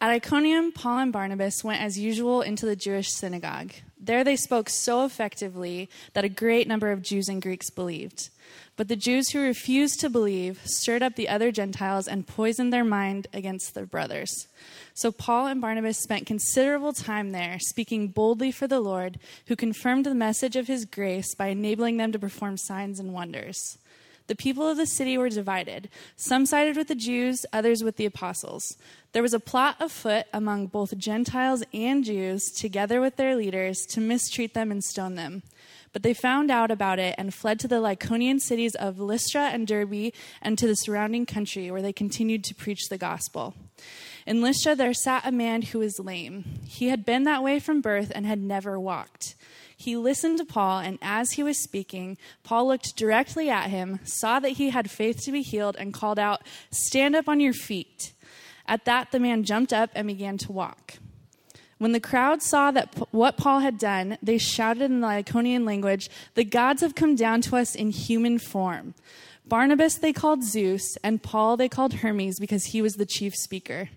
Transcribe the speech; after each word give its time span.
At 0.00 0.10
Iconium, 0.10 0.70
Paul 0.70 0.98
and 0.98 1.12
Barnabas 1.12 1.64
went 1.64 1.82
as 1.82 1.98
usual 1.98 2.40
into 2.40 2.64
the 2.64 2.76
Jewish 2.76 3.08
synagogue. 3.10 3.72
There 3.98 4.22
they 4.22 4.36
spoke 4.36 4.68
so 4.68 5.04
effectively 5.04 5.90
that 6.12 6.24
a 6.24 6.28
great 6.28 6.68
number 6.68 6.92
of 6.92 7.02
Jews 7.02 7.28
and 7.28 7.42
Greeks 7.42 7.68
believed. 7.68 8.28
But 8.76 8.86
the 8.86 8.94
Jews 8.94 9.30
who 9.30 9.40
refused 9.40 9.98
to 9.98 10.08
believe 10.08 10.60
stirred 10.64 11.02
up 11.02 11.16
the 11.16 11.28
other 11.28 11.50
Gentiles 11.50 12.06
and 12.06 12.28
poisoned 12.28 12.72
their 12.72 12.84
mind 12.84 13.26
against 13.32 13.74
their 13.74 13.86
brothers. 13.86 14.46
So 14.94 15.10
Paul 15.10 15.48
and 15.48 15.60
Barnabas 15.60 15.98
spent 15.98 16.28
considerable 16.28 16.92
time 16.92 17.32
there, 17.32 17.58
speaking 17.58 18.06
boldly 18.06 18.52
for 18.52 18.68
the 18.68 18.78
Lord, 18.78 19.18
who 19.48 19.56
confirmed 19.56 20.06
the 20.06 20.14
message 20.14 20.54
of 20.54 20.68
his 20.68 20.84
grace 20.84 21.34
by 21.34 21.48
enabling 21.48 21.96
them 21.96 22.12
to 22.12 22.20
perform 22.20 22.56
signs 22.56 23.00
and 23.00 23.12
wonders. 23.12 23.78
The 24.28 24.36
people 24.36 24.68
of 24.68 24.76
the 24.76 24.86
city 24.86 25.18
were 25.18 25.30
divided. 25.30 25.88
Some 26.16 26.46
sided 26.46 26.76
with 26.76 26.88
the 26.88 26.94
Jews, 26.94 27.44
others 27.52 27.82
with 27.82 27.96
the 27.96 28.06
apostles. 28.06 28.76
There 29.12 29.22
was 29.22 29.32
a 29.32 29.40
plot 29.40 29.76
afoot 29.80 30.26
among 30.34 30.66
both 30.66 30.96
Gentiles 30.98 31.64
and 31.72 32.04
Jews, 32.04 32.44
together 32.52 33.00
with 33.00 33.16
their 33.16 33.34
leaders, 33.34 33.86
to 33.88 34.00
mistreat 34.00 34.52
them 34.52 34.70
and 34.70 34.84
stone 34.84 35.14
them. 35.14 35.42
But 35.94 36.02
they 36.02 36.12
found 36.12 36.50
out 36.50 36.70
about 36.70 36.98
it 36.98 37.14
and 37.16 37.32
fled 37.32 37.58
to 37.60 37.68
the 37.68 37.80
Lycaonian 37.80 38.38
cities 38.38 38.74
of 38.74 39.00
Lystra 39.00 39.48
and 39.48 39.66
Derbe 39.66 40.12
and 40.42 40.58
to 40.58 40.66
the 40.66 40.74
surrounding 40.74 41.24
country, 41.24 41.70
where 41.70 41.82
they 41.82 41.94
continued 41.94 42.44
to 42.44 42.54
preach 42.54 42.88
the 42.88 42.98
gospel. 42.98 43.54
In 44.26 44.42
Lystra 44.42 44.74
there 44.74 44.92
sat 44.92 45.26
a 45.26 45.32
man 45.32 45.62
who 45.62 45.78
was 45.78 45.98
lame. 45.98 46.44
He 46.64 46.88
had 46.88 47.06
been 47.06 47.24
that 47.24 47.42
way 47.42 47.58
from 47.58 47.80
birth 47.80 48.12
and 48.14 48.26
had 48.26 48.42
never 48.42 48.78
walked. 48.78 49.36
He 49.80 49.96
listened 49.96 50.38
to 50.38 50.44
Paul, 50.44 50.80
and 50.80 50.98
as 51.00 51.30
he 51.30 51.44
was 51.44 51.62
speaking, 51.62 52.18
Paul 52.42 52.66
looked 52.66 52.96
directly 52.96 53.48
at 53.48 53.70
him, 53.70 54.00
saw 54.02 54.40
that 54.40 54.50
he 54.50 54.70
had 54.70 54.90
faith 54.90 55.22
to 55.22 55.30
be 55.30 55.40
healed, 55.40 55.76
and 55.78 55.94
called 55.94 56.18
out, 56.18 56.42
Stand 56.72 57.14
up 57.14 57.28
on 57.28 57.38
your 57.38 57.52
feet. 57.52 58.12
At 58.66 58.84
that, 58.86 59.12
the 59.12 59.20
man 59.20 59.44
jumped 59.44 59.72
up 59.72 59.90
and 59.94 60.08
began 60.08 60.36
to 60.38 60.50
walk. 60.50 60.94
When 61.78 61.92
the 61.92 62.00
crowd 62.00 62.42
saw 62.42 62.72
that 62.72 62.96
P- 62.96 63.04
what 63.12 63.36
Paul 63.36 63.60
had 63.60 63.78
done, 63.78 64.18
they 64.20 64.36
shouted 64.36 64.82
in 64.82 65.00
the 65.00 65.06
Lycaonian 65.06 65.64
language, 65.64 66.10
The 66.34 66.44
gods 66.44 66.82
have 66.82 66.96
come 66.96 67.14
down 67.14 67.40
to 67.42 67.56
us 67.56 67.76
in 67.76 67.90
human 67.90 68.40
form. 68.40 68.94
Barnabas 69.46 69.94
they 69.94 70.12
called 70.12 70.42
Zeus, 70.42 70.96
and 71.04 71.22
Paul 71.22 71.56
they 71.56 71.68
called 71.68 71.94
Hermes 71.94 72.40
because 72.40 72.64
he 72.66 72.82
was 72.82 72.94
the 72.94 73.06
chief 73.06 73.32
speaker. 73.36 73.90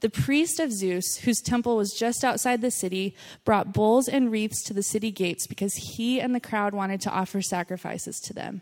The 0.00 0.10
priest 0.10 0.60
of 0.60 0.72
Zeus, 0.72 1.18
whose 1.24 1.40
temple 1.40 1.76
was 1.76 1.92
just 1.92 2.22
outside 2.22 2.60
the 2.60 2.70
city, 2.70 3.16
brought 3.44 3.72
bulls 3.72 4.08
and 4.08 4.30
wreaths 4.30 4.62
to 4.64 4.74
the 4.74 4.82
city 4.82 5.10
gates 5.10 5.46
because 5.46 5.74
he 5.74 6.20
and 6.20 6.34
the 6.34 6.40
crowd 6.40 6.72
wanted 6.72 7.00
to 7.02 7.10
offer 7.10 7.42
sacrifices 7.42 8.20
to 8.20 8.32
them. 8.32 8.60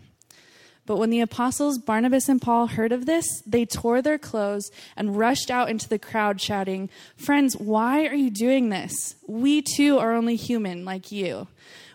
But 0.86 0.98
when 0.98 1.10
the 1.10 1.20
apostles 1.20 1.78
Barnabas 1.78 2.28
and 2.28 2.40
Paul 2.40 2.68
heard 2.68 2.92
of 2.92 3.06
this, 3.06 3.42
they 3.44 3.66
tore 3.66 4.00
their 4.00 4.18
clothes 4.18 4.70
and 4.96 5.18
rushed 5.18 5.50
out 5.50 5.68
into 5.68 5.88
the 5.88 5.98
crowd, 5.98 6.40
shouting, 6.40 6.88
Friends, 7.16 7.56
why 7.56 8.06
are 8.06 8.14
you 8.14 8.30
doing 8.30 8.68
this? 8.68 9.16
We 9.26 9.62
too 9.62 9.98
are 9.98 10.14
only 10.14 10.36
human, 10.36 10.84
like 10.84 11.10
you. 11.10 11.48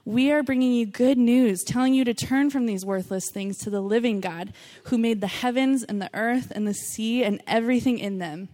We 0.03 0.31
are 0.31 0.43
bringing 0.43 0.73
you 0.73 0.85
good 0.85 1.17
news, 1.17 1.63
telling 1.63 1.93
you 1.93 2.03
to 2.03 2.13
turn 2.13 2.49
from 2.49 2.65
these 2.65 2.85
worthless 2.85 3.29
things 3.31 3.57
to 3.59 3.69
the 3.69 3.81
living 3.81 4.19
God, 4.19 4.51
who 4.85 4.97
made 4.97 5.21
the 5.21 5.27
heavens 5.27 5.83
and 5.83 6.01
the 6.01 6.09
earth 6.13 6.51
and 6.53 6.67
the 6.67 6.73
sea 6.73 7.23
and 7.23 7.41
everything 7.47 7.97
in 7.97 8.17
them. 8.17 8.49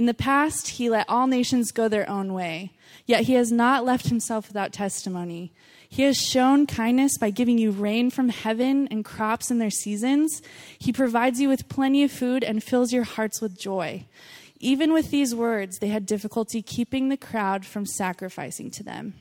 In 0.00 0.06
the 0.06 0.14
past, 0.14 0.66
he 0.66 0.88
let 0.88 1.10
all 1.10 1.26
nations 1.26 1.72
go 1.72 1.86
their 1.86 2.08
own 2.08 2.32
way, 2.32 2.72
yet 3.04 3.24
he 3.24 3.34
has 3.34 3.52
not 3.52 3.84
left 3.84 4.08
himself 4.08 4.48
without 4.48 4.72
testimony. 4.72 5.52
He 5.90 6.04
has 6.04 6.16
shown 6.16 6.66
kindness 6.66 7.18
by 7.18 7.28
giving 7.28 7.58
you 7.58 7.70
rain 7.70 8.08
from 8.08 8.30
heaven 8.30 8.88
and 8.90 9.04
crops 9.04 9.50
in 9.50 9.58
their 9.58 9.68
seasons. 9.68 10.40
He 10.78 10.90
provides 10.90 11.38
you 11.38 11.50
with 11.50 11.68
plenty 11.68 12.02
of 12.02 12.10
food 12.10 12.42
and 12.42 12.64
fills 12.64 12.94
your 12.94 13.04
hearts 13.04 13.42
with 13.42 13.60
joy. 13.60 14.06
Even 14.58 14.94
with 14.94 15.10
these 15.10 15.34
words, 15.34 15.80
they 15.80 15.88
had 15.88 16.06
difficulty 16.06 16.62
keeping 16.62 17.10
the 17.10 17.18
crowd 17.18 17.66
from 17.66 17.84
sacrificing 17.84 18.70
to 18.70 18.82
them. 18.82 19.12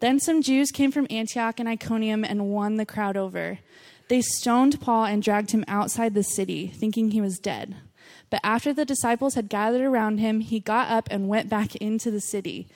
Then 0.00 0.20
some 0.20 0.42
Jews 0.42 0.72
came 0.72 0.92
from 0.92 1.06
Antioch 1.08 1.58
and 1.58 1.70
Iconium 1.70 2.22
and 2.22 2.50
won 2.50 2.76
the 2.76 2.84
crowd 2.84 3.16
over. 3.16 3.60
They 4.08 4.20
stoned 4.20 4.78
Paul 4.78 5.06
and 5.06 5.22
dragged 5.22 5.52
him 5.52 5.64
outside 5.66 6.12
the 6.12 6.22
city, 6.22 6.66
thinking 6.66 7.12
he 7.12 7.22
was 7.22 7.38
dead. 7.38 7.76
But 8.30 8.40
after 8.42 8.72
the 8.72 8.84
disciples 8.84 9.34
had 9.34 9.48
gathered 9.48 9.82
around 9.82 10.18
him, 10.18 10.40
he 10.40 10.60
got 10.60 10.90
up 10.90 11.08
and 11.10 11.28
went 11.28 11.48
back 11.48 11.76
into 11.76 12.10
the 12.10 12.20
city. 12.20 12.68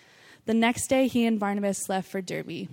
The 0.47 0.55
next 0.55 0.87
day, 0.87 1.07
he 1.07 1.27
and 1.27 1.41
Barnabas 1.41 1.89
left 1.89 2.11
for 2.11 2.21
Derbe. 2.21 2.69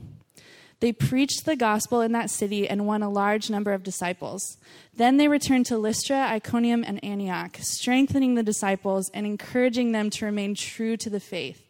They 0.79 0.91
preached 0.91 1.45
the 1.45 1.55
gospel 1.55 2.01
in 2.01 2.11
that 2.11 2.29
city 2.29 2.69
and 2.69 2.85
won 2.85 3.01
a 3.01 3.09
large 3.09 3.49
number 3.49 3.73
of 3.73 3.81
disciples. 3.81 4.57
Then 4.95 5.17
they 5.17 5.27
returned 5.27 5.65
to 5.67 5.77
Lystra, 5.77 6.17
Iconium, 6.17 6.83
and 6.85 7.03
Antioch, 7.03 7.57
strengthening 7.61 8.35
the 8.35 8.43
disciples 8.43 9.09
and 9.11 9.25
encouraging 9.25 9.91
them 9.91 10.11
to 10.11 10.25
remain 10.25 10.53
true 10.53 10.95
to 10.97 11.09
the 11.09 11.19
faith. 11.19 11.63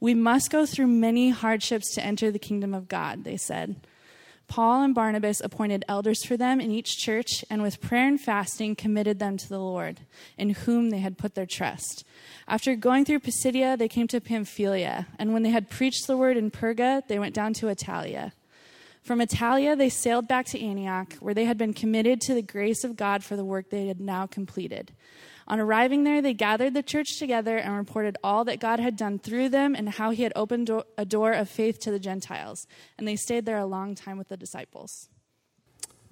We 0.00 0.14
must 0.14 0.50
go 0.50 0.66
through 0.66 0.88
many 0.88 1.30
hardships 1.30 1.94
to 1.94 2.04
enter 2.04 2.30
the 2.30 2.38
kingdom 2.40 2.74
of 2.74 2.88
God, 2.88 3.22
they 3.22 3.36
said. 3.36 3.76
Paul 4.50 4.82
and 4.82 4.92
Barnabas 4.92 5.40
appointed 5.40 5.84
elders 5.86 6.24
for 6.24 6.36
them 6.36 6.60
in 6.60 6.72
each 6.72 6.98
church, 6.98 7.44
and 7.48 7.62
with 7.62 7.80
prayer 7.80 8.08
and 8.08 8.20
fasting 8.20 8.74
committed 8.74 9.20
them 9.20 9.36
to 9.36 9.48
the 9.48 9.60
Lord, 9.60 10.00
in 10.36 10.50
whom 10.50 10.90
they 10.90 10.98
had 10.98 11.16
put 11.16 11.36
their 11.36 11.46
trust. 11.46 12.04
After 12.48 12.74
going 12.74 13.04
through 13.04 13.20
Pisidia, 13.20 13.76
they 13.76 13.86
came 13.86 14.08
to 14.08 14.20
Pamphylia, 14.20 15.06
and 15.20 15.32
when 15.32 15.44
they 15.44 15.50
had 15.50 15.70
preached 15.70 16.08
the 16.08 16.16
word 16.16 16.36
in 16.36 16.50
Perga, 16.50 17.06
they 17.06 17.16
went 17.16 17.32
down 17.32 17.54
to 17.54 17.66
Attalia. 17.66 18.32
From 19.04 19.20
Attalia, 19.20 19.78
they 19.78 19.88
sailed 19.88 20.26
back 20.26 20.46
to 20.46 20.60
Antioch, 20.60 21.14
where 21.20 21.32
they 21.32 21.44
had 21.44 21.56
been 21.56 21.72
committed 21.72 22.20
to 22.22 22.34
the 22.34 22.42
grace 22.42 22.82
of 22.82 22.96
God 22.96 23.22
for 23.22 23.36
the 23.36 23.44
work 23.44 23.70
they 23.70 23.86
had 23.86 24.00
now 24.00 24.26
completed. 24.26 24.90
On 25.50 25.58
arriving 25.58 26.04
there, 26.04 26.22
they 26.22 26.32
gathered 26.32 26.74
the 26.74 26.82
church 26.82 27.18
together 27.18 27.56
and 27.56 27.76
reported 27.76 28.16
all 28.22 28.44
that 28.44 28.60
God 28.60 28.78
had 28.78 28.94
done 28.94 29.18
through 29.18 29.48
them 29.48 29.74
and 29.74 29.88
how 29.88 30.10
he 30.10 30.22
had 30.22 30.32
opened 30.36 30.70
a 30.96 31.04
door 31.04 31.32
of 31.32 31.50
faith 31.50 31.80
to 31.80 31.90
the 31.90 31.98
Gentiles. 31.98 32.68
And 32.96 33.08
they 33.08 33.16
stayed 33.16 33.46
there 33.46 33.58
a 33.58 33.66
long 33.66 33.96
time 33.96 34.16
with 34.16 34.28
the 34.28 34.36
disciples. 34.36 35.08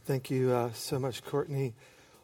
Thank 0.04 0.28
you 0.28 0.50
uh, 0.50 0.72
so 0.72 0.98
much, 0.98 1.22
Courtney. 1.24 1.74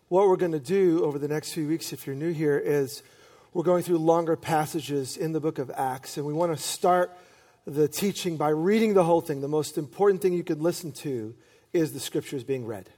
What 0.09 0.27
we're 0.27 0.37
going 0.37 0.53
to 0.53 0.59
do 0.59 1.05
over 1.05 1.21
the 1.21 1.29
next 1.29 1.53
few 1.53 1.69
weeks, 1.69 1.93
if 1.93 2.05
you're 2.05 2.17
new 2.17 2.33
here, 2.33 2.59
is 2.59 3.05
we're 3.53 3.63
going 3.63 3.85
through 3.85 3.99
longer 3.99 4.35
passages 4.35 5.17
in 5.17 5.31
the 5.31 5.41
book 5.41 5.61
of 5.61 5.71
Acts. 5.77 6.17
And 6.17 6.27
we 6.27 6.33
want 6.33 6.51
to 6.51 6.61
start 6.61 7.17
the 7.65 7.87
teaching 7.87 8.37
by 8.37 8.49
reading 8.49 8.95
the 8.95 9.05
whole 9.05 9.21
thing. 9.21 9.41
The 9.41 9.47
most 9.47 9.79
important 9.79 10.21
thing 10.21 10.33
you 10.33 10.43
could 10.43 10.61
listen 10.61 10.91
to 10.93 11.37
is 11.73 11.93
the 11.93 12.01
scriptures 12.01 12.43
being 12.43 12.67
read. 12.67 12.91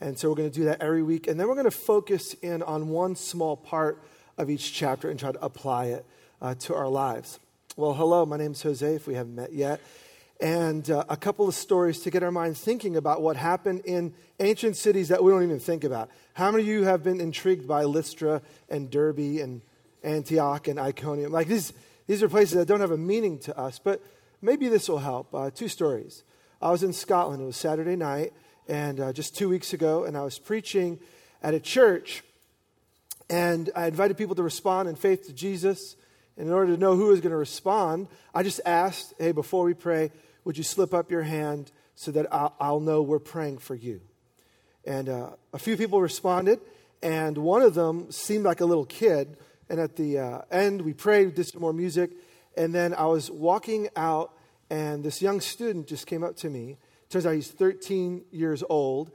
And 0.00 0.18
so 0.18 0.30
we're 0.30 0.36
going 0.36 0.50
to 0.50 0.58
do 0.58 0.64
that 0.64 0.80
every 0.80 1.02
week. 1.02 1.26
And 1.26 1.38
then 1.38 1.46
we're 1.46 1.54
going 1.54 1.66
to 1.66 1.70
focus 1.70 2.34
in 2.34 2.62
on 2.62 2.88
one 2.88 3.16
small 3.16 3.56
part 3.56 4.02
of 4.38 4.48
each 4.48 4.72
chapter 4.72 5.10
and 5.10 5.20
try 5.20 5.32
to 5.32 5.44
apply 5.44 5.86
it 5.86 6.06
uh, 6.40 6.54
to 6.60 6.74
our 6.74 6.88
lives. 6.88 7.38
Well, 7.76 7.92
hello, 7.92 8.24
my 8.24 8.38
name's 8.38 8.62
Jose, 8.62 8.94
if 8.94 9.06
we 9.06 9.14
haven't 9.14 9.34
met 9.34 9.52
yet. 9.52 9.80
And 10.40 10.90
uh, 10.90 11.04
a 11.10 11.18
couple 11.18 11.46
of 11.46 11.54
stories 11.54 12.00
to 12.00 12.10
get 12.10 12.22
our 12.22 12.30
minds 12.30 12.60
thinking 12.60 12.96
about 12.96 13.20
what 13.20 13.36
happened 13.36 13.82
in 13.84 14.14
ancient 14.38 14.76
cities 14.76 15.08
that 15.08 15.22
we 15.22 15.30
don't 15.30 15.42
even 15.42 15.60
think 15.60 15.84
about. 15.84 16.10
How 16.32 16.50
many 16.50 16.62
of 16.62 16.68
you 16.68 16.84
have 16.84 17.02
been 17.02 17.20
intrigued 17.20 17.68
by 17.68 17.84
Lystra 17.84 18.40
and 18.70 18.90
Derbe 18.90 19.18
and 19.18 19.60
Antioch 20.02 20.66
and 20.66 20.80
Iconium? 20.80 21.30
Like 21.30 21.46
these, 21.46 21.74
these 22.06 22.22
are 22.22 22.28
places 22.28 22.54
that 22.54 22.66
don't 22.66 22.80
have 22.80 22.90
a 22.90 22.96
meaning 22.96 23.38
to 23.40 23.58
us, 23.58 23.78
but 23.78 24.02
maybe 24.40 24.68
this 24.68 24.88
will 24.88 25.00
help. 25.00 25.34
Uh, 25.34 25.50
two 25.50 25.68
stories. 25.68 26.24
I 26.62 26.70
was 26.70 26.82
in 26.82 26.94
Scotland, 26.94 27.42
it 27.42 27.46
was 27.46 27.56
Saturday 27.56 27.96
night 27.96 28.32
and 28.70 29.00
uh, 29.00 29.12
just 29.12 29.36
two 29.36 29.48
weeks 29.48 29.72
ago, 29.72 30.04
and 30.04 30.16
I 30.16 30.22
was 30.22 30.38
preaching 30.38 31.00
at 31.42 31.54
a 31.54 31.60
church, 31.60 32.22
and 33.28 33.68
I 33.74 33.88
invited 33.88 34.16
people 34.16 34.36
to 34.36 34.44
respond 34.44 34.88
in 34.88 34.94
faith 34.94 35.26
to 35.26 35.32
Jesus. 35.32 35.96
And 36.36 36.46
in 36.46 36.54
order 36.54 36.74
to 36.74 36.80
know 36.80 36.94
who 36.94 37.06
was 37.06 37.20
going 37.20 37.32
to 37.32 37.36
respond, 37.36 38.06
I 38.32 38.44
just 38.44 38.60
asked, 38.64 39.12
hey, 39.18 39.32
before 39.32 39.64
we 39.64 39.74
pray, 39.74 40.12
would 40.44 40.56
you 40.56 40.62
slip 40.62 40.94
up 40.94 41.10
your 41.10 41.22
hand 41.22 41.72
so 41.96 42.12
that 42.12 42.32
I'll, 42.32 42.54
I'll 42.60 42.80
know 42.80 43.02
we're 43.02 43.18
praying 43.18 43.58
for 43.58 43.74
you? 43.74 44.02
And 44.84 45.08
uh, 45.08 45.30
a 45.52 45.58
few 45.58 45.76
people 45.76 46.00
responded, 46.00 46.60
and 47.02 47.38
one 47.38 47.62
of 47.62 47.74
them 47.74 48.12
seemed 48.12 48.44
like 48.44 48.60
a 48.60 48.66
little 48.66 48.86
kid. 48.86 49.36
And 49.68 49.80
at 49.80 49.96
the 49.96 50.18
uh, 50.18 50.40
end, 50.48 50.82
we 50.82 50.92
prayed, 50.92 51.34
did 51.34 51.48
some 51.48 51.60
more 51.60 51.72
music, 51.72 52.12
and 52.56 52.72
then 52.72 52.94
I 52.94 53.06
was 53.06 53.32
walking 53.32 53.88
out, 53.96 54.32
and 54.70 55.02
this 55.02 55.20
young 55.20 55.40
student 55.40 55.88
just 55.88 56.06
came 56.06 56.22
up 56.22 56.36
to 56.36 56.48
me 56.48 56.76
Turns 57.10 57.26
out 57.26 57.34
he's 57.34 57.50
13 57.50 58.24
years 58.30 58.64
old. 58.70 59.10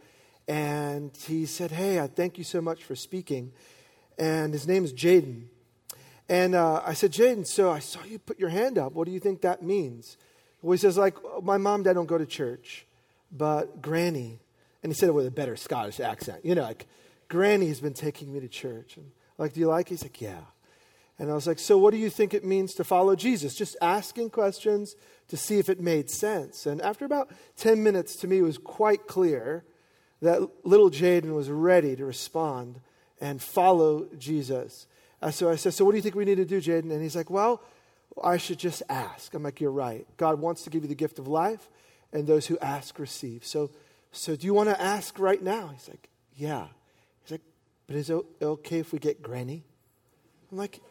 And 0.48 1.12
he 1.26 1.46
said, 1.46 1.72
Hey, 1.72 2.00
I 2.00 2.08
thank 2.08 2.38
you 2.38 2.44
so 2.44 2.62
much 2.62 2.84
for 2.84 2.96
speaking. 2.96 3.52
And 4.18 4.54
his 4.54 4.68
name 4.68 4.84
is 4.84 4.94
Jaden. 4.94 5.46
And 6.30 6.56
uh, 6.56 6.82
I 6.86 6.94
said, 6.94 7.12
Jaden, 7.12 7.48
so 7.48 7.72
I 7.72 7.80
saw 7.80 8.04
you 8.04 8.20
put 8.20 8.40
your 8.40 8.50
hand 8.50 8.78
up. 8.78 8.94
What 8.94 9.06
do 9.06 9.12
you 9.12 9.20
think 9.20 9.42
that 9.42 9.64
means? 9.64 10.18
Well, 10.62 10.72
he 10.72 10.78
says, 10.78 10.98
like, 10.98 11.16
my 11.44 11.58
mom 11.58 11.76
and 11.76 11.86
dad 11.86 11.94
don't 11.94 12.08
go 12.08 12.18
to 12.18 12.26
church, 12.26 12.88
but 13.32 13.82
Granny, 13.82 14.40
and 14.82 14.92
he 14.92 14.96
said 14.96 15.10
it 15.10 15.12
with 15.14 15.28
a 15.28 15.32
better 15.32 15.56
Scottish 15.56 16.00
accent, 16.00 16.44
you 16.44 16.56
know, 16.56 16.64
like, 16.64 16.88
Granny 17.28 17.68
has 17.68 17.80
been 17.80 17.94
taking 17.94 18.34
me 18.34 18.40
to 18.40 18.48
church. 18.48 18.98
And 18.98 19.12
like, 19.38 19.54
do 19.54 19.60
you 19.60 19.68
like 19.68 19.88
it? 19.88 19.90
He's 19.90 20.04
like, 20.04 20.20
yeah. 20.22 20.42
And 21.18 21.32
I 21.32 21.34
was 21.34 21.48
like, 21.48 21.60
so 21.60 21.78
what 21.78 21.92
do 21.92 21.98
you 21.98 22.10
think 22.10 22.34
it 22.34 22.44
means 22.44 22.74
to 22.76 22.84
follow 22.84 23.16
Jesus? 23.16 23.56
Just 23.56 23.78
asking 23.82 24.32
questions, 24.32 24.96
to 25.28 25.38
see 25.38 25.60
if 25.60 25.70
it 25.70 25.80
made 25.80 26.10
sense. 26.10 26.66
And 26.66 26.82
after 26.82 27.06
about 27.06 27.32
10 27.58 27.82
minutes, 27.82 28.16
to 28.18 28.28
me, 28.28 28.40
it 28.40 28.44
was 28.44 28.58
quite 28.58 29.08
clear 29.08 29.64
that 30.22 30.48
little 30.66 30.90
Jaden 30.90 31.34
was 31.34 31.50
ready 31.50 31.96
to 31.96 32.06
respond 32.06 32.80
and 33.20 33.42
follow 33.42 34.08
Jesus. 34.18 34.88
Uh, 35.22 35.32
so 35.32 35.50
I 35.50 35.56
said, 35.56 35.74
So 35.74 35.86
what 35.86 35.92
do 35.92 35.98
you 35.98 36.02
think 36.02 36.16
we 36.16 36.26
need 36.26 36.36
to 36.36 36.46
do, 36.46 36.62
Jaden? 36.62 36.92
And 36.92 37.02
he's 37.02 37.16
like, 37.16 37.30
Well, 37.30 37.62
I 38.24 38.38
should 38.38 38.60
just 38.60 38.84
ask. 38.90 39.34
I'm 39.34 39.44
like, 39.44 39.62
You're 39.62 39.72
right. 39.72 40.06
God 40.18 40.40
wants 40.40 40.64
to 40.64 40.70
give 40.70 40.84
you 40.84 40.90
the 40.90 40.96
gift 40.96 41.20
of 41.20 41.28
life, 41.28 41.70
and 42.14 42.28
those 42.28 42.48
who 42.48 42.58
ask 42.60 43.00
receive. 43.00 43.46
So, 43.46 43.72
so 44.12 44.36
do 44.36 44.46
you 44.46 44.54
want 44.54 44.70
to 44.70 44.80
ask 44.80 45.18
right 45.20 45.42
now? 45.42 45.70
He's 45.70 45.88
like, 45.88 46.10
Yeah. 46.36 46.68
He's 47.24 47.32
like, 47.32 47.42
But 47.88 47.96
is 47.96 48.10
it 48.10 48.24
okay 48.42 48.80
if 48.80 48.94
we 48.94 49.00
get 49.00 49.22
Granny? 49.22 49.64
I'm 50.52 50.58
like, 50.58 50.82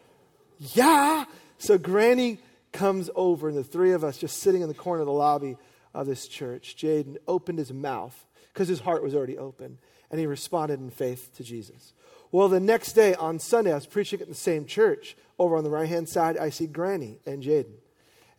Yeah. 0.59 1.25
So 1.59 1.79
Granny 1.79 2.39
comes 2.73 3.09
over, 3.15 3.49
and 3.49 3.57
the 3.57 3.65
three 3.65 3.93
of 3.93 4.05
us 4.05 4.19
just 4.19 4.39
sitting 4.39 4.63
in 4.63 4.69
the 4.69 4.75
corner 4.75 5.01
of 5.01 5.07
the 5.07 5.13
lobby 5.13 5.57
of 5.95 6.07
this 6.07 6.27
church. 6.27 6.77
Jaden 6.77 7.17
opened 7.27 7.59
his 7.59 7.73
mouth 7.73 8.27
because 8.53 8.69
his 8.69 8.81
heart 8.81 9.03
was 9.03 9.15
already 9.15 9.39
open, 9.39 9.79
and 10.11 10.21
he 10.21 10.27
responded 10.27 10.81
in 10.81 10.91
faith 10.91 11.31
to 11.37 11.45
Jesus. 11.45 11.93
Well, 12.33 12.49
the 12.49 12.61
next 12.61 12.95
day 12.95 13.15
on 13.15 13.39
Sunday, 13.39 13.71
I 13.71 13.77
was 13.77 13.87
preaching 13.87 14.21
at 14.21 14.29
the 14.29 14.35
same 14.35 14.67
church. 14.67 15.17
Over 15.39 15.57
on 15.57 15.65
the 15.65 15.71
right 15.71 15.89
hand 15.89 16.09
side, 16.09 16.37
I 16.37 16.51
see 16.51 16.67
Granny 16.67 17.19
and 17.27 17.43
Jaden. 17.43 17.75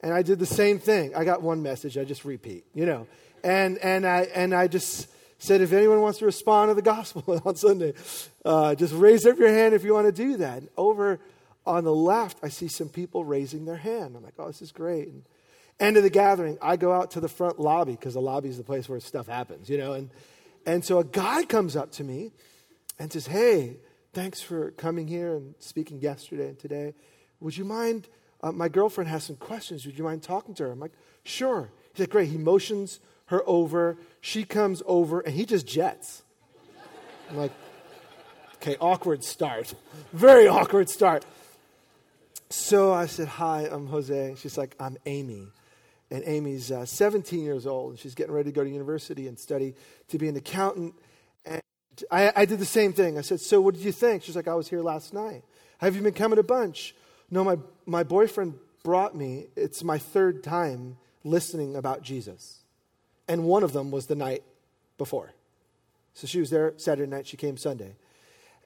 And 0.02 0.14
I 0.14 0.22
did 0.22 0.40
the 0.40 0.46
same 0.46 0.80
thing. 0.80 1.16
I 1.16 1.24
got 1.24 1.42
one 1.42 1.64
message, 1.64 1.98
I 1.98 2.04
just 2.04 2.26
repeat, 2.26 2.66
you 2.74 2.86
know. 2.86 3.08
And, 3.44 3.78
and, 3.80 4.06
I, 4.06 4.28
and 4.36 4.54
I 4.54 4.68
just 4.68 5.08
said, 5.40 5.62
if 5.62 5.72
anyone 5.72 6.02
wants 6.02 6.20
to 6.20 6.26
respond 6.26 6.72
to 6.72 6.74
the 6.74 6.82
gospel 6.82 7.42
on 7.46 7.56
Sunday, 7.56 7.94
uh, 8.44 8.76
just 8.76 8.94
raise 8.94 9.26
up 9.26 9.38
your 9.38 9.50
hand 9.50 9.74
if 9.74 9.84
you 9.84 9.94
want 9.94 10.08
to 10.08 10.12
do 10.12 10.38
that. 10.38 10.60
And 10.60 10.70
over 10.78 11.20
on 11.66 11.84
the 11.84 11.94
left, 11.94 12.38
I 12.44 12.50
see 12.50 12.68
some 12.68 12.90
people 12.90 13.26
raising 13.26 13.66
their 13.66 13.78
hand. 13.78 14.16
I'm 14.16 14.24
like, 14.24 14.36
oh, 14.38 14.48
this 14.48 14.62
is 14.62 14.72
great. 14.72 15.08
And 15.08 15.24
end 15.80 15.98
of 15.98 16.04
the 16.04 16.10
gathering, 16.10 16.58
I 16.62 16.78
go 16.78 16.92
out 16.94 17.12
to 17.12 17.20
the 17.20 17.28
front 17.28 17.60
lobby 17.60 17.94
because 17.94 18.14
the 18.14 18.22
lobby 18.22 18.50
is 18.50 18.58
the 18.58 18.64
place 18.64 18.88
where 18.88 19.00
stuff 19.00 19.28
happens, 19.28 19.70
you 19.70 19.78
know. 19.78 19.94
And, 19.94 20.10
and 20.66 20.86
so 20.86 21.00
a 21.00 21.04
guy 21.04 21.44
comes 21.44 21.76
up 21.76 21.92
to 21.94 22.04
me 22.04 22.32
and 23.00 23.12
says, 23.12 23.28
hey, 23.28 23.78
thanks 24.14 24.42
for 24.42 24.72
coming 24.72 25.08
here 25.08 25.36
and 25.36 25.56
speaking 25.60 26.00
yesterday 26.00 26.50
and 26.50 26.60
today. 26.60 26.94
Would 27.40 27.58
you 27.58 27.66
mind? 27.66 28.08
Uh, 28.42 28.52
my 28.52 28.70
girlfriend 28.70 29.10
has 29.10 29.24
some 29.24 29.36
questions. 29.36 29.86
Would 29.86 29.98
you 29.98 30.04
mind 30.04 30.24
talking 30.24 30.54
to 30.56 30.64
her? 30.64 30.72
I'm 30.72 30.80
like, 30.80 30.94
sure. 31.24 31.72
He's 31.94 32.02
like, 32.02 32.10
great. 32.10 32.30
He 32.30 32.38
motions 32.38 33.00
her 33.28 33.42
over. 33.48 33.98
She 34.22 34.44
comes 34.44 34.84
over, 34.86 35.20
and 35.22 35.34
he 35.34 35.46
just 35.46 35.66
jets. 35.68 36.24
I'm 37.30 37.38
like, 37.38 37.52
okay, 38.56 38.78
awkward 38.80 39.24
start. 39.24 39.74
Very 40.14 40.48
awkward 40.48 40.90
start. 40.90 41.26
So 42.50 42.94
I 42.94 43.08
said, 43.08 43.28
hi, 43.28 43.68
I'm 43.72 43.88
Jose. 43.88 44.36
She's 44.38 44.58
like, 44.58 44.76
I'm 44.80 44.98
Amy. 45.06 45.48
And 46.12 46.24
Amy's 46.26 46.72
uh, 46.72 46.86
17 46.86 47.44
years 47.44 47.66
old, 47.66 47.92
and 47.92 48.00
she's 48.00 48.14
getting 48.14 48.34
ready 48.34 48.52
to 48.52 48.56
go 48.56 48.64
to 48.64 48.70
university 48.70 49.28
and 49.28 49.40
study 49.40 49.74
to 50.10 50.18
be 50.18 50.28
an 50.28 50.36
accountant. 50.36 50.94
I, 52.12 52.32
I 52.36 52.46
did 52.46 52.60
the 52.60 52.66
same 52.66 52.94
thing. 52.94 53.18
I 53.18 53.22
said, 53.22 53.40
So 53.40 53.62
what 53.62 53.74
did 53.74 53.84
you 53.84 53.92
think? 53.92 54.24
She's 54.24 54.36
like, 54.36 54.48
I 54.48 54.54
was 54.54 54.70
here 54.70 54.82
last 54.82 55.14
night. 55.14 55.44
Have 55.80 55.96
you 55.96 56.02
been 56.02 56.14
coming 56.14 56.38
a 56.38 56.44
bunch? 56.44 56.96
No, 57.32 57.44
my, 57.44 57.58
my 57.86 58.04
boyfriend 58.04 58.56
brought 58.84 59.16
me, 59.16 59.48
it's 59.56 59.84
my 59.84 59.98
third 59.98 60.44
time 60.44 60.98
listening 61.24 61.76
about 61.76 62.04
Jesus. 62.04 62.60
And 63.28 63.46
one 63.46 63.64
of 63.64 63.74
them 63.74 63.90
was 63.90 64.06
the 64.06 64.16
night 64.16 64.44
before. 64.98 65.34
So 66.14 66.28
she 66.28 66.40
was 66.40 66.52
there 66.52 66.74
Saturday 66.78 67.10
night, 67.10 67.28
she 67.28 67.36
came 67.36 67.58
Sunday. 67.58 67.96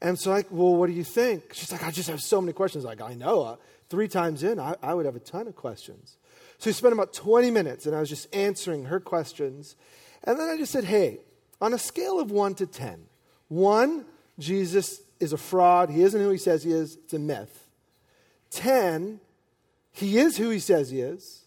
And 0.01 0.17
so, 0.17 0.31
like, 0.31 0.47
well, 0.49 0.75
what 0.75 0.87
do 0.87 0.93
you 0.93 1.03
think? 1.03 1.53
She's 1.53 1.71
like, 1.71 1.83
I 1.83 1.91
just 1.91 2.09
have 2.09 2.21
so 2.21 2.39
many 2.39 2.53
questions. 2.53 2.85
Like, 2.85 3.01
I 3.01 3.13
know. 3.13 3.41
Uh, 3.41 3.55
three 3.89 4.07
times 4.07 4.43
in, 4.43 4.59
I, 4.59 4.75
I 4.81 4.93
would 4.93 5.05
have 5.05 5.15
a 5.15 5.19
ton 5.19 5.47
of 5.47 5.55
questions. 5.55 6.17
So 6.57 6.69
we 6.69 6.73
spent 6.73 6.93
about 6.93 7.13
20 7.13 7.51
minutes, 7.51 7.85
and 7.85 7.95
I 7.95 7.99
was 7.99 8.09
just 8.09 8.33
answering 8.33 8.85
her 8.85 8.99
questions. 8.99 9.75
And 10.23 10.39
then 10.39 10.49
I 10.49 10.57
just 10.57 10.71
said, 10.71 10.85
hey, 10.85 11.19
on 11.59 11.73
a 11.73 11.77
scale 11.77 12.19
of 12.19 12.31
1 12.31 12.55
to 12.55 12.67
10, 12.67 13.05
one, 13.49 14.05
Jesus 14.37 15.01
is 15.19 15.33
a 15.33 15.37
fraud. 15.37 15.89
He 15.89 16.03
isn't 16.03 16.19
who 16.19 16.29
he 16.29 16.37
says 16.37 16.63
he 16.63 16.71
is. 16.71 16.95
It's 17.03 17.13
a 17.13 17.19
myth. 17.19 17.67
Ten, 18.51 19.19
he 19.91 20.17
is 20.17 20.37
who 20.37 20.49
he 20.49 20.59
says 20.59 20.89
he 20.89 21.01
is. 21.01 21.43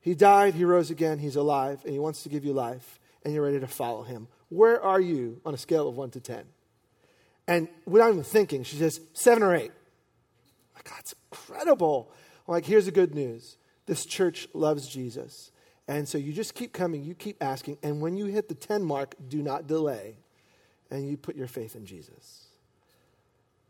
He 0.00 0.14
died, 0.14 0.54
he 0.54 0.64
rose 0.64 0.90
again, 0.90 1.18
he's 1.18 1.36
alive, 1.36 1.80
and 1.84 1.92
he 1.92 1.98
wants 1.98 2.22
to 2.22 2.28
give 2.28 2.44
you 2.44 2.52
life, 2.52 3.00
and 3.24 3.32
you're 3.32 3.42
ready 3.42 3.60
to 3.60 3.66
follow 3.66 4.02
him. 4.02 4.28
Where 4.50 4.80
are 4.82 5.00
you 5.00 5.40
on 5.46 5.54
a 5.54 5.58
scale 5.58 5.88
of 5.88 5.96
one 5.96 6.10
to 6.10 6.20
ten? 6.20 6.44
And 7.46 7.68
without 7.86 8.10
even 8.10 8.22
thinking, 8.22 8.64
she 8.64 8.76
says, 8.76 9.00
seven 9.12 9.42
or 9.42 9.54
eight. 9.54 9.72
My 10.74 10.80
God, 10.84 10.98
it's 11.00 11.14
incredible. 11.30 12.10
I'm 12.46 12.52
like, 12.52 12.64
here's 12.64 12.86
the 12.86 12.92
good 12.92 13.14
news 13.14 13.56
this 13.86 14.06
church 14.06 14.48
loves 14.54 14.88
Jesus. 14.88 15.50
And 15.86 16.08
so 16.08 16.16
you 16.16 16.32
just 16.32 16.54
keep 16.54 16.72
coming, 16.72 17.04
you 17.04 17.14
keep 17.14 17.42
asking, 17.42 17.76
and 17.82 18.00
when 18.00 18.16
you 18.16 18.26
hit 18.26 18.48
the 18.48 18.54
10 18.54 18.82
mark, 18.82 19.14
do 19.28 19.42
not 19.42 19.66
delay 19.66 20.16
and 20.90 21.08
you 21.08 21.16
put 21.16 21.36
your 21.36 21.46
faith 21.46 21.76
in 21.76 21.84
Jesus. 21.84 22.46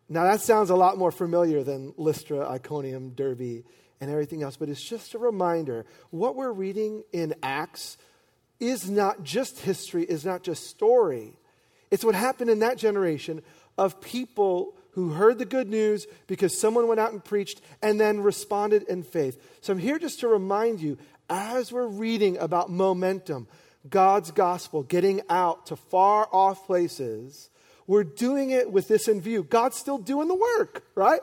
Now, 0.09 0.25
that 0.25 0.41
sounds 0.41 0.71
a 0.71 0.77
lot 0.77 0.99
more 0.99 1.11
familiar 1.11 1.65
than 1.65 1.95
Lystra, 1.97 2.49
Iconium, 2.49 3.11
Derbe, 3.11 3.65
and 4.01 4.11
everything 4.11 4.43
else, 4.43 4.57
but 4.57 4.69
it's 4.69 4.83
just 4.83 5.15
a 5.15 5.19
reminder 5.19 5.87
what 6.11 6.37
we're 6.37 6.53
reading 6.53 7.03
in 7.13 7.35
Acts 7.43 7.97
is 8.61 8.91
not 8.91 9.23
just 9.23 9.61
history, 9.61 10.05
is 10.05 10.25
not 10.25 10.43
just 10.43 10.67
story. 10.67 11.39
It's 11.91 12.05
what 12.05 12.15
happened 12.15 12.51
in 12.51 12.59
that 12.59 12.77
generation 12.77 13.43
of 13.77 14.01
people 14.01 14.75
who 14.93 15.11
heard 15.11 15.39
the 15.39 15.45
good 15.45 15.69
news 15.69 16.07
because 16.27 16.59
someone 16.59 16.87
went 16.87 17.01
out 17.01 17.13
and 17.13 17.25
preached 17.25 17.61
and 17.83 18.01
then 18.01 18.21
responded 18.21 18.85
in 18.85 19.03
faith. 19.03 19.41
So 19.61 19.73
I'm 19.73 19.79
here 19.79 19.99
just 19.99 20.21
to 20.21 20.29
remind 20.29 20.81
you 20.81 20.99
as 21.29 21.73
we're 21.73 21.87
reading 21.87 22.37
about 22.39 22.71
momentum, 22.71 23.49
God's 23.89 24.31
gospel, 24.31 24.83
getting 24.83 25.23
out 25.29 25.67
to 25.67 25.77
far 25.77 26.29
off 26.33 26.67
places, 26.67 27.51
we're 27.87 28.05
doing 28.05 28.51
it 28.51 28.71
with 28.71 28.89
this 28.89 29.09
in 29.09 29.21
view. 29.21 29.43
God's 29.43 29.77
still 29.77 29.99
doing 29.99 30.29
the 30.29 30.35
work, 30.35 30.85
right? 30.95 31.21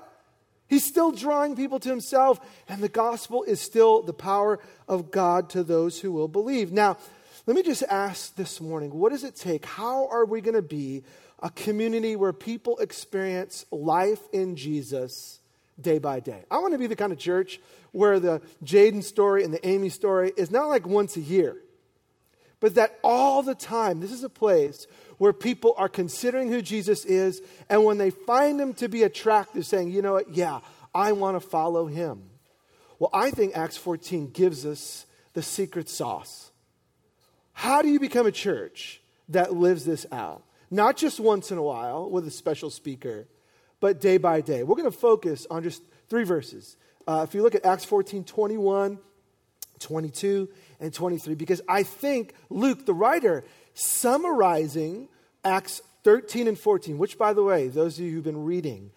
He's 0.67 0.85
still 0.85 1.11
drawing 1.11 1.55
people 1.55 1.79
to 1.79 1.89
himself, 1.89 2.39
and 2.69 2.81
the 2.81 2.89
gospel 2.89 3.43
is 3.43 3.59
still 3.59 4.01
the 4.03 4.13
power 4.13 4.59
of 4.87 5.11
God 5.11 5.49
to 5.51 5.63
those 5.63 5.99
who 5.99 6.11
will 6.11 6.27
believe. 6.27 6.71
Now, 6.71 6.97
let 7.45 7.55
me 7.55 7.63
just 7.63 7.83
ask 7.83 8.35
this 8.35 8.61
morning 8.61 8.93
what 8.93 9.11
does 9.11 9.23
it 9.23 9.35
take? 9.35 9.65
How 9.65 10.07
are 10.07 10.25
we 10.25 10.41
going 10.41 10.55
to 10.55 10.61
be 10.61 11.03
a 11.41 11.49
community 11.49 12.15
where 12.15 12.33
people 12.33 12.77
experience 12.77 13.65
life 13.71 14.21
in 14.31 14.55
Jesus 14.55 15.39
day 15.79 15.99
by 15.99 16.19
day? 16.19 16.43
I 16.49 16.59
want 16.59 16.73
to 16.73 16.77
be 16.77 16.87
the 16.87 16.95
kind 16.95 17.11
of 17.11 17.17
church 17.17 17.59
where 17.91 18.19
the 18.19 18.41
Jaden 18.63 19.03
story 19.03 19.43
and 19.43 19.53
the 19.53 19.65
Amy 19.67 19.89
story 19.89 20.31
is 20.37 20.51
not 20.51 20.67
like 20.67 20.87
once 20.87 21.17
a 21.17 21.21
year 21.21 21.57
but 22.61 22.75
that 22.75 22.99
all 23.03 23.43
the 23.43 23.55
time, 23.55 23.99
this 23.99 24.13
is 24.13 24.23
a 24.23 24.29
place 24.29 24.87
where 25.17 25.33
people 25.33 25.73
are 25.77 25.89
considering 25.89 26.49
who 26.49 26.61
Jesus 26.61 27.03
is, 27.03 27.41
and 27.69 27.83
when 27.83 27.97
they 27.97 28.11
find 28.11 28.61
him 28.61 28.73
to 28.75 28.87
be 28.87 29.03
attractive, 29.03 29.65
saying, 29.65 29.89
you 29.89 30.01
know 30.01 30.13
what, 30.13 30.33
yeah, 30.33 30.61
I 30.95 31.11
want 31.11 31.41
to 31.41 31.45
follow 31.45 31.87
him. 31.87 32.29
Well, 32.99 33.09
I 33.13 33.31
think 33.31 33.57
Acts 33.57 33.77
14 33.77 34.29
gives 34.29 34.65
us 34.65 35.07
the 35.33 35.41
secret 35.41 35.89
sauce. 35.89 36.51
How 37.53 37.81
do 37.81 37.89
you 37.89 37.99
become 37.99 38.27
a 38.27 38.31
church 38.31 39.01
that 39.29 39.53
lives 39.53 39.83
this 39.83 40.05
out? 40.11 40.43
Not 40.71 40.95
just 40.95 41.19
once 41.19 41.51
in 41.51 41.57
a 41.57 41.63
while 41.63 42.09
with 42.09 42.25
a 42.25 42.31
special 42.31 42.69
speaker, 42.69 43.27
but 43.81 43.99
day 43.99 44.17
by 44.17 44.39
day. 44.39 44.63
We're 44.63 44.75
going 44.75 44.89
to 44.89 44.97
focus 44.97 45.45
on 45.49 45.63
just 45.63 45.83
three 46.07 46.23
verses. 46.23 46.77
Uh, 47.05 47.25
if 47.27 47.35
you 47.35 47.43
look 47.43 47.55
at 47.55 47.65
Acts 47.65 47.83
14 47.83 48.23
21, 48.23 48.97
22, 49.79 50.49
and 50.79 50.93
23 50.93 51.35
because 51.35 51.61
I 51.67 51.83
think 51.83 52.33
Luke, 52.49 52.85
the 52.85 52.93
writer, 52.93 53.43
summarizing 53.73 55.09
Acts 55.43 55.81
13 56.03 56.47
and 56.47 56.57
14, 56.57 56.97
which, 56.97 57.17
by 57.17 57.33
the 57.33 57.43
way, 57.43 57.67
those 57.67 57.99
of 57.99 58.05
you 58.05 58.11
who've 58.11 58.23
been 58.23 58.45
reading, 58.45 58.91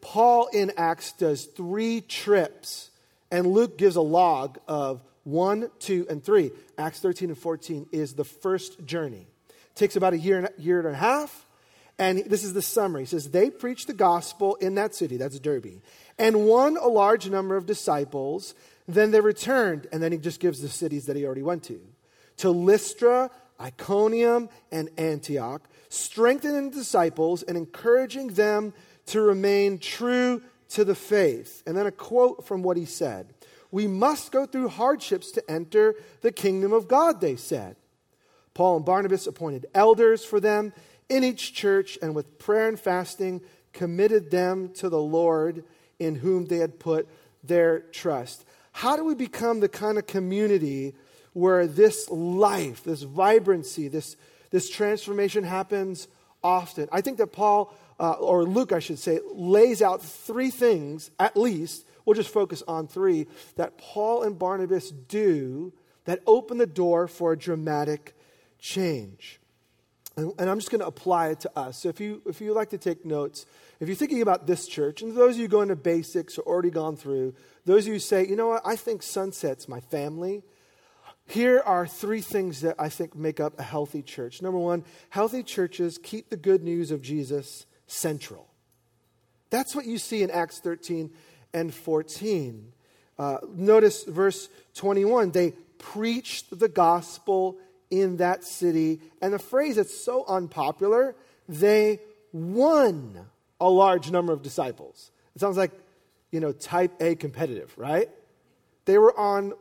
Paul 0.00 0.48
in 0.52 0.72
Acts 0.76 1.12
does 1.12 1.44
three 1.44 2.00
trips, 2.00 2.90
and 3.30 3.46
Luke 3.46 3.76
gives 3.76 3.96
a 3.96 4.00
log 4.00 4.58
of 4.66 5.02
one, 5.24 5.70
two, 5.78 6.06
and 6.08 6.24
three. 6.24 6.50
Acts 6.78 7.00
13 7.00 7.28
and 7.28 7.38
14 7.38 7.86
is 7.92 8.14
the 8.14 8.24
first 8.24 8.84
journey. 8.86 9.26
Takes 9.74 9.96
about 9.96 10.12
a 10.12 10.18
year 10.18 10.38
and, 10.38 10.48
year 10.58 10.78
and 10.78 10.88
a 10.88 10.94
half. 10.94 11.46
And 11.98 12.24
this 12.26 12.44
is 12.44 12.54
the 12.54 12.62
summary. 12.62 13.02
He 13.02 13.06
says, 13.06 13.30
They 13.30 13.50
preached 13.50 13.86
the 13.86 13.94
gospel 13.94 14.56
in 14.56 14.74
that 14.76 14.94
city, 14.94 15.16
that's 15.16 15.38
Derbe, 15.38 15.82
and 16.18 16.46
won 16.46 16.76
a 16.76 16.88
large 16.88 17.28
number 17.28 17.56
of 17.56 17.66
disciples. 17.66 18.54
Then 18.88 19.10
they 19.10 19.20
returned, 19.20 19.86
and 19.92 20.02
then 20.02 20.10
he 20.10 20.18
just 20.18 20.40
gives 20.40 20.60
the 20.60 20.68
cities 20.68 21.06
that 21.06 21.16
he 21.16 21.24
already 21.24 21.42
went 21.42 21.62
to 21.64 21.80
to 22.40 22.50
Lystra, 22.50 23.30
Iconium, 23.60 24.48
and 24.72 24.88
Antioch, 24.96 25.68
strengthening 25.90 26.70
the 26.70 26.76
disciples 26.78 27.42
and 27.42 27.56
encouraging 27.56 28.28
them 28.28 28.72
to 29.06 29.20
remain 29.20 29.78
true 29.78 30.42
to 30.70 30.84
the 30.84 30.94
faith. 30.94 31.62
And 31.66 31.76
then 31.76 31.86
a 31.86 31.92
quote 31.92 32.46
from 32.46 32.62
what 32.62 32.78
he 32.78 32.86
said 32.86 33.34
We 33.70 33.86
must 33.86 34.32
go 34.32 34.46
through 34.46 34.68
hardships 34.68 35.30
to 35.32 35.50
enter 35.50 35.94
the 36.22 36.32
kingdom 36.32 36.72
of 36.72 36.88
God, 36.88 37.20
they 37.20 37.36
said. 37.36 37.76
Paul 38.54 38.76
and 38.76 38.84
Barnabas 38.84 39.26
appointed 39.26 39.66
elders 39.74 40.24
for 40.24 40.40
them 40.40 40.72
in 41.08 41.24
each 41.24 41.54
church, 41.54 41.98
and 42.00 42.14
with 42.14 42.38
prayer 42.38 42.68
and 42.68 42.78
fasting, 42.78 43.40
committed 43.72 44.30
them 44.30 44.70
to 44.74 44.88
the 44.88 45.00
Lord 45.00 45.64
in 45.98 46.16
whom 46.16 46.46
they 46.46 46.58
had 46.58 46.78
put 46.78 47.08
their 47.42 47.80
trust. 47.80 48.44
How 48.72 48.96
do 48.96 49.04
we 49.04 49.14
become 49.14 49.60
the 49.60 49.68
kind 49.68 49.98
of 49.98 50.06
community 50.06 50.94
where 51.32 51.66
this 51.66 52.08
life, 52.10 52.84
this 52.84 53.02
vibrancy, 53.02 53.88
this, 53.88 54.16
this 54.50 54.70
transformation 54.70 55.44
happens 55.44 56.08
often? 56.42 56.88
I 56.92 57.00
think 57.00 57.18
that 57.18 57.28
Paul 57.28 57.74
uh, 57.98 58.12
or 58.12 58.44
Luke, 58.44 58.72
I 58.72 58.78
should 58.78 58.98
say, 58.98 59.20
lays 59.32 59.82
out 59.82 60.02
three 60.02 60.50
things, 60.50 61.10
at 61.18 61.36
least, 61.36 61.84
we'll 62.04 62.14
just 62.14 62.32
focus 62.32 62.62
on 62.66 62.88
three, 62.88 63.26
that 63.56 63.76
Paul 63.76 64.22
and 64.22 64.38
Barnabas 64.38 64.90
do 64.90 65.72
that 66.06 66.22
open 66.26 66.56
the 66.56 66.66
door 66.66 67.06
for 67.06 67.32
a 67.32 67.38
dramatic 67.38 68.14
change. 68.60 69.40
And, 70.16 70.32
and 70.38 70.50
I'm 70.50 70.58
just 70.58 70.70
going 70.70 70.80
to 70.80 70.86
apply 70.86 71.28
it 71.28 71.40
to 71.40 71.58
us. 71.58 71.78
So 71.78 71.88
if 71.88 72.00
you, 72.00 72.22
if 72.26 72.40
you 72.40 72.52
like 72.52 72.70
to 72.70 72.78
take 72.78 73.04
notes, 73.04 73.46
if 73.80 73.88
you're 73.88 73.96
thinking 73.96 74.22
about 74.22 74.46
this 74.46 74.66
church, 74.66 75.02
and 75.02 75.16
those 75.16 75.36
of 75.36 75.40
you 75.40 75.48
going 75.48 75.68
to 75.68 75.76
basics 75.76 76.36
or 76.38 76.42
already 76.42 76.70
gone 76.70 76.96
through, 76.96 77.34
those 77.64 77.86
of 77.86 77.92
you 77.92 77.98
say, 77.98 78.26
you 78.26 78.36
know 78.36 78.48
what, 78.48 78.62
I 78.64 78.76
think 78.76 79.02
Sunset's 79.02 79.68
my 79.68 79.80
family. 79.80 80.42
Here 81.26 81.62
are 81.64 81.86
three 81.86 82.20
things 82.20 82.60
that 82.62 82.74
I 82.78 82.88
think 82.88 83.14
make 83.14 83.38
up 83.38 83.58
a 83.58 83.62
healthy 83.62 84.02
church. 84.02 84.42
Number 84.42 84.58
one, 84.58 84.84
healthy 85.10 85.42
churches 85.42 85.96
keep 85.96 86.28
the 86.28 86.36
good 86.36 86.62
news 86.62 86.90
of 86.90 87.02
Jesus 87.02 87.66
central. 87.86 88.48
That's 89.50 89.74
what 89.74 89.86
you 89.86 89.98
see 89.98 90.22
in 90.22 90.30
Acts 90.30 90.58
13 90.60 91.10
and 91.52 91.72
14. 91.72 92.72
Uh, 93.18 93.38
notice 93.54 94.04
verse 94.04 94.48
21 94.74 95.30
they 95.30 95.52
preached 95.78 96.58
the 96.58 96.68
gospel 96.68 97.58
in 97.90 98.18
that 98.18 98.44
city. 98.44 99.00
And 99.20 99.32
the 99.32 99.38
phrase 99.38 99.76
that's 99.76 99.96
so 99.96 100.24
unpopular, 100.26 101.14
they 101.48 102.00
won 102.32 103.26
a 103.60 103.68
large 103.68 104.10
number 104.10 104.32
of 104.32 104.42
disciples. 104.42 105.10
It 105.34 105.40
sounds 105.40 105.56
like, 105.56 105.72
you 106.30 106.40
know, 106.40 106.52
type 106.52 106.92
A 107.00 107.14
competitive, 107.14 107.76
right? 107.76 108.08
They 108.84 108.98
were 108.98 109.16
on 109.18 109.52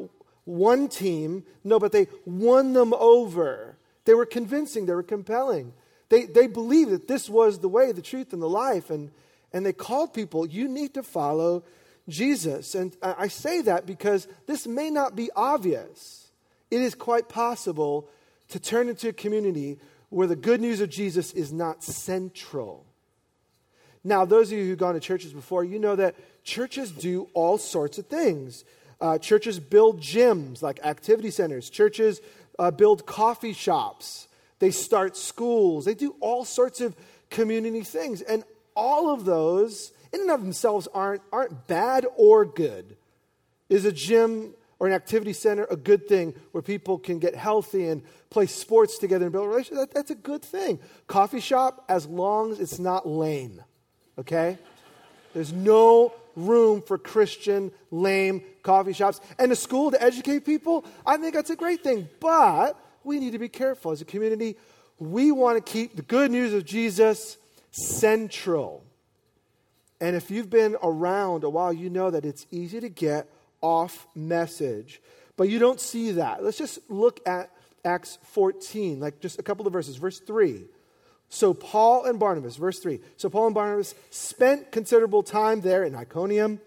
one 0.45 0.87
team, 0.87 1.43
no, 1.63 1.79
but 1.79 1.91
they 1.91 2.07
won 2.25 2.73
them 2.73 2.93
over. 2.93 3.77
They 4.05 4.13
were 4.13 4.25
convincing, 4.25 4.85
they 4.85 4.93
were 4.93 5.03
compelling. 5.03 5.73
They, 6.09 6.25
they 6.25 6.47
believed 6.47 6.91
that 6.91 7.07
this 7.07 7.29
was 7.29 7.59
the 7.59 7.69
way, 7.69 7.91
the 7.91 8.01
truth, 8.01 8.33
and 8.33 8.41
the 8.41 8.49
life. 8.49 8.89
And, 8.89 9.11
and 9.53 9.65
they 9.65 9.73
called 9.73 10.13
people, 10.13 10.47
you 10.47 10.67
need 10.67 10.95
to 10.95 11.03
follow 11.03 11.63
Jesus. 12.07 12.73
And 12.73 12.95
I 13.03 13.27
say 13.27 13.61
that 13.61 13.85
because 13.85 14.27
this 14.47 14.65
may 14.65 14.89
not 14.89 15.15
be 15.15 15.29
obvious. 15.35 16.31
It 16.71 16.81
is 16.81 16.95
quite 16.95 17.29
possible 17.29 18.09
to 18.49 18.59
turn 18.59 18.89
into 18.89 19.09
a 19.09 19.13
community 19.13 19.79
where 20.09 20.27
the 20.27 20.35
good 20.35 20.59
news 20.59 20.81
of 20.81 20.89
Jesus 20.89 21.31
is 21.33 21.53
not 21.53 21.83
central. 21.83 22.85
Now, 24.03 24.25
those 24.25 24.51
of 24.51 24.57
you 24.57 24.65
who've 24.65 24.77
gone 24.77 24.93
to 24.95 24.99
churches 24.99 25.33
before, 25.33 25.63
you 25.63 25.77
know 25.77 25.95
that 25.95 26.15
churches 26.43 26.91
do 26.91 27.29
all 27.33 27.57
sorts 27.57 27.97
of 27.97 28.07
things. 28.07 28.63
Uh, 29.01 29.17
churches 29.17 29.59
build 29.59 30.01
gyms 30.01 30.61
like 30.61 30.79
activity 30.83 31.31
centers, 31.31 31.69
churches 31.69 32.21
uh, 32.57 32.71
build 32.71 33.05
coffee 33.05 33.53
shops, 33.53 34.27
they 34.59 34.71
start 34.71 35.15
schools, 35.15 35.85
they 35.85 35.93
do 35.93 36.15
all 36.19 36.43
sorts 36.43 36.81
of 36.81 36.95
community 37.29 37.81
things. 37.81 38.21
And 38.21 38.43
all 38.75 39.09
of 39.13 39.25
those, 39.25 39.93
in 40.11 40.21
and 40.21 40.31
of 40.31 40.41
themselves, 40.41 40.87
aren't, 40.93 41.21
aren't 41.31 41.67
bad 41.67 42.05
or 42.17 42.45
good. 42.45 42.97
Is 43.69 43.85
a 43.85 43.91
gym 43.91 44.53
or 44.79 44.87
an 44.87 44.93
activity 44.93 45.33
center 45.33 45.65
a 45.69 45.75
good 45.75 46.07
thing 46.07 46.33
where 46.51 46.61
people 46.61 46.97
can 46.97 47.19
get 47.19 47.35
healthy 47.35 47.87
and 47.87 48.01
play 48.29 48.45
sports 48.45 48.97
together 48.97 49.25
and 49.25 49.33
build 49.33 49.47
relationships? 49.47 49.79
That, 49.79 49.93
that's 49.93 50.11
a 50.11 50.15
good 50.15 50.41
thing. 50.41 50.79
Coffee 51.07 51.41
shop, 51.41 51.85
as 51.89 52.05
long 52.07 52.51
as 52.51 52.59
it's 52.59 52.79
not 52.79 53.07
lame 53.07 53.61
okay? 54.19 54.57
There's 55.33 55.53
no 55.53 56.13
room 56.35 56.81
for 56.81 56.97
Christian, 56.97 57.71
lame 57.89 58.43
coffee 58.61 58.93
shops. 58.93 59.19
And 59.39 59.51
a 59.51 59.55
school 59.55 59.91
to 59.91 60.01
educate 60.01 60.45
people, 60.45 60.85
I 61.05 61.17
think 61.17 61.33
that's 61.33 61.49
a 61.49 61.55
great 61.55 61.83
thing. 61.83 62.07
But 62.19 62.79
we 63.03 63.19
need 63.19 63.31
to 63.31 63.39
be 63.39 63.49
careful. 63.49 63.91
As 63.91 64.01
a 64.01 64.05
community, 64.05 64.57
we 64.99 65.31
want 65.31 65.63
to 65.63 65.71
keep 65.71 65.95
the 65.95 66.01
good 66.01 66.31
news 66.31 66.53
of 66.53 66.65
Jesus 66.65 67.37
central. 67.71 68.83
And 70.01 70.15
if 70.15 70.31
you've 70.31 70.49
been 70.49 70.75
around 70.81 71.43
a 71.43 71.49
while, 71.49 71.73
you 71.73 71.89
know 71.89 72.11
that 72.11 72.25
it's 72.25 72.45
easy 72.51 72.79
to 72.79 72.89
get 72.89 73.29
off 73.61 74.07
message. 74.15 75.01
But 75.37 75.49
you 75.49 75.59
don't 75.59 75.79
see 75.79 76.11
that. 76.11 76.43
Let's 76.43 76.57
just 76.57 76.79
look 76.89 77.21
at 77.27 77.51
Acts 77.85 78.17
14, 78.23 78.99
like 78.99 79.19
just 79.19 79.39
a 79.39 79.43
couple 79.43 79.65
of 79.65 79.73
verses. 79.73 79.95
Verse 79.95 80.19
3. 80.19 80.65
So 81.29 81.53
Paul 81.53 82.05
and 82.05 82.19
Barnabas, 82.19 82.55
verse 82.55 82.79
3. 82.79 82.99
So 83.15 83.29
Paul 83.29 83.47
and 83.47 83.55
Barnabas 83.55 83.93
spent 84.09 84.71
considerable 84.71 85.23
time 85.23 85.61
there 85.61 85.83
in 85.83 85.95
Iconium, 85.95 86.59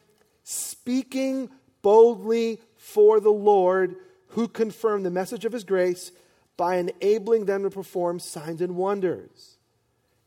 speaking 0.44 1.50
boldly 1.82 2.60
for 2.76 3.20
the 3.20 3.30
Lord, 3.30 3.96
who 4.28 4.48
confirmed 4.48 5.04
the 5.04 5.10
message 5.10 5.44
of 5.44 5.52
his 5.52 5.64
grace 5.64 6.12
by 6.56 6.76
enabling 6.76 7.46
them 7.46 7.64
to 7.64 7.70
perform 7.70 8.20
signs 8.20 8.60
and 8.60 8.76
wonders. 8.76 9.56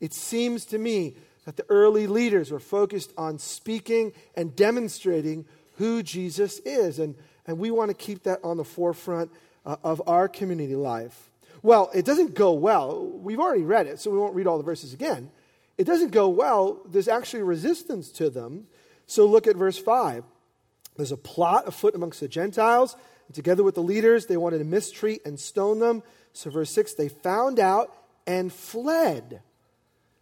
It 0.00 0.12
seems 0.12 0.66
to 0.66 0.78
me 0.78 1.16
that 1.46 1.56
the 1.56 1.64
early 1.68 2.06
leaders 2.06 2.50
were 2.50 2.60
focused 2.60 3.12
on 3.16 3.38
speaking 3.38 4.12
and 4.34 4.54
demonstrating 4.54 5.46
who 5.76 6.02
Jesus 6.02 6.58
is. 6.60 6.98
And, 6.98 7.14
and 7.46 7.58
we 7.58 7.70
want 7.70 7.90
to 7.90 7.94
keep 7.94 8.24
that 8.24 8.40
on 8.42 8.56
the 8.56 8.64
forefront 8.64 9.30
uh, 9.64 9.76
of 9.82 10.02
our 10.06 10.28
community 10.28 10.76
life. 10.76 11.30
Well, 11.62 11.90
it 11.94 12.04
doesn't 12.04 12.34
go 12.34 12.52
well. 12.52 13.06
We've 13.06 13.40
already 13.40 13.64
read 13.64 13.86
it, 13.86 13.98
so 13.98 14.10
we 14.10 14.18
won't 14.18 14.34
read 14.34 14.46
all 14.46 14.58
the 14.58 14.64
verses 14.64 14.92
again. 14.92 15.30
It 15.78 15.84
doesn't 15.84 16.10
go 16.10 16.28
well. 16.28 16.80
There's 16.86 17.08
actually 17.08 17.42
resistance 17.42 18.10
to 18.12 18.30
them. 18.30 18.66
So 19.06 19.26
look 19.26 19.46
at 19.46 19.56
verse 19.56 19.78
5. 19.78 20.24
There's 20.96 21.12
a 21.12 21.16
plot 21.16 21.68
afoot 21.68 21.94
amongst 21.94 22.20
the 22.20 22.28
Gentiles. 22.28 22.96
Together 23.32 23.62
with 23.62 23.74
the 23.74 23.82
leaders, 23.82 24.26
they 24.26 24.36
wanted 24.36 24.58
to 24.58 24.64
mistreat 24.64 25.24
and 25.26 25.38
stone 25.38 25.78
them. 25.78 26.02
So, 26.32 26.50
verse 26.50 26.70
6, 26.70 26.94
they 26.94 27.08
found 27.08 27.58
out 27.58 27.92
and 28.26 28.52
fled. 28.52 29.42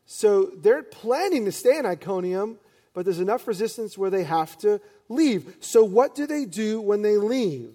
So 0.06 0.50
they're 0.56 0.82
planning 0.82 1.44
to 1.44 1.52
stay 1.52 1.78
in 1.78 1.87
Iconium, 1.87 2.58
but 2.94 3.04
there's 3.04 3.20
enough 3.20 3.46
resistance 3.46 3.98
where 3.98 4.10
they 4.10 4.24
have 4.24 4.56
to 4.58 4.80
leave. 5.08 5.56
So, 5.60 5.84
what 5.84 6.14
do 6.14 6.26
they 6.26 6.44
do 6.44 6.80
when 6.80 7.02
they 7.02 7.16
leave? 7.16 7.74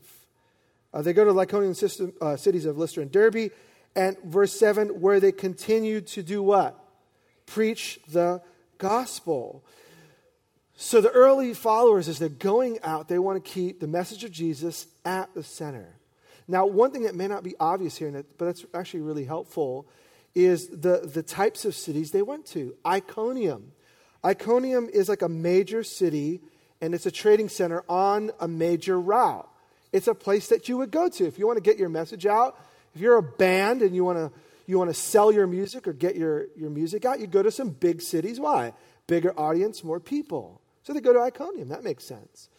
Uh, 0.93 1.01
they 1.01 1.13
go 1.13 1.23
to 1.25 1.31
Lycaonian 1.31 1.75
system, 1.75 2.13
uh, 2.19 2.35
cities 2.35 2.65
of 2.65 2.77
Lystra 2.77 3.03
and 3.03 3.11
Derbe. 3.11 3.51
And 3.95 4.17
verse 4.23 4.57
7, 4.57 5.01
where 5.01 5.19
they 5.19 5.31
continued 5.31 6.07
to 6.07 6.23
do 6.23 6.41
what? 6.41 6.79
Preach 7.45 7.99
the 8.07 8.41
gospel. 8.77 9.63
So 10.75 11.01
the 11.01 11.11
early 11.11 11.53
followers, 11.53 12.07
as 12.07 12.19
they're 12.19 12.29
going 12.29 12.79
out, 12.83 13.09
they 13.09 13.19
want 13.19 13.43
to 13.43 13.51
keep 13.51 13.79
the 13.79 13.87
message 13.87 14.23
of 14.23 14.31
Jesus 14.31 14.87
at 15.03 15.33
the 15.33 15.43
center. 15.43 15.99
Now, 16.47 16.65
one 16.65 16.91
thing 16.91 17.03
that 17.03 17.15
may 17.15 17.27
not 17.27 17.43
be 17.43 17.55
obvious 17.59 17.97
here, 17.97 18.11
but 18.37 18.45
that's 18.45 18.65
actually 18.73 19.01
really 19.01 19.25
helpful, 19.25 19.87
is 20.33 20.69
the, 20.69 21.09
the 21.13 21.21
types 21.21 21.65
of 21.65 21.75
cities 21.75 22.11
they 22.11 22.21
went 22.21 22.45
to. 22.47 22.75
Iconium. 22.85 23.71
Iconium 24.25 24.89
is 24.91 25.09
like 25.09 25.21
a 25.21 25.29
major 25.29 25.83
city, 25.83 26.41
and 26.81 26.93
it's 26.93 27.05
a 27.05 27.11
trading 27.11 27.49
center 27.49 27.83
on 27.87 28.31
a 28.39 28.47
major 28.47 28.99
route. 28.99 29.47
It's 29.91 30.07
a 30.07 30.15
place 30.15 30.47
that 30.49 30.69
you 30.69 30.77
would 30.77 30.91
go 30.91 31.09
to 31.09 31.25
if 31.25 31.39
you 31.39 31.47
want 31.47 31.57
to 31.57 31.63
get 31.63 31.77
your 31.77 31.89
message 31.89 32.25
out. 32.25 32.59
If 32.93 33.01
you're 33.01 33.17
a 33.17 33.23
band 33.23 33.81
and 33.81 33.95
you 33.95 34.03
want 34.03 34.17
to 34.17 34.31
you 34.69 34.77
want 34.77 34.91
to 34.91 34.93
sell 34.93 35.31
your 35.31 35.47
music 35.47 35.87
or 35.87 35.93
get 35.93 36.15
your, 36.15 36.45
your 36.55 36.69
music 36.69 37.03
out, 37.03 37.19
you 37.19 37.25
go 37.25 37.41
to 37.41 37.49
some 37.49 37.71
big 37.71 38.03
cities. 38.03 38.39
Why? 38.39 38.73
Bigger 39.07 39.33
audience, 39.35 39.83
more 39.83 39.99
people. 39.99 40.61
So 40.83 40.93
they 40.93 41.01
go 41.01 41.11
to 41.11 41.19
Iconium. 41.19 41.69
That 41.69 41.83
makes 41.83 42.03
sense. 42.03 42.49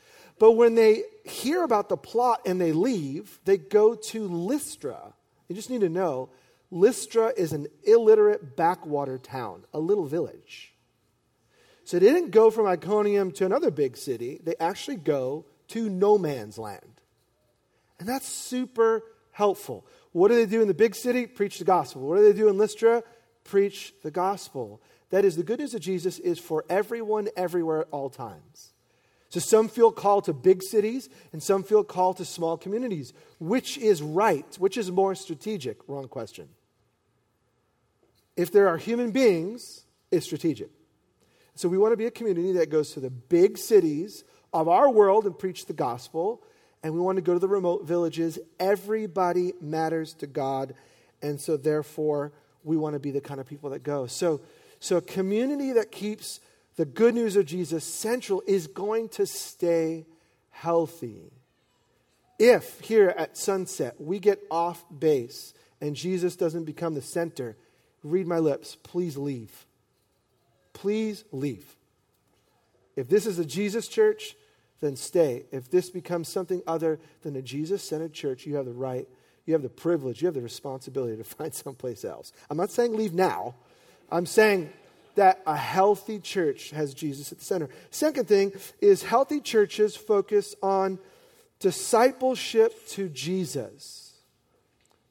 But 0.40 0.52
when 0.52 0.74
they 0.74 1.04
hear 1.24 1.62
about 1.62 1.88
the 1.88 1.96
plot 1.96 2.40
and 2.44 2.60
they 2.60 2.72
leave, 2.72 3.38
they 3.44 3.58
go 3.58 3.94
to 3.94 4.26
Lystra. 4.26 5.14
You 5.46 5.54
just 5.54 5.70
need 5.70 5.82
to 5.82 5.88
know 5.88 6.30
Lystra 6.72 7.32
is 7.36 7.52
an 7.52 7.68
illiterate 7.84 8.56
backwater 8.56 9.16
town, 9.16 9.62
a 9.72 9.78
little 9.78 10.06
village. 10.06 10.69
So 11.90 11.98
they 11.98 12.06
didn't 12.06 12.30
go 12.30 12.52
from 12.52 12.68
Iconium 12.68 13.32
to 13.32 13.44
another 13.44 13.72
big 13.72 13.96
city, 13.96 14.38
they 14.44 14.54
actually 14.60 14.94
go 14.94 15.44
to 15.70 15.90
no 15.90 16.18
man's 16.18 16.56
land. 16.56 17.00
And 17.98 18.08
that's 18.08 18.28
super 18.28 19.02
helpful. 19.32 19.84
What 20.12 20.28
do 20.28 20.36
they 20.36 20.46
do 20.46 20.62
in 20.62 20.68
the 20.68 20.72
big 20.72 20.94
city? 20.94 21.26
Preach 21.26 21.58
the 21.58 21.64
gospel. 21.64 22.02
What 22.02 22.18
do 22.18 22.22
they 22.22 22.32
do 22.32 22.48
in 22.48 22.58
Lystra? 22.58 23.02
Preach 23.42 23.92
the 24.04 24.12
gospel. 24.12 24.80
That 25.08 25.24
is, 25.24 25.34
the 25.34 25.42
good 25.42 25.58
news 25.58 25.74
of 25.74 25.80
Jesus 25.80 26.20
is 26.20 26.38
for 26.38 26.64
everyone, 26.70 27.26
everywhere, 27.36 27.80
at 27.80 27.88
all 27.90 28.08
times. 28.08 28.70
So 29.28 29.40
some 29.40 29.68
feel 29.68 29.90
called 29.90 30.26
to 30.26 30.32
big 30.32 30.62
cities 30.62 31.08
and 31.32 31.42
some 31.42 31.64
feel 31.64 31.82
called 31.82 32.18
to 32.18 32.24
small 32.24 32.56
communities. 32.56 33.12
Which 33.40 33.76
is 33.78 34.00
right? 34.00 34.46
Which 34.60 34.78
is 34.78 34.92
more 34.92 35.16
strategic? 35.16 35.88
Wrong 35.88 36.06
question. 36.06 36.50
If 38.36 38.52
there 38.52 38.68
are 38.68 38.76
human 38.76 39.10
beings, 39.10 39.86
it's 40.12 40.26
strategic. 40.26 40.70
So 41.60 41.68
we 41.68 41.76
want 41.76 41.92
to 41.92 41.96
be 41.98 42.06
a 42.06 42.10
community 42.10 42.52
that 42.52 42.70
goes 42.70 42.92
to 42.92 43.00
the 43.00 43.10
big 43.10 43.58
cities 43.58 44.24
of 44.50 44.66
our 44.66 44.88
world 44.88 45.26
and 45.26 45.38
preach 45.38 45.66
the 45.66 45.74
gospel 45.74 46.42
and 46.82 46.94
we 46.94 47.00
want 47.00 47.16
to 47.16 47.22
go 47.22 47.34
to 47.34 47.38
the 47.38 47.48
remote 47.48 47.84
villages. 47.84 48.38
Everybody 48.58 49.52
matters 49.60 50.14
to 50.14 50.26
God, 50.26 50.72
and 51.20 51.38
so 51.38 51.58
therefore 51.58 52.32
we 52.64 52.78
want 52.78 52.94
to 52.94 52.98
be 52.98 53.10
the 53.10 53.20
kind 53.20 53.40
of 53.40 53.46
people 53.46 53.68
that 53.68 53.82
go. 53.82 54.06
So, 54.06 54.40
so 54.78 54.96
a 54.96 55.02
community 55.02 55.72
that 55.72 55.92
keeps 55.92 56.40
the 56.76 56.86
good 56.86 57.14
news 57.14 57.36
of 57.36 57.44
Jesus 57.44 57.84
central 57.84 58.42
is 58.46 58.66
going 58.66 59.10
to 59.10 59.26
stay 59.26 60.06
healthy. 60.48 61.30
If 62.38 62.80
here 62.80 63.14
at 63.18 63.36
sunset 63.36 64.00
we 64.00 64.18
get 64.18 64.40
off 64.50 64.82
base 64.98 65.52
and 65.78 65.94
Jesus 65.94 66.36
doesn't 66.36 66.64
become 66.64 66.94
the 66.94 67.02
center, 67.02 67.58
read 68.02 68.26
my 68.26 68.38
lips, 68.38 68.78
please 68.82 69.18
leave. 69.18 69.66
Please 70.72 71.24
leave. 71.32 71.76
If 72.96 73.08
this 73.08 73.26
is 73.26 73.38
a 73.38 73.44
Jesus 73.44 73.88
church, 73.88 74.36
then 74.80 74.96
stay. 74.96 75.44
If 75.52 75.70
this 75.70 75.90
becomes 75.90 76.28
something 76.28 76.62
other 76.66 76.98
than 77.22 77.36
a 77.36 77.42
Jesus 77.42 77.82
centered 77.82 78.12
church, 78.12 78.46
you 78.46 78.56
have 78.56 78.66
the 78.66 78.72
right, 78.72 79.08
you 79.46 79.54
have 79.54 79.62
the 79.62 79.68
privilege, 79.68 80.22
you 80.22 80.26
have 80.26 80.34
the 80.34 80.40
responsibility 80.40 81.16
to 81.16 81.24
find 81.36 81.54
someplace 81.54 82.04
else. 82.04 82.32
I'm 82.48 82.56
not 82.56 82.70
saying 82.70 82.96
leave 82.96 83.14
now. 83.14 83.54
I'm 84.10 84.26
saying 84.26 84.72
that 85.14 85.42
a 85.46 85.56
healthy 85.56 86.18
church 86.18 86.70
has 86.70 86.94
Jesus 86.94 87.32
at 87.32 87.38
the 87.38 87.44
center. 87.44 87.68
Second 87.90 88.26
thing 88.26 88.52
is 88.80 89.02
healthy 89.02 89.40
churches 89.40 89.96
focus 89.96 90.54
on 90.62 90.98
discipleship 91.58 92.88
to 92.88 93.08
Jesus. 93.08 94.14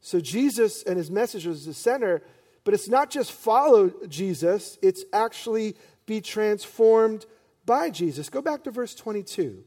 So 0.02 0.20
Jesus 0.20 0.84
and 0.84 0.98
his 0.98 1.12
message 1.12 1.46
was 1.46 1.66
the 1.66 1.74
center, 1.74 2.24
but 2.64 2.74
it's 2.74 2.90
not 2.90 3.10
just 3.10 3.32
follow 3.32 3.92
Jesus, 4.08 4.78
it's 4.82 5.04
actually 5.14 5.76
be 6.06 6.22
transformed 6.22 7.26
by 7.66 7.90
Jesus. 7.90 8.30
Go 8.30 8.42
back 8.42 8.64
to 8.64 8.72
verse 8.72 8.96
22. 8.96 9.64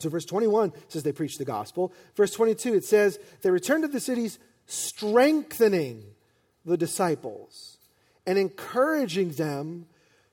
So, 0.00 0.08
verse 0.08 0.24
21 0.24 0.72
says 0.86 1.02
they 1.02 1.12
preached 1.12 1.38
the 1.38 1.44
gospel. 1.44 1.92
Verse 2.14 2.32
22, 2.32 2.74
it 2.74 2.84
says 2.84 3.18
they 3.42 3.50
returned 3.50 3.82
to 3.82 3.88
the 3.88 4.00
cities, 4.00 4.38
strengthening 4.66 6.04
the 6.64 6.76
disciples 6.76 7.78
and 8.26 8.38
encouraging 8.38 9.30
them 9.30 9.86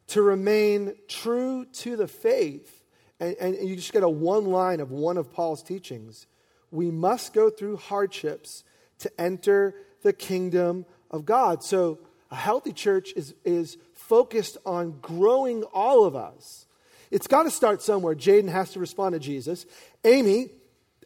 to 0.08 0.22
remain 0.22 0.94
true 1.08 1.66
to 1.66 1.96
the 1.96 2.08
faith. 2.08 2.84
And, 3.20 3.36
and 3.38 3.70
you 3.70 3.76
just 3.76 3.94
get 3.94 4.04
a 4.04 4.10
one 4.10 4.46
line 4.46 4.82
of 4.82 4.92
one 4.92 5.18
of 5.18 5.32
Paul's 5.32 5.64
teachings. 5.64 6.28
We 6.70 6.92
must 6.92 7.34
go 7.34 7.50
through 7.50 7.78
hardships 7.78 8.64
to 9.00 9.12
enter 9.20 9.76
the 10.04 10.14
kingdom 10.14 10.86
of 11.16 11.26
God. 11.26 11.64
So, 11.64 12.00
a 12.32 12.36
healthy 12.36 12.74
church 12.74 13.14
is, 13.16 13.34
is 13.44 13.78
focused 13.94 14.58
on 14.66 15.00
growing 15.02 15.64
all 15.74 16.06
of 16.06 16.16
us 16.16 16.66
it's 17.12 17.28
got 17.28 17.44
to 17.44 17.52
start 17.52 17.82
somewhere. 17.82 18.16
Jaden 18.16 18.50
has 18.50 18.72
to 18.72 18.80
respond 18.80 19.14
to 19.14 19.20
Jesus. 19.20 19.66
Amy, 20.04 20.50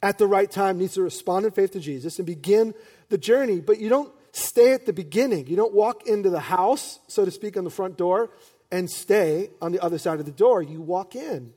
at 0.01 0.18
the 0.18 0.28
right 0.28 0.50
time, 0.50 0.78
needs 0.78 0.94
to 0.96 1.04
respond 1.04 1.46
in 1.46 1.51
faith 1.51 1.72
to 1.72 1.80
Jesus 1.80 2.18
and 2.18 2.25
begin 2.25 2.74
the 3.10 3.18
journey. 3.18 3.60
But 3.60 3.80
you 3.80 3.89
don't 3.89 4.12
stay 4.32 4.74
at 4.74 4.86
the 4.86 4.94
beginning. 4.94 5.48
You 5.48 5.56
don't 5.56 5.74
walk 5.74 6.08
into 6.08 6.30
the 6.30 6.39
house, 6.39 7.00
so 7.08 7.25
to 7.25 7.32
speak, 7.32 7.58
on 7.58 7.63
the 7.63 7.70
front 7.70 7.98
door 7.98 8.32
and 8.72 8.89
stay 8.89 9.50
on 9.62 9.72
the 9.72 9.80
other 9.82 9.98
side 9.98 10.20
of 10.20 10.25
the 10.25 10.32
door. 10.32 10.62
You 10.62 10.82
walk 10.82 11.16
in. 11.16 11.54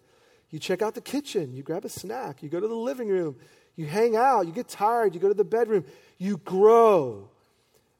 You 0.50 0.58
check 0.58 0.82
out 0.82 0.94
the 0.94 1.00
kitchen. 1.00 1.54
You 1.54 1.62
grab 1.62 1.84
a 1.84 1.88
snack. 1.88 2.42
You 2.42 2.48
go 2.48 2.60
to 2.60 2.68
the 2.68 2.74
living 2.74 3.08
room. 3.08 3.36
You 3.76 3.86
hang 3.86 4.16
out. 4.16 4.46
You 4.46 4.52
get 4.52 4.68
tired. 4.68 5.14
You 5.14 5.20
go 5.20 5.28
to 5.28 5.34
the 5.34 5.44
bedroom. 5.44 5.86
You 6.18 6.36
grow. 6.36 7.30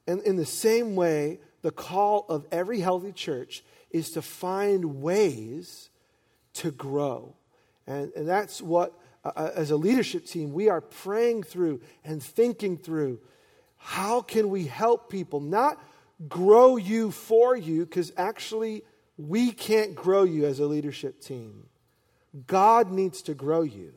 And 0.06 0.20
in 0.22 0.36
the 0.36 0.46
same 0.46 0.96
way, 0.96 1.40
the 1.62 1.70
call 1.70 2.26
of 2.28 2.46
every 2.50 2.80
healthy 2.80 3.12
church 3.12 3.64
is 3.90 4.10
to 4.12 4.22
find 4.22 5.00
ways 5.00 5.90
to 6.54 6.70
grow. 6.70 7.34
And, 7.86 8.12
and 8.14 8.28
that's 8.28 8.60
what, 8.60 8.98
uh, 9.24 9.32
uh, 9.34 9.50
as 9.54 9.70
a 9.70 9.76
leadership 9.76 10.26
team, 10.26 10.52
we 10.52 10.68
are 10.68 10.80
praying 10.80 11.44
through 11.44 11.80
and 12.04 12.22
thinking 12.22 12.76
through. 12.76 13.20
How 13.76 14.20
can 14.22 14.50
we 14.50 14.66
help 14.66 15.10
people 15.10 15.40
not 15.40 15.82
grow 16.28 16.76
you 16.76 17.10
for 17.10 17.56
you? 17.56 17.84
Because 17.84 18.12
actually, 18.16 18.82
we 19.16 19.52
can't 19.52 19.94
grow 19.94 20.24
you 20.24 20.46
as 20.46 20.58
a 20.58 20.66
leadership 20.66 21.20
team. 21.20 21.66
God 22.46 22.90
needs 22.90 23.22
to 23.22 23.34
grow 23.34 23.62
you. 23.62 23.92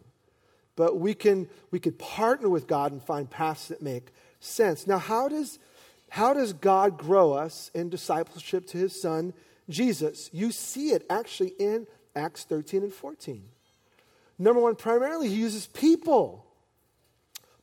But 0.75 0.99
we 0.99 1.13
can 1.13 1.47
we 1.71 1.79
could 1.79 1.97
partner 1.97 2.49
with 2.49 2.67
God 2.67 2.91
and 2.91 3.01
find 3.01 3.29
paths 3.29 3.69
that 3.69 3.81
make 3.81 4.11
sense. 4.39 4.87
Now, 4.87 4.97
how 4.97 5.29
does 5.29 5.57
how 6.09 6.33
does 6.33 6.53
God 6.53 6.97
grow 6.97 7.33
us 7.33 7.71
in 7.73 7.89
discipleship 7.89 8.67
to 8.67 8.77
his 8.77 8.99
son 8.99 9.33
Jesus? 9.69 10.29
You 10.31 10.51
see 10.51 10.89
it 10.89 11.05
actually 11.09 11.53
in 11.59 11.87
Acts 12.15 12.43
13 12.43 12.83
and 12.83 12.93
14. 12.93 13.43
Number 14.37 14.61
one, 14.61 14.75
primarily, 14.75 15.29
he 15.29 15.35
uses 15.35 15.67
people. 15.67 16.45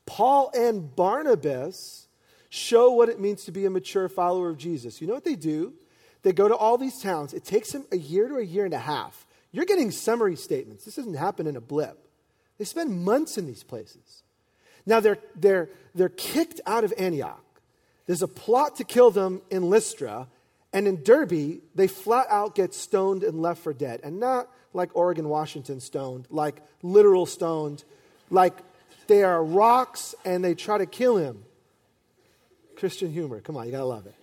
Paul 0.06 0.50
and 0.54 0.94
Barnabas 0.94 2.08
show 2.48 2.92
what 2.92 3.08
it 3.08 3.20
means 3.20 3.44
to 3.44 3.52
be 3.52 3.64
a 3.64 3.70
mature 3.70 4.08
follower 4.08 4.50
of 4.50 4.58
Jesus. 4.58 5.00
You 5.00 5.06
know 5.06 5.14
what 5.14 5.24
they 5.24 5.36
do? 5.36 5.74
They 6.22 6.32
go 6.32 6.48
to 6.48 6.56
all 6.56 6.78
these 6.78 7.00
towns. 7.00 7.34
It 7.34 7.44
takes 7.44 7.72
them 7.72 7.84
a 7.90 7.96
year 7.96 8.28
to 8.28 8.36
a 8.36 8.42
year 8.42 8.64
and 8.64 8.74
a 8.74 8.78
half. 8.78 9.26
You're 9.50 9.64
getting 9.64 9.90
summary 9.90 10.36
statements. 10.36 10.84
This 10.84 10.96
doesn't 10.96 11.14
happen 11.14 11.46
in 11.46 11.56
a 11.56 11.60
blip. 11.60 11.98
They 12.58 12.64
spend 12.64 13.04
months 13.04 13.38
in 13.38 13.46
these 13.46 13.62
places. 13.62 14.22
Now 14.86 15.00
they're, 15.00 15.18
they're, 15.34 15.70
they're 15.94 16.08
kicked 16.08 16.60
out 16.66 16.84
of 16.84 16.92
Antioch. 16.96 17.51
There's 18.06 18.22
a 18.22 18.28
plot 18.28 18.76
to 18.76 18.84
kill 18.84 19.10
them 19.10 19.42
in 19.50 19.70
Lystra, 19.70 20.28
and 20.72 20.88
in 20.88 21.02
Derbe, 21.02 21.60
they 21.74 21.86
flat 21.86 22.26
out 22.30 22.54
get 22.54 22.74
stoned 22.74 23.22
and 23.22 23.40
left 23.40 23.62
for 23.62 23.72
dead. 23.72 24.00
And 24.02 24.18
not 24.18 24.48
like 24.72 24.90
Oregon, 24.94 25.28
Washington 25.28 25.80
stoned, 25.80 26.26
like 26.30 26.62
literal 26.82 27.26
stoned, 27.26 27.84
like 28.30 28.54
they 29.06 29.22
are 29.22 29.44
rocks 29.44 30.14
and 30.24 30.42
they 30.42 30.54
try 30.54 30.78
to 30.78 30.86
kill 30.86 31.16
him. 31.16 31.44
Christian 32.76 33.12
humor. 33.12 33.40
Come 33.40 33.56
on, 33.56 33.66
you 33.66 33.72
gotta 33.72 33.84
love 33.84 34.06
it. 34.06 34.14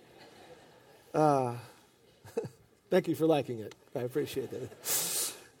Uh, 1.14 1.54
thank 2.90 3.08
you 3.08 3.14
for 3.14 3.26
liking 3.26 3.60
it. 3.60 3.74
I 3.94 4.00
appreciate 4.00 4.50
that. 4.50 4.86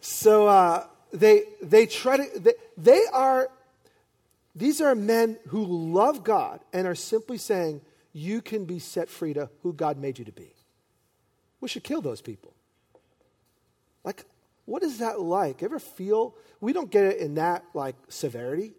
So 0.00 0.48
uh, 0.48 0.86
they 1.12 1.44
they 1.62 1.86
try 1.86 2.16
to 2.16 2.38
they, 2.38 2.54
they 2.76 3.04
are 3.12 3.48
these 4.54 4.80
are 4.80 4.94
men 4.94 5.38
who 5.48 5.64
love 5.64 6.24
God 6.24 6.60
and 6.72 6.86
are 6.86 6.94
simply 6.94 7.38
saying 7.38 7.80
you 8.12 8.42
can 8.42 8.64
be 8.64 8.78
set 8.78 9.08
free 9.08 9.34
to 9.34 9.50
who 9.62 9.72
God 9.72 9.98
made 9.98 10.18
you 10.18 10.24
to 10.24 10.32
be. 10.32 10.54
We 11.60 11.68
should 11.68 11.84
kill 11.84 12.00
those 12.00 12.20
people. 12.20 12.54
Like, 14.04 14.24
what 14.64 14.82
is 14.82 14.98
that 14.98 15.20
like? 15.20 15.62
Ever 15.62 15.78
feel, 15.78 16.34
we 16.60 16.72
don't 16.72 16.90
get 16.90 17.04
it 17.04 17.18
in 17.18 17.34
that 17.34 17.64
like 17.74 17.96
severity. 18.08 18.72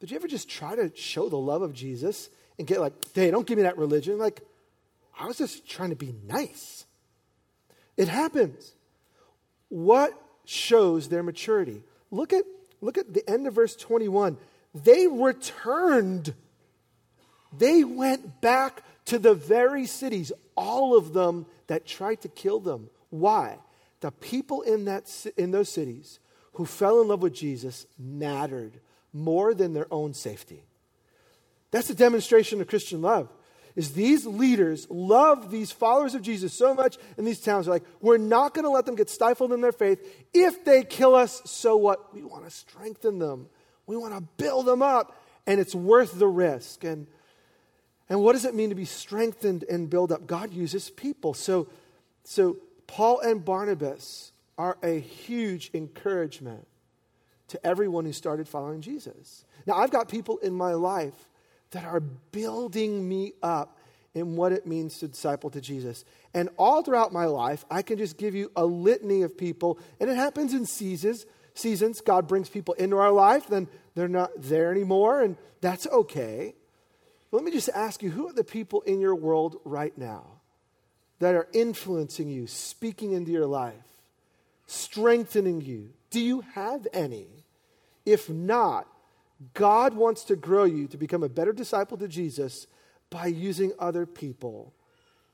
Did 0.00 0.10
you 0.10 0.16
ever 0.16 0.28
just 0.28 0.48
try 0.48 0.74
to 0.74 0.90
show 0.94 1.28
the 1.28 1.36
love 1.36 1.62
of 1.62 1.74
Jesus 1.74 2.30
and 2.58 2.66
get 2.66 2.80
like, 2.80 2.94
hey, 3.14 3.30
don't 3.30 3.46
give 3.46 3.58
me 3.58 3.62
that 3.64 3.78
religion? 3.78 4.18
Like, 4.18 4.40
I 5.18 5.26
was 5.26 5.38
just 5.38 5.68
trying 5.68 5.90
to 5.90 5.96
be 5.96 6.14
nice. 6.26 6.86
It 7.96 8.08
happens. 8.08 8.72
What 9.68 10.14
shows 10.46 11.08
their 11.08 11.22
maturity? 11.22 11.82
Look 12.10 12.32
at, 12.32 12.44
look 12.80 12.96
at 12.96 13.12
the 13.12 13.28
end 13.28 13.46
of 13.46 13.54
verse 13.54 13.76
21. 13.76 14.38
They 14.74 15.06
returned. 15.06 16.34
They 17.56 17.84
went 17.84 18.40
back 18.40 18.82
to 19.06 19.18
the 19.18 19.34
very 19.34 19.86
cities, 19.86 20.32
all 20.56 20.96
of 20.96 21.12
them 21.12 21.46
that 21.66 21.86
tried 21.86 22.20
to 22.22 22.28
kill 22.28 22.60
them. 22.60 22.90
Why? 23.10 23.58
The 24.00 24.12
people 24.12 24.62
in, 24.62 24.84
that, 24.86 25.10
in 25.36 25.50
those 25.50 25.68
cities 25.68 26.20
who 26.54 26.66
fell 26.66 27.00
in 27.00 27.08
love 27.08 27.22
with 27.22 27.34
Jesus 27.34 27.86
mattered 27.98 28.72
more 29.12 29.54
than 29.54 29.72
their 29.72 29.86
own 29.90 30.14
safety. 30.14 30.64
That's 31.70 31.90
a 31.90 31.94
demonstration 31.94 32.60
of 32.60 32.68
Christian 32.68 33.02
love. 33.02 33.28
Is 33.76 33.92
these 33.92 34.26
leaders 34.26 34.86
love 34.90 35.50
these 35.50 35.70
followers 35.70 36.14
of 36.14 36.22
Jesus 36.22 36.52
so 36.52 36.74
much 36.74 36.98
in 37.16 37.24
these 37.24 37.40
towns? 37.40 37.66
They're 37.66 37.74
like, 37.74 37.84
we're 38.00 38.18
not 38.18 38.52
going 38.52 38.64
to 38.64 38.70
let 38.70 38.84
them 38.84 38.96
get 38.96 39.08
stifled 39.08 39.52
in 39.52 39.60
their 39.60 39.72
faith. 39.72 40.00
If 40.34 40.64
they 40.64 40.82
kill 40.82 41.14
us, 41.14 41.40
so 41.44 41.76
what? 41.76 42.12
We 42.12 42.22
want 42.22 42.44
to 42.44 42.50
strengthen 42.50 43.18
them. 43.18 43.48
We 43.86 43.96
want 43.96 44.14
to 44.14 44.20
build 44.42 44.66
them 44.66 44.82
up, 44.82 45.20
and 45.46 45.60
it's 45.60 45.74
worth 45.74 46.18
the 46.18 46.26
risk. 46.28 46.84
And 46.84 47.06
and 48.10 48.20
what 48.20 48.32
does 48.32 48.44
it 48.44 48.56
mean 48.56 48.70
to 48.70 48.74
be 48.74 48.84
strengthened 48.84 49.64
and 49.70 49.88
build 49.88 50.10
up? 50.10 50.26
God 50.26 50.52
uses 50.52 50.90
people. 50.90 51.32
So, 51.32 51.68
so 52.24 52.56
Paul 52.88 53.20
and 53.20 53.42
Barnabas 53.42 54.32
are 54.58 54.76
a 54.82 54.98
huge 54.98 55.70
encouragement 55.72 56.66
to 57.48 57.64
everyone 57.64 58.04
who 58.04 58.12
started 58.12 58.48
following 58.48 58.80
Jesus. 58.80 59.44
Now, 59.64 59.74
I've 59.74 59.92
got 59.92 60.08
people 60.08 60.38
in 60.38 60.52
my 60.52 60.74
life 60.74 61.14
that 61.70 61.84
are 61.84 62.00
building 62.00 63.08
me 63.08 63.32
up 63.44 63.78
in 64.12 64.34
what 64.34 64.50
it 64.50 64.66
means 64.66 64.98
to 64.98 65.08
disciple 65.08 65.50
to 65.50 65.60
Jesus. 65.60 66.04
And 66.34 66.48
all 66.58 66.82
throughout 66.82 67.12
my 67.12 67.26
life, 67.26 67.64
I 67.70 67.82
can 67.82 67.96
just 67.96 68.18
give 68.18 68.34
you 68.34 68.50
a 68.56 68.66
litany 68.66 69.22
of 69.22 69.38
people, 69.38 69.78
and 70.00 70.10
it 70.10 70.16
happens 70.16 70.52
in 70.52 70.66
seasons. 70.66 71.26
Seasons, 71.54 72.00
God 72.00 72.26
brings 72.26 72.48
people 72.48 72.74
into 72.74 72.96
our 72.96 73.12
life, 73.12 73.46
then 73.46 73.68
they're 73.94 74.08
not 74.08 74.30
there 74.36 74.72
anymore, 74.72 75.22
and 75.22 75.36
that's 75.60 75.86
okay. 75.86 76.54
Let 77.32 77.44
me 77.44 77.50
just 77.50 77.68
ask 77.70 78.02
you 78.02 78.10
who 78.10 78.28
are 78.28 78.32
the 78.32 78.44
people 78.44 78.80
in 78.82 79.00
your 79.00 79.14
world 79.14 79.56
right 79.64 79.96
now 79.96 80.24
that 81.20 81.34
are 81.34 81.48
influencing 81.52 82.28
you, 82.28 82.46
speaking 82.46 83.12
into 83.12 83.30
your 83.30 83.46
life, 83.46 83.74
strengthening 84.66 85.60
you? 85.60 85.90
Do 86.10 86.20
you 86.20 86.40
have 86.54 86.86
any? 86.92 87.26
If 88.04 88.28
not, 88.28 88.88
God 89.54 89.94
wants 89.94 90.24
to 90.24 90.36
grow 90.36 90.64
you 90.64 90.86
to 90.88 90.96
become 90.96 91.22
a 91.22 91.28
better 91.28 91.52
disciple 91.52 91.96
to 91.98 92.08
Jesus 92.08 92.66
by 93.10 93.26
using 93.26 93.72
other 93.78 94.06
people. 94.06 94.72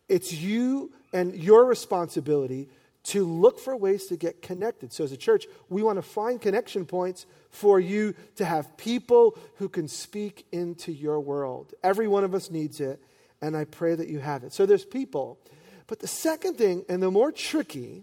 It's 0.08 0.32
you 0.32 0.92
and 1.12 1.34
your 1.34 1.64
responsibility 1.64 2.68
to 3.06 3.24
look 3.24 3.60
for 3.60 3.76
ways 3.76 4.06
to 4.06 4.16
get 4.16 4.42
connected. 4.42 4.92
So, 4.92 5.04
as 5.04 5.12
a 5.12 5.16
church, 5.16 5.46
we 5.68 5.82
want 5.82 5.96
to 5.96 6.02
find 6.02 6.40
connection 6.40 6.84
points 6.84 7.26
for 7.50 7.78
you 7.78 8.14
to 8.36 8.44
have 8.44 8.76
people 8.76 9.38
who 9.56 9.68
can 9.68 9.86
speak 9.86 10.46
into 10.50 10.92
your 10.92 11.20
world. 11.20 11.72
Every 11.84 12.08
one 12.08 12.24
of 12.24 12.34
us 12.34 12.50
needs 12.50 12.80
it, 12.80 13.00
and 13.40 13.56
I 13.56 13.64
pray 13.64 13.94
that 13.94 14.08
you 14.08 14.18
have 14.18 14.42
it. 14.42 14.52
So, 14.52 14.66
there's 14.66 14.84
people. 14.84 15.38
But 15.86 16.00
the 16.00 16.08
second 16.08 16.58
thing, 16.58 16.84
and 16.88 17.00
the 17.00 17.10
more 17.10 17.30
tricky, 17.30 18.02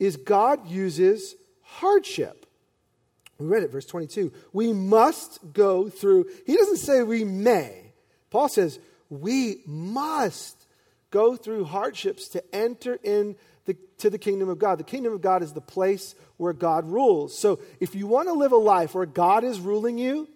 is 0.00 0.16
God 0.16 0.68
uses 0.68 1.36
hardship. 1.62 2.44
We 3.38 3.46
read 3.46 3.62
it, 3.62 3.70
verse 3.70 3.86
22. 3.86 4.32
We 4.52 4.72
must 4.72 5.38
go 5.52 5.88
through, 5.88 6.26
he 6.44 6.56
doesn't 6.56 6.78
say 6.78 7.02
we 7.02 7.24
may. 7.24 7.92
Paul 8.30 8.48
says 8.48 8.80
we 9.10 9.60
must 9.64 10.66
go 11.10 11.36
through 11.36 11.64
hardships 11.66 12.28
to 12.28 12.42
enter 12.54 12.98
in 13.02 13.36
the, 13.64 13.76
to 13.98 14.10
the 14.10 14.18
kingdom 14.18 14.48
of 14.48 14.58
God. 14.58 14.78
The 14.78 14.84
kingdom 14.84 15.12
of 15.12 15.20
God 15.20 15.42
is 15.42 15.52
the 15.52 15.60
place 15.60 16.14
where 16.36 16.52
God 16.52 16.88
rules. 16.88 17.38
So 17.38 17.60
if 17.80 17.94
you 17.94 18.06
want 18.06 18.28
to 18.28 18.34
live 18.34 18.52
a 18.52 18.56
life 18.56 18.94
where 18.94 19.06
God 19.06 19.44
is 19.44 19.60
ruling 19.60 19.98
you, 19.98 20.28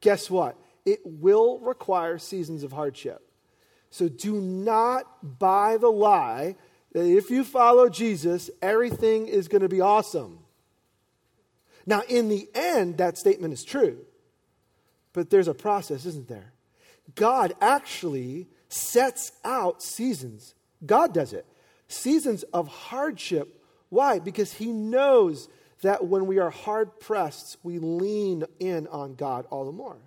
guess 0.00 0.30
what? 0.30 0.56
It 0.84 1.00
will 1.04 1.60
require 1.60 2.18
seasons 2.18 2.64
of 2.64 2.72
hardship. 2.72 3.22
So 3.90 4.08
do 4.08 4.40
not 4.40 5.38
buy 5.38 5.76
the 5.76 5.90
lie 5.90 6.56
that 6.92 7.04
if 7.04 7.30
you 7.30 7.44
follow 7.44 7.88
Jesus, 7.88 8.50
everything 8.60 9.28
is 9.28 9.48
going 9.48 9.62
to 9.62 9.68
be 9.68 9.80
awesome. 9.80 10.40
Now, 11.86 12.02
in 12.08 12.28
the 12.28 12.48
end, 12.54 12.98
that 12.98 13.18
statement 13.18 13.52
is 13.52 13.64
true. 13.64 13.98
But 15.12 15.30
there's 15.30 15.48
a 15.48 15.54
process, 15.54 16.06
isn't 16.06 16.28
there? 16.28 16.52
God 17.14 17.54
actually 17.60 18.48
sets 18.68 19.32
out 19.44 19.82
seasons. 19.82 20.54
God 20.84 21.12
does 21.12 21.32
it. 21.32 21.46
Seasons 21.92 22.42
of 22.44 22.68
hardship. 22.68 23.62
Why? 23.88 24.18
Because 24.18 24.54
He 24.54 24.72
knows 24.72 25.48
that 25.82 26.06
when 26.06 26.26
we 26.26 26.38
are 26.38 26.50
hard 26.50 26.98
pressed, 27.00 27.58
we 27.62 27.78
lean 27.78 28.44
in 28.58 28.86
on 28.86 29.14
God 29.14 29.46
all 29.50 29.64
the 29.64 29.72
more. 29.72 29.98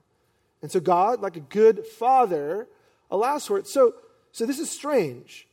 And 0.61 0.71
so, 0.71 0.79
God, 0.79 1.21
like 1.21 1.35
a 1.35 1.41
good 1.41 1.85
father, 1.85 2.67
allows 3.11 3.45
for 3.45 3.57
it. 3.57 3.67
So, 3.67 3.93
so 4.31 4.45
this 4.45 4.57
is 4.57 4.69
strange. 4.69 5.47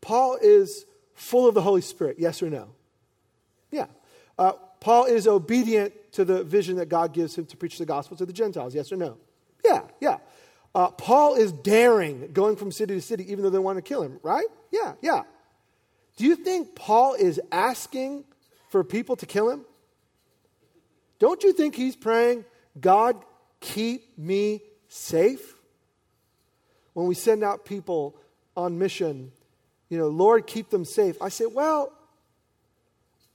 Paul 0.00 0.38
is 0.40 0.86
full 1.14 1.48
of 1.48 1.54
the 1.54 1.62
Holy 1.62 1.80
Spirit, 1.80 2.16
yes 2.18 2.42
or 2.42 2.50
no? 2.50 2.68
Yeah. 3.70 3.86
Uh, 4.38 4.52
Paul 4.80 5.04
is 5.06 5.26
obedient 5.26 5.92
to 6.12 6.24
the 6.24 6.44
vision 6.44 6.76
that 6.76 6.88
God 6.88 7.12
gives 7.12 7.36
him 7.36 7.46
to 7.46 7.56
preach 7.56 7.78
the 7.78 7.86
gospel 7.86 8.16
to 8.16 8.26
the 8.26 8.32
Gentiles, 8.32 8.74
yes 8.74 8.92
or 8.92 8.96
no? 8.96 9.16
Yeah, 9.64 9.82
yeah. 10.00 10.18
Uh, 10.74 10.90
Paul 10.90 11.34
is 11.34 11.52
daring, 11.52 12.32
going 12.32 12.56
from 12.56 12.72
city 12.72 12.94
to 12.94 13.00
city, 13.00 13.30
even 13.30 13.44
though 13.44 13.50
they 13.50 13.58
want 13.58 13.78
to 13.78 13.82
kill 13.82 14.02
him, 14.02 14.18
right? 14.22 14.46
Yeah, 14.70 14.94
yeah. 15.00 15.22
Do 16.16 16.24
you 16.24 16.36
think 16.36 16.74
Paul 16.74 17.14
is 17.14 17.40
asking 17.50 18.24
for 18.70 18.84
people 18.84 19.16
to 19.16 19.26
kill 19.26 19.50
him? 19.50 19.64
Don't 21.18 21.42
you 21.42 21.52
think 21.52 21.74
he's 21.74 21.96
praying, 21.96 22.44
God, 22.80 23.16
keep 23.60 24.16
me 24.18 24.62
safe? 24.88 25.54
When 26.92 27.06
we 27.06 27.14
send 27.14 27.42
out 27.42 27.64
people 27.64 28.16
on 28.56 28.78
mission, 28.78 29.32
you 29.88 29.98
know, 29.98 30.08
Lord, 30.08 30.46
keep 30.46 30.70
them 30.70 30.84
safe. 30.84 31.16
I 31.20 31.28
say, 31.28 31.46
well, 31.46 31.92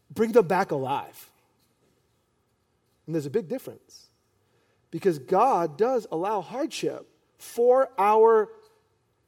bring 0.10 0.32
them 0.32 0.48
back 0.48 0.72
alive. 0.72 1.30
And 3.06 3.16
there's 3.16 3.26
a 3.26 3.32
big 3.32 3.50
difference 3.50 4.08
because 4.92 5.20
God 5.20 5.78
does 5.78 6.08
allow 6.12 6.42
hardship 6.42 7.08
for 7.38 7.90
our 7.98 8.50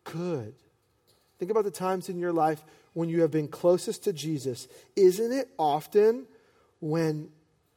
good. 0.04 0.54
Think 1.40 1.52
about 1.52 1.64
the 1.64 1.72
times 1.72 2.10
in 2.10 2.20
your 2.20 2.32
life 2.32 2.64
when 2.94 3.10
you 3.10 3.22
have 3.22 3.32
been 3.32 3.48
closest 3.48 4.04
to 4.04 4.14
Jesus. 4.14 4.68
Isn't 4.96 5.32
it 5.32 5.50
often 5.58 6.26
when, 6.80 7.30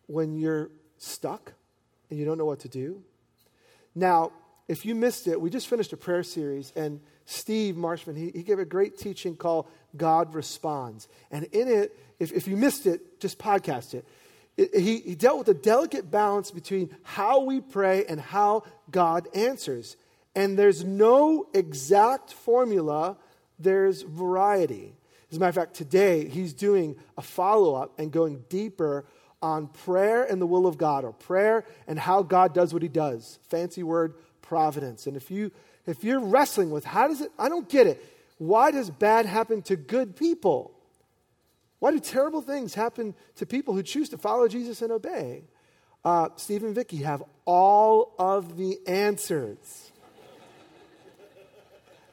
when 0.06 0.36
you're 0.36 0.70
stuck 0.98 1.52
and 2.10 2.18
you 2.18 2.24
don't 2.24 2.38
know 2.38 2.44
what 2.44 2.60
to 2.60 2.68
do? 2.68 3.02
Now, 3.94 4.32
if 4.66 4.84
you 4.84 4.94
missed 4.94 5.28
it, 5.28 5.40
we 5.40 5.50
just 5.50 5.68
finished 5.68 5.92
a 5.92 5.96
prayer 5.96 6.22
series, 6.22 6.72
and 6.74 7.00
Steve 7.26 7.76
Marshman, 7.76 8.16
he, 8.16 8.30
he 8.30 8.42
gave 8.42 8.58
a 8.58 8.64
great 8.64 8.98
teaching 8.98 9.36
called 9.36 9.66
God 9.96 10.34
Responds. 10.34 11.08
And 11.30 11.44
in 11.52 11.68
it, 11.68 11.96
if, 12.18 12.32
if 12.32 12.48
you 12.48 12.56
missed 12.56 12.86
it, 12.86 13.20
just 13.20 13.38
podcast 13.38 13.94
it. 13.94 14.06
it 14.56 14.74
he, 14.74 14.98
he 15.00 15.14
dealt 15.14 15.38
with 15.38 15.48
a 15.48 15.54
delicate 15.54 16.10
balance 16.10 16.50
between 16.50 16.94
how 17.02 17.44
we 17.44 17.60
pray 17.60 18.04
and 18.06 18.20
how 18.20 18.64
God 18.90 19.28
answers. 19.34 19.96
And 20.34 20.58
there's 20.58 20.84
no 20.84 21.46
exact 21.54 22.32
formula, 22.32 23.16
there's 23.58 24.02
variety. 24.02 24.94
As 25.34 25.38
a 25.38 25.40
matter 25.40 25.48
of 25.48 25.66
fact, 25.66 25.74
today 25.74 26.28
he's 26.28 26.52
doing 26.52 26.94
a 27.18 27.22
follow 27.22 27.74
up 27.74 27.98
and 27.98 28.12
going 28.12 28.44
deeper 28.48 29.04
on 29.42 29.66
prayer 29.66 30.22
and 30.22 30.40
the 30.40 30.46
will 30.46 30.64
of 30.64 30.78
God, 30.78 31.04
or 31.04 31.12
prayer 31.12 31.64
and 31.88 31.98
how 31.98 32.22
God 32.22 32.54
does 32.54 32.72
what 32.72 32.82
he 32.82 32.88
does. 32.88 33.40
Fancy 33.48 33.82
word, 33.82 34.14
providence. 34.42 35.08
And 35.08 35.16
if 35.16 35.32
you 35.32 35.50
if 35.88 36.04
you're 36.04 36.20
wrestling 36.20 36.70
with 36.70 36.84
how 36.84 37.08
does 37.08 37.20
it 37.20 37.32
I 37.36 37.48
don't 37.48 37.68
get 37.68 37.88
it. 37.88 38.00
Why 38.38 38.70
does 38.70 38.90
bad 38.90 39.26
happen 39.26 39.60
to 39.62 39.74
good 39.74 40.14
people? 40.14 40.70
Why 41.80 41.90
do 41.90 41.98
terrible 41.98 42.40
things 42.40 42.74
happen 42.74 43.16
to 43.34 43.44
people 43.44 43.74
who 43.74 43.82
choose 43.82 44.10
to 44.10 44.18
follow 44.18 44.46
Jesus 44.46 44.82
and 44.82 44.92
obey? 44.92 45.42
Uh, 46.04 46.28
Steve 46.36 46.62
and 46.62 46.76
Vicky 46.76 46.98
have 46.98 47.24
all 47.44 48.14
of 48.20 48.56
the 48.56 48.78
answers. 48.86 49.90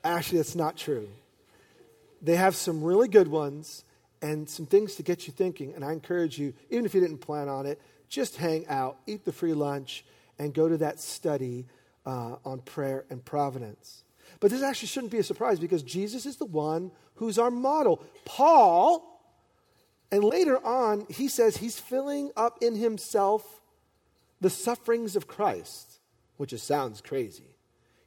Actually, 0.03 0.39
that's 0.39 0.55
not 0.55 0.75
true. 0.75 1.07
They 2.21 2.35
have 2.35 2.55
some 2.55 2.83
really 2.83 3.07
good 3.07 3.27
ones 3.27 3.83
and 4.21 4.47
some 4.47 4.65
things 4.65 4.95
to 4.95 5.03
get 5.03 5.27
you 5.27 5.33
thinking. 5.33 5.73
And 5.73 5.83
I 5.83 5.91
encourage 5.91 6.37
you, 6.37 6.53
even 6.69 6.85
if 6.85 6.93
you 6.93 7.01
didn't 7.01 7.19
plan 7.19 7.49
on 7.49 7.65
it, 7.65 7.81
just 8.07 8.35
hang 8.35 8.67
out, 8.67 8.97
eat 9.07 9.25
the 9.25 9.31
free 9.31 9.53
lunch, 9.53 10.05
and 10.37 10.53
go 10.53 10.67
to 10.67 10.77
that 10.77 10.99
study 10.99 11.65
uh, 12.05 12.35
on 12.45 12.59
prayer 12.59 13.05
and 13.09 13.23
providence. 13.23 14.03
But 14.39 14.51
this 14.51 14.61
actually 14.61 14.87
shouldn't 14.87 15.11
be 15.11 15.19
a 15.19 15.23
surprise 15.23 15.59
because 15.59 15.83
Jesus 15.83 16.25
is 16.25 16.37
the 16.37 16.45
one 16.45 16.91
who's 17.15 17.37
our 17.37 17.51
model. 17.51 18.03
Paul, 18.25 19.07
and 20.11 20.23
later 20.23 20.63
on, 20.65 21.05
he 21.09 21.27
says 21.27 21.57
he's 21.57 21.79
filling 21.79 22.31
up 22.35 22.57
in 22.61 22.75
himself 22.75 23.61
the 24.41 24.49
sufferings 24.49 25.15
of 25.15 25.27
Christ, 25.27 25.99
which 26.37 26.49
just 26.49 26.65
sounds 26.65 27.01
crazy. 27.01 27.55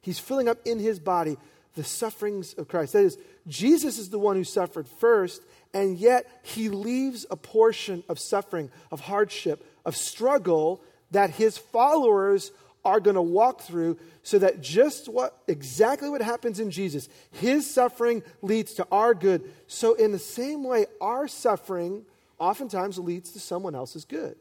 He's 0.01 0.19
filling 0.19 0.49
up 0.49 0.59
in 0.65 0.79
his 0.79 0.99
body 0.99 1.37
the 1.75 1.83
sufferings 1.83 2.53
of 2.53 2.67
Christ. 2.67 2.93
That 2.93 3.05
is, 3.05 3.17
Jesus 3.47 3.97
is 3.97 4.09
the 4.09 4.19
one 4.19 4.35
who 4.35 4.43
suffered 4.43 4.87
first, 4.87 5.41
and 5.73 5.97
yet 5.97 6.27
he 6.43 6.69
leaves 6.69 7.25
a 7.29 7.35
portion 7.35 8.03
of 8.09 8.19
suffering, 8.19 8.71
of 8.91 9.01
hardship, 9.01 9.65
of 9.85 9.95
struggle 9.95 10.81
that 11.11 11.29
his 11.31 11.57
followers 11.57 12.51
are 12.83 12.99
going 12.99 13.15
to 13.15 13.21
walk 13.21 13.61
through 13.61 13.97
so 14.23 14.39
that 14.39 14.61
just 14.61 15.07
what 15.07 15.37
exactly 15.47 16.09
what 16.09 16.21
happens 16.21 16.59
in 16.59 16.71
Jesus, 16.71 17.09
his 17.31 17.69
suffering 17.69 18.23
leads 18.41 18.75
to 18.75 18.87
our 18.91 19.13
good. 19.13 19.43
So, 19.67 19.95
in 19.95 20.11
the 20.11 20.19
same 20.19 20.63
way, 20.63 20.85
our 21.01 21.27
suffering 21.27 22.05
oftentimes 22.39 22.99
leads 22.99 23.31
to 23.31 23.39
someone 23.39 23.75
else's 23.75 24.05
good. 24.05 24.35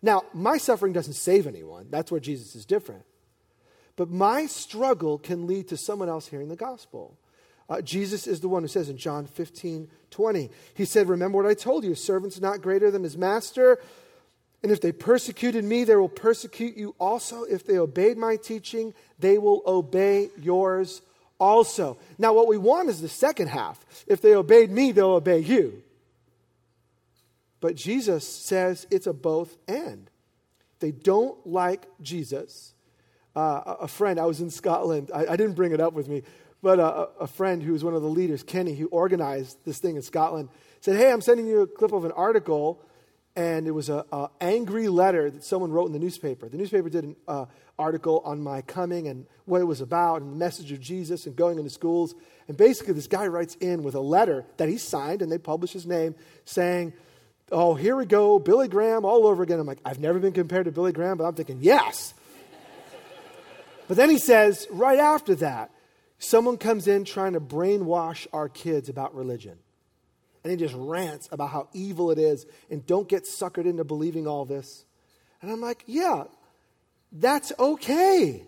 Now, 0.00 0.22
my 0.32 0.58
suffering 0.58 0.92
doesn't 0.92 1.14
save 1.14 1.46
anyone, 1.46 1.86
that's 1.90 2.10
where 2.10 2.20
Jesus 2.20 2.54
is 2.54 2.64
different. 2.64 3.04
But 3.96 4.10
my 4.10 4.46
struggle 4.46 5.18
can 5.18 5.48
lead 5.48 5.68
to 5.68 5.76
someone 5.76 6.08
else 6.08 6.28
hearing 6.28 6.48
the 6.48 6.56
gospel. 6.56 7.18
Uh, 7.68 7.82
Jesus 7.82 8.26
is 8.26 8.40
the 8.40 8.48
one 8.48 8.62
who 8.62 8.68
says 8.68 8.88
in 8.88 8.96
John 8.96 9.26
15, 9.26 9.88
20, 10.10 10.50
He 10.74 10.84
said, 10.84 11.08
Remember 11.08 11.36
what 11.36 11.50
I 11.50 11.54
told 11.54 11.84
you, 11.84 11.94
servant's 11.94 12.40
not 12.40 12.62
greater 12.62 12.90
than 12.90 13.02
his 13.02 13.16
master. 13.16 13.78
And 14.62 14.72
if 14.72 14.80
they 14.80 14.90
persecuted 14.90 15.64
me, 15.64 15.84
they 15.84 15.94
will 15.94 16.08
persecute 16.08 16.76
you 16.76 16.94
also. 16.98 17.44
If 17.44 17.64
they 17.64 17.78
obeyed 17.78 18.16
my 18.16 18.36
teaching, 18.36 18.92
they 19.18 19.38
will 19.38 19.62
obey 19.66 20.30
yours 20.40 21.02
also. 21.38 21.98
Now, 22.16 22.32
what 22.32 22.48
we 22.48 22.58
want 22.58 22.88
is 22.88 23.00
the 23.00 23.08
second 23.08 23.48
half. 23.48 23.84
If 24.06 24.20
they 24.20 24.34
obeyed 24.34 24.70
me, 24.70 24.90
they'll 24.90 25.10
obey 25.10 25.38
you. 25.38 25.82
But 27.60 27.76
Jesus 27.76 28.26
says 28.26 28.86
it's 28.90 29.06
a 29.06 29.12
both 29.12 29.56
and. 29.68 30.10
They 30.80 30.90
don't 30.90 31.46
like 31.46 31.86
Jesus 32.00 32.72
uh, 33.38 33.76
a 33.82 33.88
friend, 33.88 34.18
I 34.18 34.26
was 34.26 34.40
in 34.40 34.50
Scotland, 34.50 35.12
I, 35.14 35.26
I, 35.26 35.36
didn't 35.36 35.52
bring 35.52 35.70
it 35.70 35.80
up 35.80 35.92
with 35.92 36.08
me, 36.08 36.24
but 36.62 36.78
a, 36.78 37.08
a 37.20 37.26
friend 37.26 37.62
who 37.62 37.72
was 37.72 37.84
one 37.84 37.94
of 37.94 38.02
the 38.02 38.08
leaders, 38.08 38.42
Kenny, 38.42 38.74
who 38.74 38.86
organized 38.88 39.58
this 39.64 39.78
thing 39.78 39.96
in 39.96 40.02
Scotland, 40.02 40.48
said, 40.80 40.96
Hey, 40.96 41.12
I'm 41.12 41.20
sending 41.20 41.46
you 41.46 41.60
a 41.60 41.66
clip 41.66 41.92
of 41.92 42.04
an 42.04 42.12
article. 42.12 42.82
And 43.36 43.68
it 43.68 43.70
was 43.70 43.88
an 43.88 44.02
angry 44.40 44.88
letter 44.88 45.30
that 45.30 45.44
someone 45.44 45.70
wrote 45.70 45.86
in 45.86 45.92
the 45.92 46.00
newspaper. 46.00 46.48
The 46.48 46.56
newspaper 46.56 46.88
did 46.88 47.04
an 47.04 47.16
uh, 47.28 47.44
article 47.78 48.20
on 48.24 48.42
my 48.42 48.62
coming 48.62 49.06
and 49.06 49.26
what 49.44 49.60
it 49.60 49.64
was 49.64 49.80
about 49.80 50.22
and 50.22 50.32
the 50.32 50.36
message 50.36 50.72
of 50.72 50.80
Jesus 50.80 51.24
and 51.24 51.36
going 51.36 51.56
into 51.56 51.70
schools. 51.70 52.16
And 52.48 52.56
basically, 52.56 52.94
this 52.94 53.06
guy 53.06 53.28
writes 53.28 53.54
in 53.60 53.84
with 53.84 53.94
a 53.94 54.00
letter 54.00 54.44
that 54.56 54.68
he 54.68 54.76
signed 54.76 55.22
and 55.22 55.30
they 55.30 55.38
publish 55.38 55.72
his 55.72 55.86
name 55.86 56.16
saying, 56.46 56.94
Oh, 57.52 57.74
here 57.74 57.94
we 57.94 58.06
go, 58.06 58.40
Billy 58.40 58.66
Graham 58.66 59.04
all 59.04 59.24
over 59.24 59.44
again. 59.44 59.60
I'm 59.60 59.66
like, 59.66 59.80
I've 59.84 60.00
never 60.00 60.18
been 60.18 60.32
compared 60.32 60.64
to 60.64 60.72
Billy 60.72 60.90
Graham, 60.90 61.16
but 61.16 61.24
I'm 61.24 61.34
thinking, 61.34 61.58
yes, 61.62 62.14
but 63.88 63.96
then 63.96 64.10
he 64.10 64.18
says, 64.18 64.66
right 64.70 64.98
after 64.98 65.34
that, 65.36 65.70
someone 66.18 66.56
comes 66.56 66.88
in 66.88 67.04
trying 67.04 67.32
to 67.32 67.40
brainwash 67.40 68.26
our 68.32 68.48
kids 68.48 68.88
about 68.88 69.14
religion. 69.14 69.58
And 70.44 70.50
he 70.50 70.56
just 70.56 70.74
rants 70.76 71.28
about 71.32 71.50
how 71.50 71.68
evil 71.72 72.10
it 72.10 72.18
is 72.18 72.46
and 72.70 72.86
don't 72.86 73.08
get 73.08 73.24
suckered 73.24 73.66
into 73.66 73.84
believing 73.84 74.26
all 74.26 74.44
this. 74.44 74.84
And 75.42 75.50
I'm 75.50 75.60
like, 75.60 75.82
yeah, 75.86 76.24
that's 77.12 77.52
okay. 77.58 78.44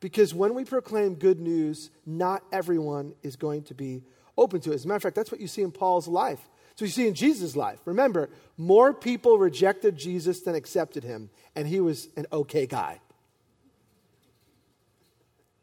Because 0.00 0.34
when 0.34 0.54
we 0.54 0.64
proclaim 0.64 1.14
good 1.14 1.40
news, 1.40 1.90
not 2.06 2.42
everyone 2.52 3.14
is 3.22 3.36
going 3.36 3.62
to 3.64 3.74
be 3.74 4.02
open 4.36 4.60
to 4.62 4.72
it. 4.72 4.76
As 4.76 4.84
a 4.84 4.88
matter 4.88 4.96
of 4.96 5.02
fact, 5.02 5.16
that's 5.16 5.30
what 5.30 5.40
you 5.40 5.48
see 5.48 5.62
in 5.62 5.70
Paul's 5.70 6.08
life. 6.08 6.40
So 6.76 6.86
you 6.86 6.90
see 6.90 7.06
in 7.06 7.14
Jesus' 7.14 7.56
life. 7.56 7.78
Remember, 7.84 8.30
more 8.56 8.94
people 8.94 9.38
rejected 9.38 9.98
Jesus 9.98 10.40
than 10.40 10.54
accepted 10.54 11.04
him, 11.04 11.28
and 11.54 11.68
he 11.68 11.80
was 11.80 12.08
an 12.16 12.26
okay 12.32 12.66
guy. 12.66 13.00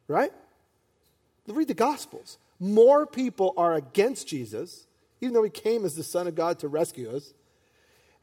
Right? 0.07 0.31
Read 1.55 1.67
the 1.67 1.73
Gospels. 1.73 2.37
More 2.59 3.05
people 3.05 3.53
are 3.57 3.75
against 3.75 4.27
Jesus, 4.27 4.87
even 5.21 5.33
though 5.33 5.43
he 5.43 5.49
came 5.49 5.85
as 5.85 5.95
the 5.95 6.03
Son 6.03 6.27
of 6.27 6.35
God 6.35 6.59
to 6.59 6.67
rescue 6.67 7.09
us. 7.09 7.33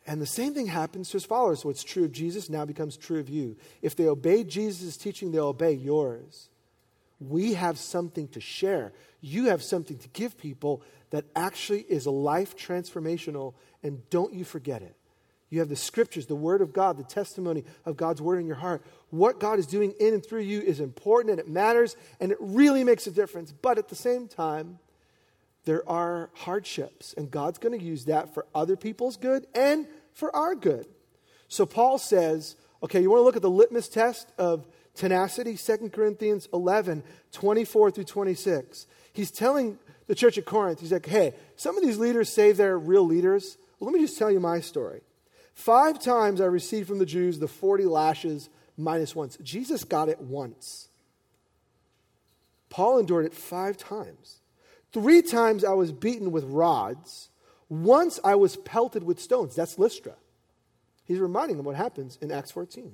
And 0.07 0.21
the 0.21 0.27
same 0.27 0.53
thing 0.53 0.67
happens 0.67 1.09
to 1.09 1.15
his 1.15 1.25
followers. 1.25 1.65
What's 1.65 1.83
true 1.83 2.05
of 2.05 2.13
Jesus 2.13 2.51
now 2.51 2.65
becomes 2.65 2.97
true 2.97 3.21
of 3.21 3.29
you. 3.29 3.57
If 3.81 3.97
they 3.97 4.07
obey 4.07 4.45
Jesus' 4.45 4.97
teaching, 4.97 5.33
they'll 5.33 5.47
obey 5.47 5.73
yours. 5.73 6.49
We 7.21 7.55
have 7.55 7.79
something 7.79 8.29
to 8.29 8.41
share. 8.41 8.93
You 9.23 9.47
have 9.47 9.63
something 9.63 9.97
to 9.99 10.09
give 10.09 10.37
people 10.37 10.83
that 11.11 11.25
actually 11.35 11.81
is 11.83 12.07
life 12.07 12.57
transformational, 12.57 13.55
and 13.83 14.09
don't 14.11 14.35
you 14.35 14.45
forget 14.45 14.83
it. 14.83 14.95
You 15.51 15.61
have 15.61 15.69
the 15.69 15.77
scriptures, 15.77 16.27
the 16.27 16.35
word 16.35 16.61
of 16.61 16.73
God, 16.73 16.97
the 16.97 17.05
testimony 17.05 17.65
of 17.85 17.97
God's 17.97 18.21
word 18.21 18.41
in 18.41 18.47
your 18.47 18.57
heart. 18.57 18.83
What 19.11 19.39
God 19.39 19.59
is 19.59 19.67
doing 19.67 19.95
in 20.01 20.15
and 20.15 20.25
through 20.25 20.41
you 20.41 20.61
is 20.61 20.81
important 20.81 21.31
and 21.31 21.39
it 21.39 21.49
matters 21.49 21.97
and 22.19 22.33
it 22.33 22.39
really 22.41 22.83
makes 22.83 23.07
a 23.07 23.11
difference. 23.11 23.53
But 23.53 23.79
at 23.79 23.89
the 23.89 23.95
same 23.95 24.27
time, 24.27 24.79
there 25.65 25.89
are 25.89 26.31
hardships, 26.35 27.15
and 27.17 27.31
God's 27.31 27.59
going 27.59 27.79
to 27.79 27.83
use 27.83 28.05
that 28.05 28.35
for 28.35 28.47
other 28.55 28.77
people's 28.77 29.17
good 29.17 29.47
and 29.55 29.87
for 30.13 30.35
our 30.37 30.55
good. 30.55 30.87
So 31.49 31.65
Paul 31.65 31.99
says, 31.99 32.57
okay, 32.83 33.01
you 33.01 33.11
want 33.11 33.21
to 33.21 33.25
look 33.25 33.37
at 33.37 33.43
the 33.43 33.51
litmus 33.51 33.89
test 33.89 34.31
of 34.37 34.67
tenacity? 34.95 35.57
2 35.57 35.91
Corinthians 35.91 36.49
11, 36.53 37.03
24 37.33 37.91
through 37.93 38.05
26. 38.05 38.87
He's 39.13 39.31
telling 39.31 39.79
the 40.07 40.15
church 40.15 40.37
at 40.37 40.45
Corinth, 40.45 40.81
he's 40.81 40.93
like, 40.93 41.07
hey, 41.07 41.33
some 41.57 41.79
of 41.79 41.83
these 41.83 41.97
leaders 41.97 42.29
say 42.29 42.53
they're 42.53 42.79
real 42.79 43.07
leaders. 43.07 43.57
Well, 43.79 43.91
let 43.91 43.99
me 43.99 44.05
just 44.05 44.19
tell 44.19 44.31
you 44.31 44.41
my 44.41 44.61
story. 44.61 45.01
Five 45.55 46.01
times 46.01 46.41
I 46.41 46.47
received 46.47 46.89
from 46.89 46.99
the 46.99 47.07
Jews 47.07 47.39
the 47.39 47.49
40 47.49 47.85
lashes 47.85 48.51
minus 48.77 49.15
once. 49.15 49.37
Jesus 49.43 49.85
got 49.85 50.09
it 50.09 50.21
once. 50.21 50.89
Paul 52.69 52.99
endured 52.99 53.27
it 53.27 53.35
five 53.35 53.77
times. 53.77 54.41
Three 54.93 55.23
times 55.23 55.65
I 55.65 55.73
was 55.73 55.93
beaten 55.93 56.33
with 56.33 56.45
rods. 56.45 57.29
Once 57.69 58.19
I 58.25 58.35
was 58.35 58.57
pelted 58.57 59.05
with 59.05 59.21
stones. 59.21 59.55
That's 59.55 59.79
Lystra. 59.79 60.15
He's 61.05 61.19
reminding 61.19 61.57
them 61.57 61.67
what 61.67 61.77
happens 61.77 62.19
in 62.21 62.33
Acts 62.33 62.51
14. 62.51 62.93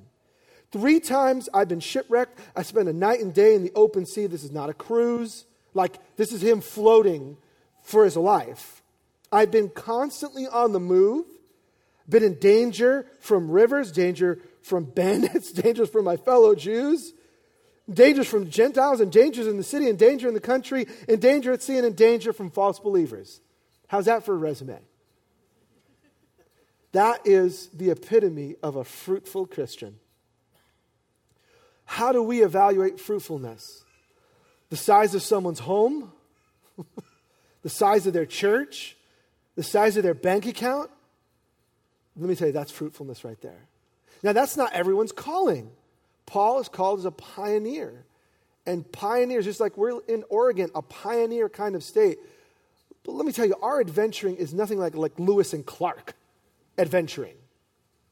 Three 0.72 1.00
times 1.00 1.48
I've 1.52 1.68
been 1.68 1.80
shipwrecked. 1.80 2.38
I 2.54 2.62
spent 2.62 2.88
a 2.88 2.92
night 2.92 3.20
and 3.20 3.34
day 3.34 3.54
in 3.54 3.62
the 3.62 3.72
open 3.74 4.06
sea. 4.06 4.26
This 4.26 4.44
is 4.44 4.52
not 4.52 4.70
a 4.70 4.74
cruise. 4.74 5.46
Like, 5.74 5.96
this 6.16 6.32
is 6.32 6.42
him 6.42 6.60
floating 6.60 7.36
for 7.82 8.04
his 8.04 8.16
life. 8.16 8.82
I've 9.32 9.50
been 9.50 9.68
constantly 9.68 10.46
on 10.46 10.72
the 10.72 10.80
move, 10.80 11.26
been 12.10 12.22
in 12.22 12.34
danger 12.34 13.06
from 13.20 13.50
rivers, 13.50 13.92
danger 13.92 14.38
from 14.62 14.84
bandits, 14.94 15.52
dangers 15.52 15.88
from 15.88 16.04
my 16.04 16.16
fellow 16.16 16.54
Jews, 16.54 17.12
dangers 17.92 18.28
from 18.28 18.50
Gentiles, 18.50 19.00
and 19.00 19.10
dangers 19.10 19.46
in 19.46 19.56
the 19.56 19.62
city, 19.62 19.88
and 19.88 19.98
danger 19.98 20.28
in 20.28 20.34
the 20.34 20.40
country, 20.40 20.86
and 21.08 21.20
danger 21.20 21.52
at 21.52 21.62
sea, 21.62 21.76
and 21.76 21.86
in 21.86 21.94
danger 21.94 22.32
from 22.32 22.50
false 22.50 22.78
believers. 22.78 23.40
How's 23.86 24.06
that 24.06 24.24
for 24.24 24.34
a 24.34 24.38
resume? 24.38 24.78
That 26.92 27.20
is 27.24 27.68
the 27.68 27.90
epitome 27.90 28.56
of 28.62 28.76
a 28.76 28.84
fruitful 28.84 29.46
Christian. 29.46 29.96
How 31.84 32.12
do 32.12 32.22
we 32.22 32.42
evaluate 32.42 33.00
fruitfulness? 33.00 33.84
The 34.70 34.76
size 34.76 35.14
of 35.14 35.22
someone's 35.22 35.60
home? 35.60 36.12
the 37.62 37.68
size 37.68 38.06
of 38.06 38.12
their 38.12 38.26
church? 38.26 38.96
The 39.56 39.62
size 39.62 39.96
of 39.96 40.02
their 40.02 40.14
bank 40.14 40.46
account? 40.46 40.90
Let 42.16 42.28
me 42.28 42.34
tell 42.34 42.48
you, 42.48 42.52
that's 42.52 42.72
fruitfulness 42.72 43.24
right 43.24 43.40
there. 43.40 43.68
Now, 44.22 44.32
that's 44.32 44.56
not 44.56 44.72
everyone's 44.72 45.12
calling. 45.12 45.70
Paul 46.26 46.60
is 46.60 46.68
called 46.68 47.00
as 47.00 47.04
a 47.04 47.10
pioneer. 47.10 48.04
And 48.66 48.90
pioneers, 48.92 49.46
just 49.46 49.60
like 49.60 49.76
we're 49.76 50.00
in 50.02 50.24
Oregon, 50.28 50.70
a 50.74 50.82
pioneer 50.82 51.48
kind 51.48 51.74
of 51.74 51.82
state. 51.82 52.18
But 53.04 53.12
let 53.12 53.24
me 53.24 53.32
tell 53.32 53.46
you, 53.46 53.56
our 53.62 53.80
adventuring 53.80 54.36
is 54.36 54.52
nothing 54.52 54.78
like, 54.78 54.94
like 54.94 55.18
Lewis 55.18 55.54
and 55.54 55.64
Clark 55.64 56.14
adventuring 56.76 57.34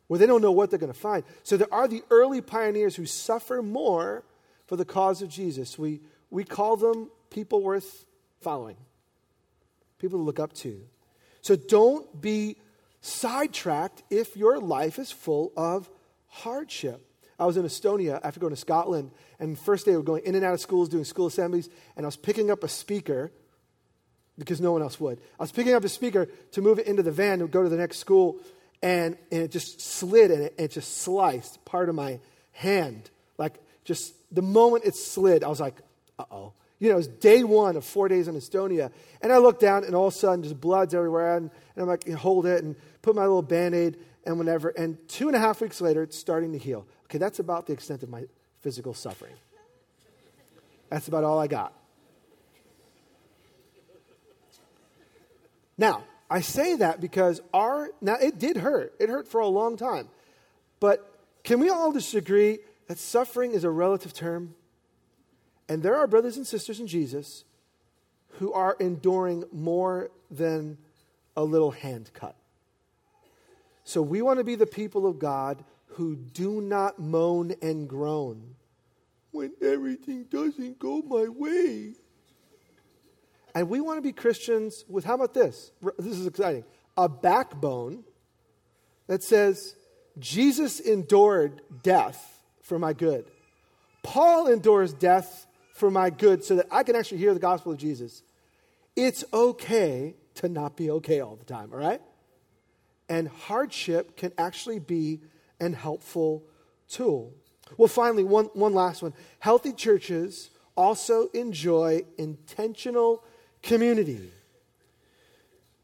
where 0.09 0.19
they 0.19 0.27
don't 0.27 0.43
know 0.43 0.53
what 0.53 0.71
they're 0.71 0.79
going 0.79 0.93
to 0.93 0.99
find. 0.99 1.23
So 1.45 1.57
there 1.57 1.73
are 1.73 1.87
the 1.87 2.03
early 2.11 2.41
pioneers 2.41 2.97
who 2.97 3.07
suffer 3.07 3.63
more 3.63 4.25
for 4.67 4.77
the 4.77 4.85
cause 4.85 5.23
of 5.23 5.29
Jesus. 5.29 5.79
We, 5.79 6.01
we 6.31 6.45
call 6.45 6.77
them 6.77 7.11
people 7.31 7.63
worth 7.63 8.07
following, 8.41 8.77
people 9.99 10.19
to 10.19 10.23
look 10.23 10.41
up 10.41 10.53
to. 10.55 10.81
So 11.43 11.57
don't 11.57 12.21
be 12.21 12.57
sidetracked 13.01 14.03
if 14.11 14.37
your 14.37 14.59
life 14.59 14.99
is 14.99 15.11
full 15.11 15.53
of 15.57 15.89
hardship. 16.27 17.05
I 17.39 17.47
was 17.47 17.57
in 17.57 17.65
Estonia 17.65 18.21
after 18.23 18.41
going 18.41 18.53
to 18.53 18.57
Scotland, 18.57 19.13
and 19.39 19.59
first 19.59 19.85
day 19.85 19.93
we 19.93 19.99
were 19.99 20.03
going 20.03 20.25
in 20.25 20.35
and 20.35 20.45
out 20.45 20.55
of 20.55 20.61
schools, 20.61 20.89
doing 20.89 21.05
school 21.05 21.27
assemblies, 21.27 21.69
and 21.97 22.05
I 22.05 22.09
was 22.09 22.17
picking 22.17 22.51
up 22.51 22.65
a 22.65 22.69
speaker 22.69 23.31
because 24.37 24.61
no 24.61 24.73
one 24.73 24.83
else 24.83 24.99
would. 24.99 25.21
I 25.39 25.43
was 25.43 25.53
picking 25.53 25.75
up 25.75 25.85
a 25.85 25.89
speaker 25.89 26.27
to 26.53 26.63
move 26.63 26.79
it 26.79 26.87
into 26.87 27.03
the 27.03 27.13
van 27.13 27.39
to 27.39 27.47
go 27.47 27.63
to 27.63 27.69
the 27.69 27.77
next 27.77 27.99
school, 27.99 28.41
and, 28.83 29.17
and 29.31 29.43
it 29.43 29.51
just 29.51 29.81
slid 29.81 30.31
and 30.31 30.43
it, 30.45 30.55
it 30.59 30.71
just 30.73 30.99
sliced 30.99 31.65
part 31.65 31.89
of 31.89 31.95
my 31.95 32.21
hand. 32.53 33.11
Like, 33.37 33.55
just 33.85 34.15
the 34.35 34.43
moment 34.43 34.85
it 34.85 34.95
slid, 34.97 35.45
I 35.45 35.49
was 35.49 35.61
like, 35.61 35.77
uh 36.19 36.25
oh. 36.31 36.53
You 36.79 36.89
know, 36.89 36.95
it 36.95 36.99
was 36.99 37.09
day 37.09 37.43
one 37.43 37.77
of 37.77 37.85
four 37.85 38.09
days 38.09 38.29
in 38.29 38.35
Estonia. 38.37 38.93
And 39.21 39.33
I 39.33 39.39
looked 39.39 39.61
down, 39.61 39.85
and 39.85 39.95
all 39.95 40.09
of 40.09 40.15
a 40.15 40.17
sudden, 40.17 40.43
just 40.43 40.61
blood's 40.61 40.95
everywhere. 40.95 41.37
And, 41.37 41.51
and 41.75 41.83
I'm 41.83 41.89
like, 41.89 42.07
you 42.07 42.13
know, 42.13 42.19
hold 42.19 42.47
it 42.47 42.63
and 42.63 42.77
put 43.03 43.17
my 43.17 43.23
little 43.23 43.43
band 43.43 43.75
aid 43.75 43.99
and 44.25 44.39
whatever. 44.39 44.69
And 44.69 44.97
two 45.09 45.27
and 45.27 45.37
a 45.37 45.41
half 45.41 45.61
weeks 45.61 45.81
later, 45.81 46.03
it's 46.03 46.17
starting 46.17 46.53
to 46.53 46.59
heal. 46.59 46.87
Okay, 47.05 47.19
that's 47.19 47.41
about 47.41 47.67
the 47.67 47.73
extent 47.73 48.03
of 48.03 48.11
my 48.11 48.25
physical 48.61 48.95
suffering. 48.95 49.35
That's 50.89 51.09
about 51.09 51.25
all 51.25 51.39
I 51.39 51.49
got. 51.49 51.73
Now, 55.77 56.05
I 56.31 56.41
say 56.41 56.77
that 56.77 57.01
because 57.01 57.41
our, 57.55 57.91
now 58.01 58.17
it 58.21 58.39
did 58.39 58.57
hurt. 58.57 58.95
It 58.99 59.09
hurt 59.09 59.29
for 59.29 59.41
a 59.41 59.47
long 59.47 59.77
time. 59.77 60.09
But 60.81 61.19
can 61.45 61.61
we 61.61 61.71
all 61.71 61.93
just 61.93 62.15
agree 62.15 62.59
that 62.89 62.99
suffering 62.99 63.53
is 63.53 63.65
a 63.65 63.71
relative 63.71 64.13
term? 64.13 64.55
And 65.69 65.83
there 65.83 65.97
are 65.97 66.07
brothers 66.07 66.37
and 66.37 66.47
sisters 66.47 66.81
in 66.81 66.87
Jesus 66.87 67.45
who 68.33 68.53
are 68.53 68.77
enduring 68.81 69.45
more 69.53 70.11
than 70.31 70.79
a 71.37 71.45
little 71.45 71.71
hand 71.71 72.11
cut. 72.15 72.37
So 73.85 74.03
we 74.03 74.23
want 74.23 74.39
to 74.39 74.45
be 74.45 74.55
the 74.55 74.67
people 74.67 75.07
of 75.07 75.19
God 75.19 75.65
who 75.93 76.15
do 76.17 76.61
not 76.61 76.99
moan 76.99 77.55
and 77.63 77.89
groan 77.89 78.55
when 79.33 79.53
everything 79.63 80.25
doesn't 80.25 80.79
go 80.79 81.03
my 81.03 81.27
way. 81.29 81.95
And 83.55 83.69
we 83.69 83.81
want 83.81 83.99
to 83.99 84.03
be 84.03 84.13
Christians 84.13 84.85
with, 84.89 85.05
how 85.05 85.15
about 85.15 85.35
this? 85.35 85.73
This 85.99 86.19
is 86.19 86.27
exciting. 86.27 86.65
A 86.97 87.09
backbone 87.09 88.05
that 89.07 89.23
says, 89.23 89.75
Jesus 90.19 90.81
endured 90.81 91.61
death 91.83 92.43
for 92.63 92.79
my 92.79 92.93
good. 92.93 93.25
Paul 94.03 94.47
endures 94.47 94.93
death 94.93 95.47
for 95.79 95.91
my 95.91 96.11
good 96.11 96.45
so 96.45 96.57
that 96.57 96.67
I 96.71 96.83
can 96.83 96.97
actually 96.97 97.19
hear 97.19 97.33
the 97.35 97.41
gospel 97.41 97.73
of 97.73 97.79
Jesus. 97.79 98.23
It's 98.97 99.25
okay 99.33 100.15
to 100.35 100.49
not 100.49 100.77
be 100.77 100.91
okay 100.91 101.21
all 101.21 101.37
the 101.37 101.45
time, 101.45 101.73
all 101.73 101.79
right? 101.79 102.01
And 103.09 103.29
hardship 103.29 104.17
can 104.17 104.33
actually 104.37 104.79
be 104.79 105.21
an 105.61 105.73
helpful 105.73 106.45
tool. 106.89 107.33
Well, 107.77 107.89
finally, 107.89 108.25
one, 108.25 108.47
one 108.55 108.75
last 108.75 109.03
one. 109.03 109.15
Healthy 109.41 109.73
churches 109.73 110.51
also 110.77 111.29
enjoy 111.29 112.03
intentional 112.17 113.25
community. 113.63 114.31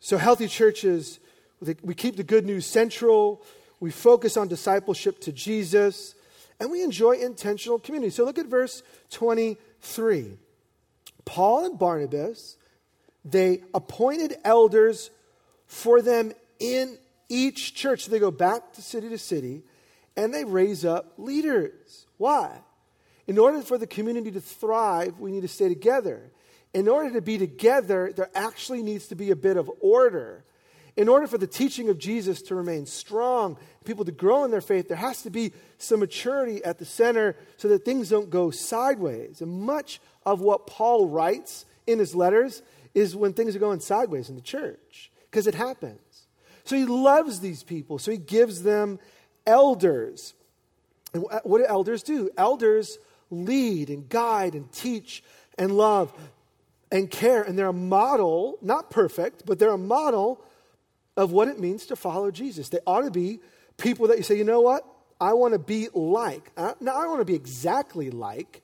So, 0.01 0.19
healthy 0.19 0.49
churches, 0.49 1.19
we 1.83 1.95
keep 1.95 2.17
the 2.17 2.25
good 2.25 2.45
news 2.45 2.67
central, 2.67 3.43
we 3.81 3.91
focus 3.91 4.37
on 4.37 4.49
discipleship 4.49 5.21
to 5.23 5.33
Jesus, 5.33 6.15
and 6.61 6.71
we 6.71 6.83
enjoy 6.83 7.13
intentional 7.13 7.79
community. 7.79 8.11
So, 8.11 8.25
look 8.25 8.39
at 8.39 8.47
verse 8.47 8.83
23. 9.85 10.39
Paul 11.25 11.67
and 11.67 11.79
Barnabas, 11.79 12.57
they 13.25 13.63
appointed 13.73 14.37
elders 14.45 15.11
for 15.67 16.03
them 16.03 16.33
in 16.59 16.99
each 17.29 17.75
church. 17.75 18.07
They 18.07 18.19
go 18.19 18.31
back 18.31 18.73
to 18.75 18.83
city 18.83 19.09
to 19.09 19.19
city 19.19 19.63
and 20.17 20.33
they 20.33 20.45
raise 20.45 20.85
up 20.85 21.15
leaders. 21.17 22.07
Why? 22.19 22.59
In 23.27 23.39
order 23.39 23.63
for 23.63 23.79
the 23.79 23.87
community 23.87 24.31
to 24.33 24.41
thrive, 24.41 25.19
we 25.19 25.33
need 25.33 25.43
to 25.43 25.49
stay 25.49 25.69
together 25.69 26.31
in 26.75 26.89
order 26.89 27.13
to 27.13 27.23
be 27.23 27.39
together, 27.39 28.13
there 28.15 28.31
actually 28.35 28.83
needs 28.83 29.07
to 29.07 29.15
be 29.15 29.31
a 29.31 29.37
bit 29.37 29.57
of 29.57 29.71
order. 29.81 30.45
In 30.97 31.09
order 31.09 31.27
for 31.27 31.39
the 31.39 31.47
teaching 31.47 31.89
of 31.89 31.99
Jesus 31.99 32.41
to 32.43 32.55
remain 32.55 32.87
strong, 32.87 33.57
people 33.85 34.05
to 34.05 34.13
grow 34.13 34.45
in 34.45 34.53
their 34.53 34.61
faith, 34.61 34.89
there 34.89 34.97
has 34.97 35.23
to 35.23 35.31
be 35.31 35.53
some 35.77 36.01
maturity 36.01 36.65
at 36.65 36.79
the 36.79 36.85
center 36.85 37.37
so 37.57 37.69
that 37.69 37.85
things 37.85 38.11
don't 38.11 38.31
go 38.31 38.51
sideways. 38.51 39.41
And 39.41 39.63
much 39.63 40.01
of 40.25 40.41
what 40.41 40.69
Paul 40.69 41.09
writes 41.09 41.65
in 41.87 41.99
his 41.99 42.15
letters 42.15 42.63
is 42.95 43.17
when 43.17 43.33
things 43.33 43.57
are 43.57 43.61
going 43.61 43.81
sideways 43.81 44.29
in 44.29 44.37
the 44.37 44.41
church, 44.41 45.11
because 45.31 45.49
it 45.49 45.55
happens. 45.57 45.99
So 46.63 46.77
he 46.77 46.85
loves 46.85 47.41
these 47.41 47.65
people, 47.65 47.99
so 47.99 48.13
he 48.13 48.17
gives 48.17 48.63
them 48.63 49.01
elders. 49.47 50.35
And 51.13 51.25
what 51.43 51.59
do 51.59 51.67
elders 51.67 52.05
do? 52.05 52.31
Elders 52.37 52.99
lead 53.31 53.91
and 53.91 54.09
guide 54.09 54.55
and 54.55 54.71
teach 54.73 55.25
and 55.59 55.77
love 55.77 56.13
and 56.93 57.11
care. 57.11 57.43
And 57.43 57.59
they're 57.59 57.67
a 57.67 57.73
model, 57.73 58.59
not 58.63 58.91
perfect, 58.91 59.45
but 59.45 59.59
they're 59.59 59.71
a 59.73 59.79
model 59.79 60.41
of 61.17 61.33
what 61.33 61.49
it 61.49 61.59
means 61.59 61.87
to 61.87 61.97
follow 61.97 62.31
Jesus. 62.31 62.69
They 62.69 62.81
ought 62.87 63.03
to 63.03 63.11
be 63.11 63.41
people 63.77 64.09
that 64.09 64.17
you 64.17 64.23
say, 64.23 64.37
you 64.37 64.45
know 64.45 64.61
what? 64.61 64.85
I 65.21 65.33
want 65.35 65.53
to 65.53 65.59
be 65.59 65.89
like. 65.95 66.51
Now, 66.57 66.75
I 66.81 67.03
don't 67.03 67.11
want 67.11 67.21
to 67.21 67.25
be 67.25 67.35
exactly 67.35 68.11
like, 68.11 68.63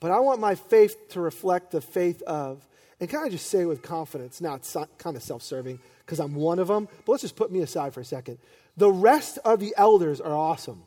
but 0.00 0.10
I 0.10 0.20
want 0.20 0.40
my 0.40 0.54
faith 0.54 1.10
to 1.10 1.20
reflect 1.20 1.70
the 1.70 1.80
faith 1.80 2.22
of. 2.22 2.66
And 3.00 3.08
can 3.08 3.20
I 3.24 3.28
just 3.28 3.46
say 3.46 3.64
with 3.64 3.82
confidence, 3.82 4.40
now 4.40 4.54
it's 4.54 4.76
kind 4.98 5.16
of 5.16 5.22
self 5.22 5.42
serving 5.42 5.80
because 6.04 6.20
I'm 6.20 6.34
one 6.34 6.58
of 6.58 6.68
them, 6.68 6.88
but 7.04 7.12
let's 7.12 7.22
just 7.22 7.36
put 7.36 7.50
me 7.50 7.60
aside 7.60 7.94
for 7.94 8.00
a 8.00 8.04
second. 8.04 8.38
The 8.76 8.90
rest 8.90 9.38
of 9.44 9.60
the 9.60 9.74
elders 9.76 10.20
are 10.20 10.34
awesome, 10.34 10.82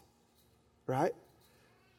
right? 0.86 1.14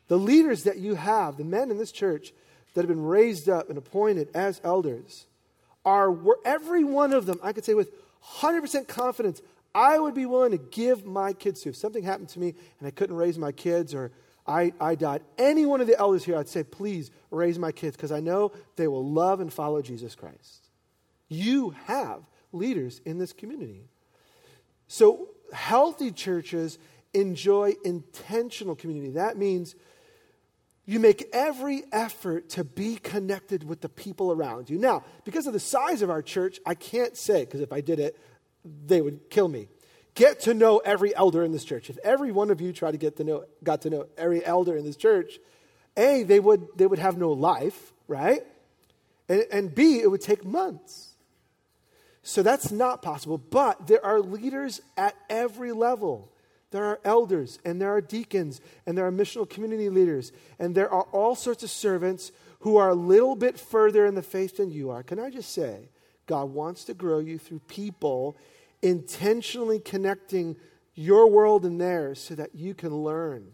The 0.06 0.18
leaders 0.18 0.64
that 0.64 0.78
you 0.78 0.94
have, 0.94 1.36
the 1.36 1.44
men 1.44 1.70
in 1.70 1.78
this 1.78 1.92
church 1.92 2.32
that 2.74 2.82
have 2.82 2.88
been 2.88 3.04
raised 3.04 3.48
up 3.48 3.68
and 3.68 3.76
appointed 3.76 4.28
as 4.34 4.60
elders, 4.62 5.26
are 5.84 6.16
every 6.44 6.84
one 6.84 7.12
of 7.12 7.26
them, 7.26 7.40
I 7.42 7.52
could 7.52 7.64
say 7.64 7.74
with 7.74 7.90
100% 8.24 8.88
confidence, 8.88 9.42
I 9.74 9.98
would 9.98 10.14
be 10.14 10.26
willing 10.26 10.52
to 10.52 10.58
give 10.58 11.04
my 11.04 11.32
kids 11.32 11.60
to. 11.62 11.70
If 11.70 11.76
something 11.76 12.02
happened 12.02 12.28
to 12.30 12.40
me 12.40 12.54
and 12.78 12.88
I 12.88 12.90
couldn't 12.90 13.16
raise 13.16 13.38
my 13.38 13.52
kids 13.52 13.94
or 13.94 14.10
I, 14.46 14.72
I 14.80 14.94
died, 14.94 15.22
any 15.36 15.66
one 15.66 15.80
of 15.80 15.86
the 15.86 15.98
elders 15.98 16.24
here, 16.24 16.36
I'd 16.36 16.48
say, 16.48 16.64
please 16.64 17.10
raise 17.30 17.58
my 17.58 17.70
kids 17.70 17.96
because 17.96 18.12
I 18.12 18.20
know 18.20 18.52
they 18.76 18.88
will 18.88 19.08
love 19.08 19.40
and 19.40 19.52
follow 19.52 19.82
Jesus 19.82 20.14
Christ. 20.14 20.70
You 21.28 21.70
have 21.84 22.22
leaders 22.52 23.00
in 23.04 23.18
this 23.18 23.32
community. 23.32 23.88
So, 24.86 25.28
healthy 25.52 26.12
churches 26.12 26.78
enjoy 27.12 27.74
intentional 27.84 28.74
community. 28.74 29.12
That 29.12 29.36
means 29.36 29.74
you 30.88 30.98
make 30.98 31.28
every 31.34 31.84
effort 31.92 32.48
to 32.48 32.64
be 32.64 32.96
connected 32.96 33.62
with 33.62 33.82
the 33.82 33.90
people 33.90 34.32
around 34.32 34.70
you. 34.70 34.78
Now, 34.78 35.04
because 35.22 35.46
of 35.46 35.52
the 35.52 35.60
size 35.60 36.00
of 36.00 36.08
our 36.08 36.22
church, 36.22 36.60
I 36.64 36.74
can't 36.74 37.14
say, 37.14 37.44
because 37.44 37.60
if 37.60 37.74
I 37.74 37.82
did 37.82 38.00
it, 38.00 38.18
they 38.64 39.02
would 39.02 39.28
kill 39.28 39.48
me. 39.48 39.68
Get 40.14 40.40
to 40.40 40.54
know 40.54 40.78
every 40.78 41.14
elder 41.14 41.44
in 41.44 41.52
this 41.52 41.62
church. 41.62 41.90
If 41.90 41.98
every 41.98 42.32
one 42.32 42.48
of 42.48 42.62
you 42.62 42.72
tried 42.72 42.92
to 42.92 42.96
get 42.96 43.18
to 43.18 43.24
know, 43.24 43.44
got 43.62 43.82
to 43.82 43.90
know 43.90 44.06
every 44.16 44.42
elder 44.42 44.78
in 44.78 44.84
this 44.86 44.96
church, 44.96 45.38
A, 45.98 46.22
they 46.22 46.40
would, 46.40 46.66
they 46.74 46.86
would 46.86 46.98
have 46.98 47.18
no 47.18 47.32
life, 47.32 47.92
right? 48.06 48.40
And, 49.28 49.44
and 49.52 49.74
B, 49.74 50.00
it 50.00 50.10
would 50.10 50.22
take 50.22 50.42
months. 50.42 51.10
So 52.22 52.42
that's 52.42 52.70
not 52.72 53.02
possible. 53.02 53.36
But 53.36 53.88
there 53.88 54.02
are 54.02 54.20
leaders 54.20 54.80
at 54.96 55.14
every 55.28 55.72
level. 55.72 56.32
There 56.70 56.84
are 56.84 57.00
elders, 57.04 57.58
and 57.64 57.80
there 57.80 57.94
are 57.94 58.00
deacons, 58.00 58.60
and 58.86 58.96
there 58.96 59.06
are 59.06 59.12
missional 59.12 59.48
community 59.48 59.88
leaders, 59.88 60.32
and 60.58 60.74
there 60.74 60.90
are 60.90 61.04
all 61.12 61.34
sorts 61.34 61.62
of 61.62 61.70
servants 61.70 62.30
who 62.60 62.76
are 62.76 62.90
a 62.90 62.94
little 62.94 63.36
bit 63.36 63.58
further 63.58 64.04
in 64.04 64.14
the 64.14 64.22
faith 64.22 64.58
than 64.58 64.70
you 64.70 64.90
are. 64.90 65.02
Can 65.02 65.18
I 65.18 65.30
just 65.30 65.52
say, 65.52 65.88
God 66.26 66.50
wants 66.50 66.84
to 66.84 66.94
grow 66.94 67.18
you 67.18 67.38
through 67.38 67.60
people 67.60 68.36
intentionally 68.82 69.80
connecting 69.80 70.56
your 70.94 71.30
world 71.30 71.64
and 71.64 71.80
theirs 71.80 72.20
so 72.20 72.34
that 72.34 72.54
you 72.54 72.74
can 72.74 73.04
learn. 73.04 73.52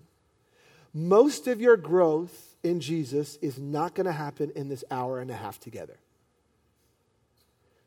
Most 0.95 1.47
of 1.47 1.61
your 1.61 1.77
growth 1.77 2.57
in 2.63 2.81
Jesus 2.81 3.37
is 3.43 3.59
not 3.59 3.95
going 3.95 4.07
to 4.07 4.13
happen 4.13 4.51
in 4.55 4.69
this 4.69 4.85
hour 4.91 5.19
and 5.21 5.31
a 5.31 5.37
half 5.37 5.61
together. 5.61 5.99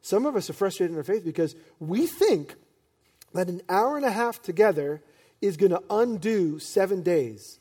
Some 0.01 0.25
of 0.25 0.35
us 0.35 0.49
are 0.49 0.53
frustrated 0.53 0.91
in 0.91 0.97
our 0.97 1.03
faith 1.03 1.25
because 1.25 1.55
we 1.79 2.05
think 2.05 2.55
that 3.33 3.49
an 3.49 3.61
hour 3.67 3.97
and 3.97 4.05
a 4.05 4.11
half 4.11 4.41
together 4.41 5.01
is 5.41 5.57
going 5.57 5.71
to 5.71 5.83
undo 5.89 6.59
seven 6.59 7.01
days 7.01 7.59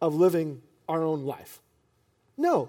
of 0.00 0.14
living 0.14 0.62
our 0.88 1.02
own 1.02 1.24
life. 1.24 1.60
No, 2.36 2.68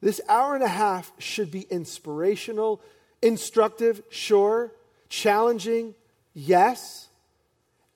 this 0.00 0.20
hour 0.28 0.54
and 0.54 0.64
a 0.64 0.68
half 0.68 1.12
should 1.18 1.50
be 1.50 1.62
inspirational, 1.62 2.80
instructive, 3.22 4.02
sure, 4.10 4.72
challenging, 5.08 5.94
yes, 6.34 7.08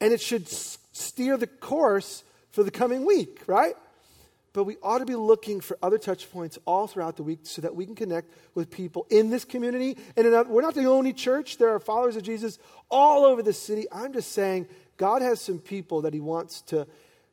and 0.01 0.13
it 0.13 0.21
should 0.21 0.49
steer 0.49 1.37
the 1.37 1.47
course 1.47 2.23
for 2.51 2.63
the 2.63 2.71
coming 2.71 3.05
week, 3.05 3.43
right? 3.47 3.75
But 4.53 4.65
we 4.65 4.77
ought 4.83 4.99
to 4.99 5.07
be 5.07 5.15
looking 5.15 5.61
for 5.61 5.77
other 5.83 5.99
touch 5.99 6.31
points 6.33 6.59
all 6.65 6.87
throughout 6.87 7.17
the 7.17 7.23
week 7.23 7.41
so 7.43 7.63
that 7.63 7.75
we 7.75 7.85
can 7.85 7.95
connect 7.95 8.33
with 8.55 8.71
people 8.71 9.07
in 9.11 9.31
this 9.31 9.45
community. 9.45 9.97
And 10.17 10.27
we're 10.49 10.63
not 10.63 10.75
the 10.75 10.87
only 10.87 11.13
church, 11.13 11.59
there 11.59 11.75
are 11.75 11.79
followers 11.79 12.17
of 12.17 12.23
Jesus 12.23 12.59
all 12.91 13.25
over 13.25 13.43
the 13.43 13.53
city. 13.53 13.87
I'm 13.93 14.13
just 14.13 14.33
saying, 14.33 14.67
God 14.99 15.23
has 15.23 15.41
some 15.41 15.59
people 15.59 16.03
that 16.03 16.13
He 16.13 16.21
wants 16.21 16.61
to 16.63 16.87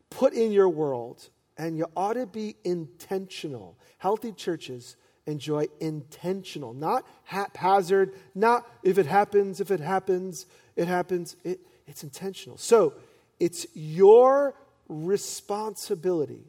put 0.09 0.33
in 0.33 0.51
your 0.51 0.69
world, 0.69 1.29
and 1.57 1.77
you 1.77 1.87
ought 1.95 2.13
to 2.13 2.25
be 2.25 2.55
intentional. 2.63 3.77
Healthy 3.97 4.31
churches 4.31 4.95
enjoy 5.27 5.65
intentional, 5.79 6.73
not 6.73 7.05
haphazard, 7.23 8.13
not 8.33 8.65
if 8.83 8.97
it 8.97 9.05
happens, 9.05 9.59
if 9.59 9.71
it 9.71 9.79
happens, 9.79 10.45
it 10.75 10.87
happens. 10.87 11.35
It, 11.43 11.59
it's 11.87 12.03
intentional. 12.03 12.57
So 12.57 12.93
it's 13.39 13.65
your 13.73 14.55
responsibility 14.87 16.45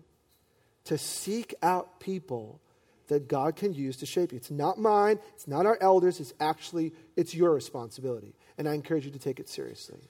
to 0.85 0.99
seek 0.99 1.55
out 1.63 2.01
people 2.01 2.61
that 3.09 3.29
God 3.29 3.57
can 3.57 3.73
use 3.73 3.97
to 3.99 4.07
shape 4.07 4.33
you. 4.33 4.37
It's 4.37 4.51
not 4.51 4.79
mine, 4.79 5.19
it's 5.35 5.47
not 5.47 5.65
our 5.67 5.79
elders, 5.81 6.21
it's 6.21 6.35
actually 6.41 6.93
it's 7.17 7.35
your 7.35 7.53
responsibility. 7.53 8.35
And 8.59 8.69
I 8.69 8.75
encourage 8.75 9.05
you 9.05 9.11
to 9.13 9.19
take 9.19 9.39
it 9.41 9.49
seriously. 9.49 10.01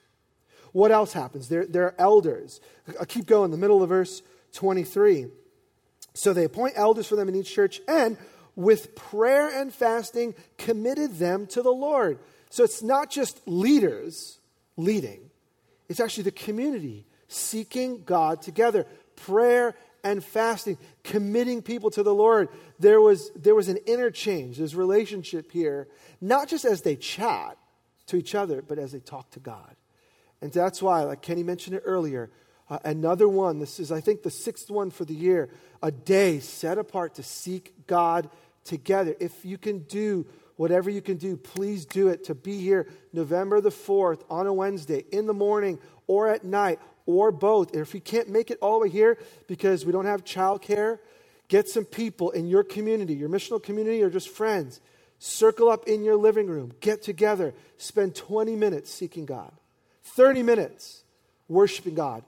What 0.77 0.93
else 0.93 1.15
happens? 1.15 1.49
There 1.49 1.85
are 1.85 1.95
elders. 1.99 2.61
I'll 3.01 3.07
keep 3.07 3.25
going, 3.25 3.51
the 3.51 3.57
middle 3.57 3.83
of 3.83 3.89
verse 3.89 4.21
23. 4.53 5.29
So 6.13 6.35
they 6.35 6.45
appoint 6.45 6.75
elders 6.77 7.07
for 7.07 7.17
them 7.17 7.31
in 7.31 7.35
each 7.35 7.51
church 7.51 7.81
and 7.89 8.19
with 8.57 8.95
prayer 8.95 9.49
and 9.49 9.73
fasting 9.73 10.35
committed 10.59 11.15
them 11.15 11.47
to 11.47 11.63
the 11.63 11.73
Lord. 11.73 12.19
So 12.51 12.63
it's 12.63 12.83
not 12.83 13.09
just 13.09 13.41
leaders 13.49 14.39
leading, 14.77 15.31
it's 15.89 15.99
actually 15.99 16.25
the 16.25 16.33
community 16.33 17.07
seeking 17.27 18.03
God 18.05 18.43
together. 18.43 18.85
Prayer 19.17 19.75
and 20.05 20.23
fasting, 20.23 20.77
committing 21.03 21.63
people 21.63 21.91
to 21.93 22.03
the 22.03 22.15
Lord. 22.15 22.51
There 22.79 23.01
was, 23.01 23.31
there 23.35 23.55
was 23.55 23.71
an 23.71 23.79
interchange, 23.87 24.59
there's 24.59 24.75
relationship 24.75 25.53
here, 25.53 25.89
not 26.21 26.49
just 26.49 26.67
as 26.67 26.83
they 26.83 26.97
chat 26.97 27.57
to 28.09 28.17
each 28.17 28.35
other, 28.35 28.61
but 28.61 28.79
as 28.79 28.93
they 28.93 29.01
talk 29.01 29.31
to 29.31 29.41
God. 29.41 29.75
And 30.47 30.53
that's 30.53 30.81
why, 30.81 31.03
like 31.03 31.23
Kenny 31.23 31.43
mentioned 31.43 31.75
it 31.75 31.83
earlier, 31.85 32.31
uh, 32.71 32.79
another 32.85 33.29
one, 33.29 33.59
this 33.59 33.81
is, 33.81 33.91
I 33.91 34.01
think, 34.01 34.23
the 34.23 34.31
sixth 34.31 34.71
one 34.71 34.93
for 34.93 35.05
the 35.05 35.13
year, 35.13 35.51
a 35.83 35.91
day 35.91 36.39
set 36.39 36.79
apart 36.79 37.17
to 37.17 37.25
seek 37.25 37.75
God 37.89 38.31
together. 38.63 39.17
If 39.19 39.45
you 39.45 39.59
can 39.59 39.81
do 39.81 40.25
whatever 40.55 40.89
you 40.89 41.03
can 41.03 41.17
do, 41.17 41.37
please 41.37 41.85
do 41.85 42.07
it 42.07 42.23
to 42.27 42.35
be 42.37 42.61
here 42.61 42.89
November 43.13 43.61
the 43.61 43.71
4th 43.71 44.23
on 44.31 44.47
a 44.47 44.53
Wednesday 44.53 45.05
in 45.11 45.27
the 45.27 45.35
morning 45.35 45.81
or 46.07 46.29
at 46.29 46.45
night 46.45 46.79
or 47.07 47.33
both. 47.33 47.73
And 47.73 47.83
if 47.83 47.93
you 47.93 48.01
can't 48.01 48.29
make 48.29 48.53
it 48.53 48.59
all 48.63 48.79
the 48.79 48.87
way 48.87 48.89
here 48.89 49.19
because 49.49 49.85
we 49.85 49.91
don't 49.91 50.07
have 50.07 50.23
childcare, 50.23 51.01
get 51.49 51.69
some 51.69 51.85
people 51.85 52.31
in 52.31 52.47
your 52.47 52.63
community, 52.63 53.15
your 53.15 53.29
missional 53.29 53.61
community, 53.61 54.01
or 54.01 54.11
just 54.11 54.29
friends. 54.29 54.81
Circle 55.19 55.69
up 55.69 55.89
in 55.89 56.05
your 56.05 56.17
living 56.17 56.47
room, 56.47 56.73
get 56.81 57.03
together, 57.03 57.53
spend 57.79 58.15
20 58.15 58.55
minutes 58.55 58.93
seeking 58.93 59.27
God, 59.27 59.53
30 60.15 60.43
minutes 60.43 61.03
worshiping 61.49 61.95
God, 61.95 62.23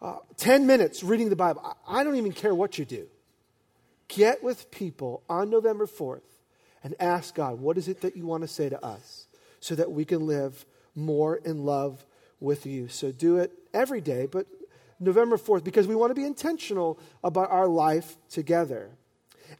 uh, 0.00 0.16
10 0.36 0.66
minutes 0.66 1.02
reading 1.02 1.28
the 1.28 1.36
Bible. 1.36 1.62
I, 1.64 2.00
I 2.00 2.04
don't 2.04 2.16
even 2.16 2.32
care 2.32 2.54
what 2.54 2.78
you 2.78 2.84
do. 2.84 3.06
Get 4.08 4.42
with 4.42 4.70
people 4.70 5.22
on 5.28 5.50
November 5.50 5.86
4th 5.86 6.20
and 6.84 6.94
ask 7.00 7.34
God, 7.34 7.60
what 7.60 7.76
is 7.76 7.88
it 7.88 8.02
that 8.02 8.16
you 8.16 8.26
want 8.26 8.42
to 8.42 8.48
say 8.48 8.68
to 8.68 8.84
us 8.84 9.26
so 9.60 9.74
that 9.74 9.90
we 9.90 10.04
can 10.04 10.26
live 10.26 10.64
more 10.94 11.36
in 11.36 11.64
love 11.64 12.04
with 12.38 12.66
you? 12.66 12.88
So 12.88 13.10
do 13.10 13.38
it 13.38 13.52
every 13.74 14.00
day, 14.00 14.26
but 14.26 14.46
November 15.00 15.36
4th, 15.36 15.64
because 15.64 15.86
we 15.86 15.96
want 15.96 16.10
to 16.10 16.14
be 16.14 16.24
intentional 16.24 16.98
about 17.24 17.50
our 17.50 17.66
life 17.66 18.16
together. 18.30 18.90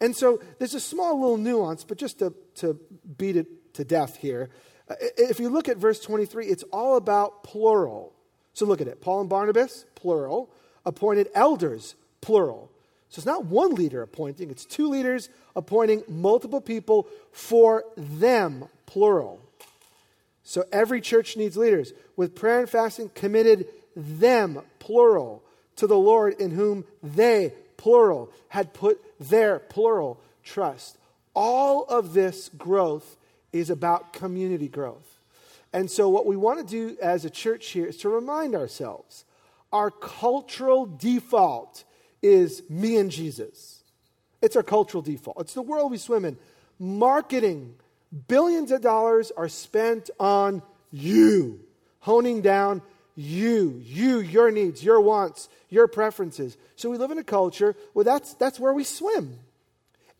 And 0.00 0.16
so 0.16 0.40
there's 0.58 0.74
a 0.74 0.80
small 0.80 1.20
little 1.20 1.36
nuance, 1.36 1.84
but 1.84 1.98
just 1.98 2.20
to, 2.20 2.34
to 2.56 2.78
beat 3.18 3.36
it 3.36 3.74
to 3.74 3.84
death 3.84 4.16
here. 4.16 4.50
If 4.88 5.40
you 5.40 5.48
look 5.48 5.68
at 5.68 5.76
verse 5.78 6.00
23, 6.00 6.46
it's 6.46 6.62
all 6.64 6.96
about 6.96 7.42
plural. 7.42 8.12
So 8.54 8.66
look 8.66 8.80
at 8.80 8.88
it. 8.88 9.00
Paul 9.00 9.20
and 9.22 9.28
Barnabas, 9.28 9.84
plural. 9.94 10.50
Appointed 10.84 11.28
elders, 11.34 11.96
plural. 12.20 12.70
So 13.08 13.20
it's 13.20 13.26
not 13.26 13.46
one 13.46 13.74
leader 13.74 14.02
appointing, 14.02 14.50
it's 14.50 14.64
two 14.64 14.88
leaders 14.88 15.28
appointing 15.54 16.02
multiple 16.08 16.60
people 16.60 17.06
for 17.32 17.84
them, 17.96 18.66
plural. 18.84 19.40
So 20.42 20.64
every 20.72 21.00
church 21.00 21.36
needs 21.36 21.56
leaders. 21.56 21.92
With 22.16 22.34
prayer 22.34 22.60
and 22.60 22.70
fasting, 22.70 23.10
committed 23.14 23.66
them, 23.96 24.60
plural, 24.78 25.42
to 25.76 25.86
the 25.86 25.98
Lord 25.98 26.34
in 26.40 26.52
whom 26.52 26.84
they, 27.02 27.52
plural, 27.76 28.30
had 28.48 28.72
put 28.72 29.00
their, 29.18 29.58
plural, 29.58 30.20
trust. 30.44 30.98
All 31.34 31.84
of 31.84 32.12
this 32.12 32.48
growth 32.56 33.16
is 33.58 33.70
about 33.70 34.12
community 34.12 34.68
growth. 34.68 35.18
And 35.72 35.90
so, 35.90 36.08
what 36.08 36.26
we 36.26 36.36
want 36.36 36.58
to 36.58 36.64
do 36.64 36.96
as 37.02 37.24
a 37.24 37.30
church 37.30 37.68
here 37.68 37.86
is 37.86 37.96
to 37.98 38.08
remind 38.08 38.54
ourselves 38.54 39.24
our 39.72 39.90
cultural 39.90 40.86
default 40.86 41.84
is 42.22 42.62
me 42.70 42.96
and 42.96 43.10
Jesus. 43.10 43.82
It's 44.40 44.56
our 44.56 44.62
cultural 44.62 45.02
default, 45.02 45.40
it's 45.40 45.54
the 45.54 45.62
world 45.62 45.90
we 45.90 45.98
swim 45.98 46.24
in. 46.24 46.36
Marketing, 46.78 47.74
billions 48.28 48.70
of 48.70 48.82
dollars 48.82 49.32
are 49.36 49.48
spent 49.48 50.10
on 50.20 50.62
you, 50.90 51.60
honing 52.00 52.42
down 52.42 52.82
you, 53.16 53.80
you, 53.82 54.18
your 54.20 54.50
needs, 54.50 54.84
your 54.84 55.00
wants, 55.00 55.48
your 55.70 55.88
preferences. 55.88 56.56
So 56.76 56.90
we 56.90 56.98
live 56.98 57.10
in 57.10 57.18
a 57.18 57.24
culture 57.24 57.74
where 57.94 58.04
that's, 58.04 58.34
that's 58.34 58.60
where 58.60 58.74
we 58.74 58.84
swim. 58.84 59.38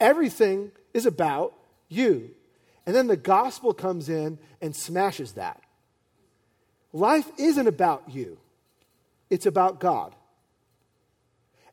Everything 0.01 0.73
is 0.95 1.05
about 1.07 1.55
you. 1.89 2.31
And 2.87 2.95
then 2.95 3.09
the 3.09 3.17
gospel 3.17 3.75
comes 3.75 4.09
in 4.09 4.39
and 4.63 4.75
smashes 4.75 5.33
that. 5.33 5.61
Life 6.93 7.29
isn't 7.37 7.67
about 7.67 8.05
you, 8.09 8.39
it's 9.29 9.47
about 9.47 9.81
God. 9.81 10.15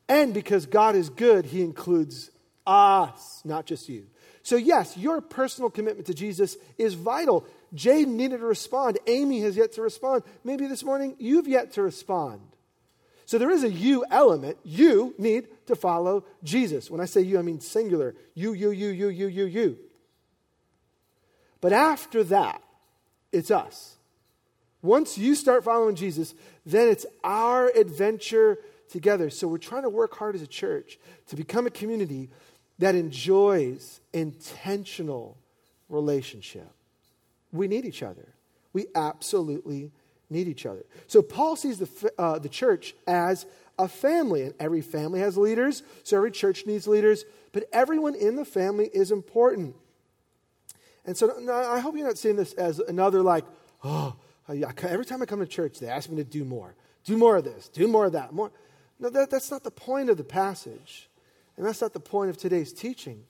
And 0.10 0.34
because 0.34 0.66
God 0.66 0.96
is 0.96 1.10
good, 1.10 1.46
He 1.46 1.62
includes 1.62 2.30
us, 2.68 3.42
not 3.46 3.66
just 3.66 3.88
you. 3.88 4.08
So, 4.42 4.58
yes, 4.58 4.98
your 4.98 5.22
personal 5.22 5.70
commitment 5.70 6.08
to 6.08 6.14
Jesus 6.14 6.58
is 6.78 6.96
vital. 6.96 7.46
Jade 7.74 8.10
needed 8.10 8.40
to 8.40 8.46
respond. 8.46 9.00
Amy 9.08 9.40
has 9.42 9.56
yet 9.56 9.72
to 9.74 9.82
respond. 9.82 10.24
Maybe 10.44 10.68
this 10.68 10.84
morning 10.84 11.16
you've 11.18 11.48
yet 11.48 11.72
to 11.74 11.82
respond. 11.82 12.42
So, 13.26 13.38
there 13.38 13.50
is 13.50 13.64
a 13.64 13.70
you 13.70 14.04
element. 14.12 14.58
You 14.64 15.16
need 15.18 15.48
to 15.68 15.76
follow 15.78 16.26
Jesus. 16.44 16.92
When 16.92 17.00
I 17.00 17.06
say 17.06 17.22
you, 17.22 17.40
I 17.40 17.42
mean 17.42 17.62
singular. 17.62 18.16
You, 18.36 18.52
you, 18.52 18.72
you, 18.72 18.90
you, 18.90 19.08
you, 19.08 19.28
you, 19.28 19.46
you. 19.46 19.78
But 21.64 21.72
after 21.72 22.26
that, 22.26 22.62
it's 23.32 23.50
us. 23.50 23.96
Once 24.82 25.18
you 25.18 25.34
start 25.34 25.64
following 25.64 25.96
Jesus, 25.96 26.36
then 26.66 26.90
it's 26.90 27.06
our 27.24 27.70
adventure 27.70 28.58
together. 28.90 29.30
So 29.30 29.48
we're 29.48 29.60
trying 29.60 29.84
to 29.84 29.90
work 29.90 30.14
hard 30.14 30.36
as 30.36 30.42
a 30.42 30.48
church 30.48 31.00
to 31.30 31.38
become 31.38 31.66
a 31.66 31.70
community 31.70 32.30
that 32.80 32.96
enjoys 32.96 34.02
intentional 34.12 35.38
relationship. 35.88 36.70
We 37.54 37.70
need 37.70 37.86
each 37.86 38.04
other. 38.04 38.28
We 38.74 38.88
absolutely 38.94 39.94
need 40.30 40.50
each 40.50 40.66
other. 40.66 40.84
So 41.08 41.22
Paul 41.22 41.56
sees 41.56 41.80
the, 41.80 42.12
uh, 42.18 42.40
the 42.40 42.50
church 42.50 42.94
as 43.08 43.46
a 43.80 43.88
family, 43.88 44.42
and 44.42 44.54
every 44.60 44.82
family 44.82 45.22
has 45.22 45.38
leaders, 45.38 45.82
so 46.04 46.18
every 46.18 46.32
church 46.32 46.66
needs 46.66 46.90
leaders, 46.90 47.24
but 47.54 47.70
everyone 47.72 48.16
in 48.16 48.36
the 48.36 48.44
family 48.44 48.90
is 48.94 49.14
important. 49.14 49.76
And 51.06 51.18
so 51.18 51.52
I 51.52 51.80
hope 51.80 51.96
you're 51.96 52.08
not 52.08 52.18
seeing 52.18 52.36
this 52.36 52.54
as 52.54 52.80
another, 52.80 53.22
like, 53.22 53.46
oh, 53.84 54.16
every 54.48 55.06
time 55.06 55.22
I 55.22 55.26
come 55.26 55.40
to 55.40 55.46
church, 55.46 55.80
they 55.80 55.88
ask 55.88 56.10
me 56.10 56.16
to 56.18 56.24
do 56.24 56.46
more. 56.46 56.76
Do 57.04 57.18
more 57.18 57.38
of 57.38 57.44
this, 57.44 57.68
do 57.68 57.88
more 57.88 58.06
of 58.06 58.14
that. 58.14 58.34
More. 58.34 58.52
No, 59.00 59.10
that, 59.10 59.30
that's 59.30 59.52
not 59.52 59.64
the 59.64 59.72
point 59.72 60.10
of 60.10 60.18
the 60.18 60.24
passage. 60.24 61.10
And 61.58 61.66
that's 61.66 61.82
not 61.82 61.94
the 61.94 62.00
point 62.00 62.30
of 62.30 62.38
today's 62.38 62.72
teaching. 62.72 63.24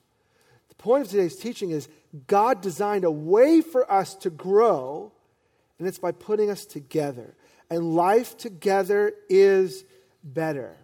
The 0.68 0.74
point 0.76 1.04
of 1.04 1.10
today's 1.10 1.36
teaching 1.36 1.70
is 1.70 1.88
God 2.26 2.60
designed 2.60 3.04
a 3.04 3.10
way 3.10 3.60
for 3.60 3.90
us 3.90 4.14
to 4.16 4.30
grow, 4.30 5.12
and 5.78 5.88
it's 5.88 5.98
by 5.98 6.12
putting 6.12 6.50
us 6.50 6.64
together. 6.64 7.34
And 7.68 7.94
life 7.94 8.36
together 8.36 9.12
is 9.28 9.84
better. 10.22 10.76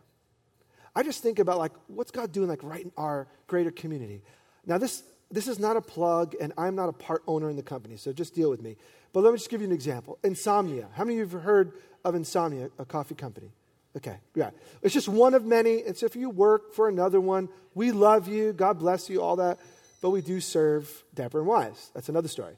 I 0.95 1.03
just 1.03 1.23
think 1.23 1.39
about 1.39 1.59
like 1.59 1.73
what's 1.87 2.11
God 2.11 2.33
doing 2.33 2.49
like 2.49 2.63
right 2.63 2.85
in 2.85 2.93
our 2.97 3.29
greater 3.47 3.71
community. 3.71 4.23
Now 4.67 4.79
this 4.79 5.03
this 5.31 5.47
is 5.47 5.59
not 5.59 5.77
a 5.77 5.81
plug, 5.81 6.35
and 6.41 6.53
I'm 6.59 6.75
not 6.75 6.89
a 6.89 6.93
part 6.93 7.23
owner 7.27 7.49
in 7.49 7.57
the 7.57 7.63
company, 7.63 7.97
so 7.97 8.13
just 8.13 8.35
deal 8.35 8.51
with 8.51 8.63
me. 8.63 8.77
But 9.13 9.23
let 9.23 9.33
me 9.33 9.39
just 9.39 9.51
give 9.51 9.61
you 9.61 9.67
an 9.67 9.73
example. 9.73 10.19
Insomnia. 10.23 10.89
How 10.95 11.05
many 11.05 11.21
of 11.21 11.31
you 11.31 11.37
have 11.37 11.45
heard 11.45 11.73
of 12.05 12.15
Insomnia, 12.15 12.71
a 12.79 12.85
coffee 12.85 13.15
company? 13.15 13.53
Okay, 13.97 14.17
yeah. 14.35 14.51
It's 14.83 14.95
just 14.95 15.09
one 15.09 15.35
of 15.35 15.45
many. 15.45 15.83
And 15.83 15.97
so 15.97 16.07
if 16.07 16.15
you 16.15 16.31
work 16.31 16.75
for 16.75 16.89
another 16.89 17.21
one, 17.21 17.49
we 17.75 17.91
love 17.91 18.29
you. 18.29 18.53
God 18.53 18.79
bless 18.79 19.11
you, 19.11 19.21
all 19.21 19.37
that. 19.37 19.59
But 20.01 20.11
we 20.11 20.21
do 20.21 20.41
serve 20.41 21.05
Dapper 21.15 21.39
and 21.39 21.47
Wise. 21.47 21.91
That's 21.95 22.09
another 22.09 22.29
story, 22.29 22.55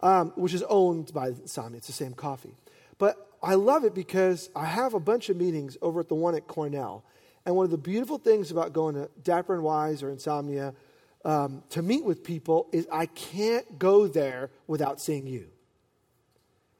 um, 0.00 0.32
which 0.36 0.54
is 0.54 0.62
owned 0.62 1.12
by 1.12 1.28
Insomnia. 1.28 1.78
It's 1.78 1.88
the 1.88 1.92
same 1.92 2.14
coffee. 2.14 2.54
But 2.98 3.16
I 3.42 3.54
love 3.54 3.84
it 3.84 3.94
because 3.94 4.48
I 4.56 4.64
have 4.64 4.94
a 4.94 5.00
bunch 5.00 5.28
of 5.28 5.36
meetings 5.36 5.76
over 5.82 6.00
at 6.00 6.08
the 6.08 6.14
one 6.14 6.34
at 6.34 6.46
Cornell. 6.46 7.04
And 7.44 7.54
one 7.54 7.64
of 7.64 7.70
the 7.70 7.78
beautiful 7.78 8.18
things 8.18 8.50
about 8.50 8.72
going 8.72 8.94
to 8.94 9.10
Dapper 9.22 9.54
and 9.54 9.62
Wise 9.62 10.02
or 10.02 10.10
Insomnia 10.10 10.74
um, 11.26 11.64
to 11.70 11.82
meet 11.82 12.04
with 12.04 12.22
people 12.22 12.68
is 12.72 12.86
I 12.90 13.06
can't 13.06 13.80
go 13.80 14.06
there 14.06 14.50
without 14.68 15.00
seeing 15.00 15.26
you. 15.26 15.48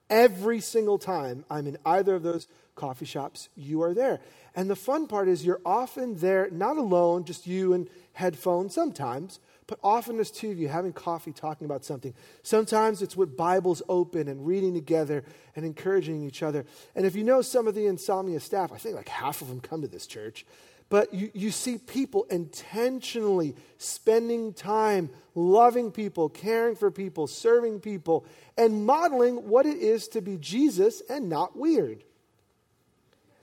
Every 0.08 0.60
single 0.60 0.98
time 0.98 1.44
I'm 1.50 1.66
in 1.66 1.76
either 1.84 2.14
of 2.14 2.22
those 2.22 2.46
coffee 2.76 3.06
shops, 3.06 3.48
you 3.56 3.82
are 3.82 3.92
there. 3.92 4.20
And 4.54 4.70
the 4.70 4.76
fun 4.76 5.08
part 5.08 5.26
is 5.26 5.44
you're 5.44 5.60
often 5.66 6.18
there, 6.18 6.48
not 6.52 6.76
alone, 6.76 7.24
just 7.24 7.48
you 7.48 7.72
and 7.72 7.90
headphones 8.12 8.72
sometimes, 8.72 9.40
but 9.66 9.80
often 9.82 10.14
there's 10.14 10.30
two 10.30 10.52
of 10.52 10.58
you 10.58 10.68
having 10.68 10.92
coffee, 10.92 11.32
talking 11.32 11.64
about 11.64 11.84
something. 11.84 12.14
Sometimes 12.44 13.02
it's 13.02 13.16
with 13.16 13.36
Bibles 13.36 13.82
open 13.88 14.28
and 14.28 14.46
reading 14.46 14.74
together 14.74 15.24
and 15.56 15.66
encouraging 15.66 16.22
each 16.22 16.44
other. 16.44 16.64
And 16.94 17.04
if 17.04 17.16
you 17.16 17.24
know 17.24 17.42
some 17.42 17.66
of 17.66 17.74
the 17.74 17.86
insomnia 17.86 18.38
staff, 18.38 18.70
I 18.70 18.76
think 18.76 18.94
like 18.94 19.08
half 19.08 19.42
of 19.42 19.48
them 19.48 19.60
come 19.60 19.82
to 19.82 19.88
this 19.88 20.06
church. 20.06 20.46
But 20.88 21.12
you, 21.12 21.30
you 21.34 21.50
see 21.50 21.78
people 21.78 22.24
intentionally 22.30 23.56
spending 23.78 24.52
time 24.52 25.10
loving 25.34 25.90
people, 25.90 26.28
caring 26.28 26.76
for 26.76 26.90
people, 26.90 27.26
serving 27.26 27.80
people, 27.80 28.24
and 28.56 28.86
modeling 28.86 29.48
what 29.48 29.66
it 29.66 29.76
is 29.76 30.08
to 30.08 30.20
be 30.20 30.36
Jesus 30.36 31.02
and 31.10 31.28
not 31.28 31.56
weird. 31.56 32.02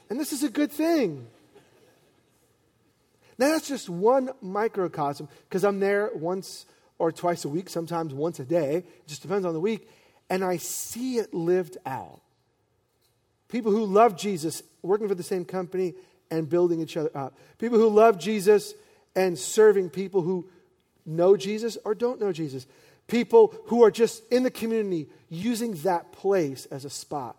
And 0.10 0.20
this 0.20 0.34
is 0.34 0.44
a 0.44 0.50
good 0.50 0.72
thing. 0.72 1.28
Now, 3.38 3.50
that's 3.50 3.68
just 3.68 3.89
one 3.89 4.32
microcosm 4.41 5.28
because 5.50 5.64
I'm 5.64 5.80
there 5.80 6.12
once 6.14 6.66
or 6.98 7.12
twice 7.12 7.46
a 7.46 7.50
week, 7.50 7.70
sometimes 7.70 8.14
once 8.14 8.39
a 8.39 8.46
day. 8.46 8.78
It 8.78 9.08
just 9.08 9.22
depends 9.22 9.46
on 9.46 9.54
the 9.54 9.60
week. 9.60 9.89
And 10.30 10.44
I 10.44 10.58
see 10.58 11.18
it 11.18 11.34
lived 11.34 11.78
out. 11.86 12.22
People 13.50 13.72
who 13.72 13.86
love 13.86 14.18
Jesus 14.18 14.64
working 14.82 15.08
for 15.08 15.16
the 15.16 15.24
same 15.24 15.46
company 15.46 15.96
and 16.34 16.50
building 16.50 16.82
each 16.82 16.98
other 16.98 17.12
up. 17.16 17.38
People 17.60 17.78
who 17.78 17.90
love 17.90 18.18
Jesus 18.18 18.74
and 19.16 19.38
serving 19.38 19.92
people 19.92 20.24
who 20.24 20.50
know 21.06 21.38
Jesus 21.38 21.78
or 21.86 21.94
don't 21.94 22.20
know 22.20 22.32
Jesus. 22.32 22.66
People 23.08 23.54
who 23.68 23.84
are 23.84 23.92
just 23.92 24.24
in 24.32 24.42
the 24.42 24.50
community 24.50 25.10
using 25.30 25.76
that 25.84 26.12
place 26.12 26.66
as 26.66 26.86
a 26.86 26.90
spot 26.90 27.38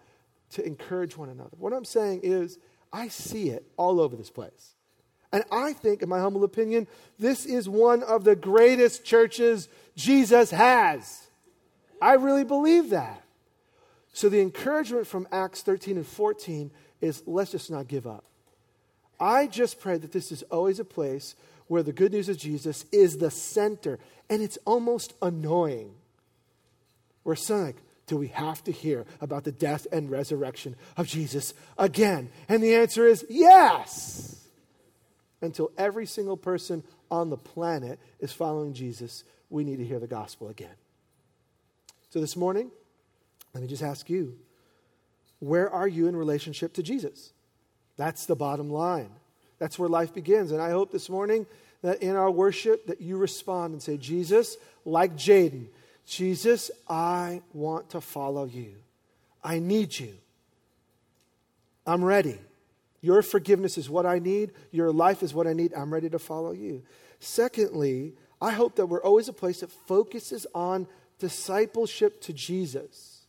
to 0.50 0.64
encourage 0.64 1.16
one 1.16 1.28
another. 1.28 1.56
What 1.58 1.72
I'm 1.72 1.84
saying 1.84 2.20
is, 2.22 2.58
I 2.92 3.08
see 3.08 3.50
it 3.50 3.66
all 3.76 4.00
over 4.00 4.14
this 4.14 4.30
place. 4.30 4.74
And 5.32 5.42
I 5.50 5.72
think, 5.72 6.00
in 6.00 6.08
my 6.08 6.20
humble 6.20 6.44
opinion, 6.44 6.86
this 7.18 7.44
is 7.44 7.68
one 7.68 8.04
of 8.04 8.22
the 8.22 8.36
greatest 8.36 9.04
churches 9.04 9.68
Jesus 9.96 10.52
has. 10.52 11.26
I 12.00 12.12
really 12.14 12.44
believe 12.44 12.90
that. 12.90 13.20
So 14.12 14.28
the 14.28 14.40
encouragement 14.40 15.08
from 15.08 15.26
Acts 15.32 15.62
13 15.62 15.96
and 15.96 16.06
14 16.06 16.70
is 17.00 17.24
let's 17.26 17.50
just 17.50 17.68
not 17.68 17.88
give 17.88 18.06
up. 18.06 18.24
I 19.20 19.46
just 19.46 19.80
pray 19.80 19.98
that 19.98 20.12
this 20.12 20.32
is 20.32 20.42
always 20.44 20.78
a 20.80 20.84
place 20.84 21.34
where 21.66 21.82
the 21.82 21.92
good 21.92 22.12
news 22.12 22.28
of 22.28 22.38
Jesus 22.38 22.84
is 22.92 23.18
the 23.18 23.30
center. 23.30 23.98
And 24.28 24.42
it's 24.42 24.58
almost 24.64 25.14
annoying. 25.22 25.94
We're 27.24 27.36
saying, 27.36 27.64
like, 27.64 27.76
do 28.06 28.16
we 28.18 28.28
have 28.28 28.62
to 28.64 28.72
hear 28.72 29.06
about 29.20 29.44
the 29.44 29.52
death 29.52 29.86
and 29.90 30.10
resurrection 30.10 30.76
of 30.96 31.06
Jesus 31.06 31.54
again? 31.78 32.30
And 32.48 32.62
the 32.62 32.74
answer 32.74 33.06
is 33.06 33.24
yes. 33.28 34.46
Until 35.40 35.72
every 35.78 36.06
single 36.06 36.36
person 36.36 36.82
on 37.10 37.30
the 37.30 37.36
planet 37.36 37.98
is 38.20 38.32
following 38.32 38.74
Jesus, 38.74 39.24
we 39.50 39.64
need 39.64 39.78
to 39.78 39.84
hear 39.84 40.00
the 40.00 40.06
gospel 40.06 40.48
again. 40.48 40.74
So 42.10 42.20
this 42.20 42.36
morning, 42.36 42.70
let 43.52 43.62
me 43.62 43.68
just 43.68 43.82
ask 43.82 44.08
you 44.10 44.38
where 45.40 45.70
are 45.70 45.88
you 45.88 46.06
in 46.06 46.16
relationship 46.16 46.72
to 46.74 46.82
Jesus? 46.82 47.32
That's 47.96 48.26
the 48.26 48.36
bottom 48.36 48.70
line. 48.70 49.10
That's 49.58 49.78
where 49.78 49.88
life 49.88 50.12
begins. 50.12 50.50
And 50.52 50.60
I 50.60 50.70
hope 50.70 50.90
this 50.90 51.08
morning 51.08 51.46
that 51.82 52.02
in 52.02 52.16
our 52.16 52.30
worship 52.30 52.86
that 52.86 53.00
you 53.00 53.16
respond 53.16 53.72
and 53.72 53.82
say, 53.82 53.96
Jesus, 53.96 54.56
like 54.84 55.16
Jaden, 55.16 55.66
Jesus, 56.06 56.70
I 56.88 57.42
want 57.52 57.90
to 57.90 58.00
follow 58.00 58.44
you. 58.44 58.74
I 59.42 59.58
need 59.58 59.98
you. 59.98 60.14
I'm 61.86 62.04
ready. 62.04 62.38
Your 63.00 63.22
forgiveness 63.22 63.76
is 63.76 63.90
what 63.90 64.06
I 64.06 64.18
need. 64.18 64.52
Your 64.70 64.90
life 64.90 65.22
is 65.22 65.34
what 65.34 65.46
I 65.46 65.52
need. 65.52 65.74
I'm 65.74 65.92
ready 65.92 66.08
to 66.08 66.18
follow 66.18 66.52
you. 66.52 66.82
Secondly, 67.20 68.14
I 68.40 68.52
hope 68.52 68.76
that 68.76 68.86
we're 68.86 69.02
always 69.02 69.28
a 69.28 69.32
place 69.32 69.60
that 69.60 69.70
focuses 69.70 70.46
on 70.54 70.86
discipleship 71.18 72.20
to 72.22 72.32
Jesus. 72.32 73.26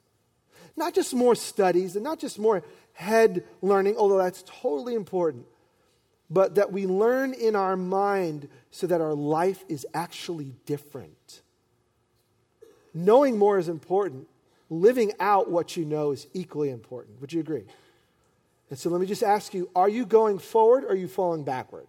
Not 0.77 0.93
just 0.93 1.13
more 1.13 1.35
studies 1.35 1.95
and 1.95 2.03
not 2.03 2.19
just 2.19 2.39
more 2.39 2.63
head 2.95 3.43
learning, 3.61 3.95
although 3.97 4.17
that's 4.17 4.43
totally 4.47 4.95
important, 4.95 5.45
but 6.29 6.55
that 6.55 6.71
we 6.71 6.87
learn 6.87 7.33
in 7.33 7.55
our 7.55 7.77
mind 7.77 8.49
so 8.71 8.87
that 8.87 8.99
our 9.01 9.13
life 9.13 9.63
is 9.69 9.85
actually 9.93 10.55
different. 10.65 11.41
knowing 12.93 13.37
more 13.37 13.59
is 13.59 13.67
important. 13.69 14.27
Living 14.69 15.11
out 15.19 15.51
what 15.51 15.77
you 15.77 15.85
know 15.85 16.11
is 16.11 16.27
equally 16.33 16.69
important. 16.69 17.21
Would 17.21 17.33
you 17.33 17.41
agree? 17.41 17.65
And 18.69 18.79
so 18.79 18.89
let 18.89 18.99
me 19.01 19.05
just 19.05 19.21
ask 19.21 19.53
you 19.53 19.69
are 19.75 19.89
you 19.89 20.05
going 20.05 20.39
forward 20.39 20.85
or 20.85 20.89
are 20.89 20.95
you 20.95 21.07
falling 21.07 21.43
backward? 21.43 21.87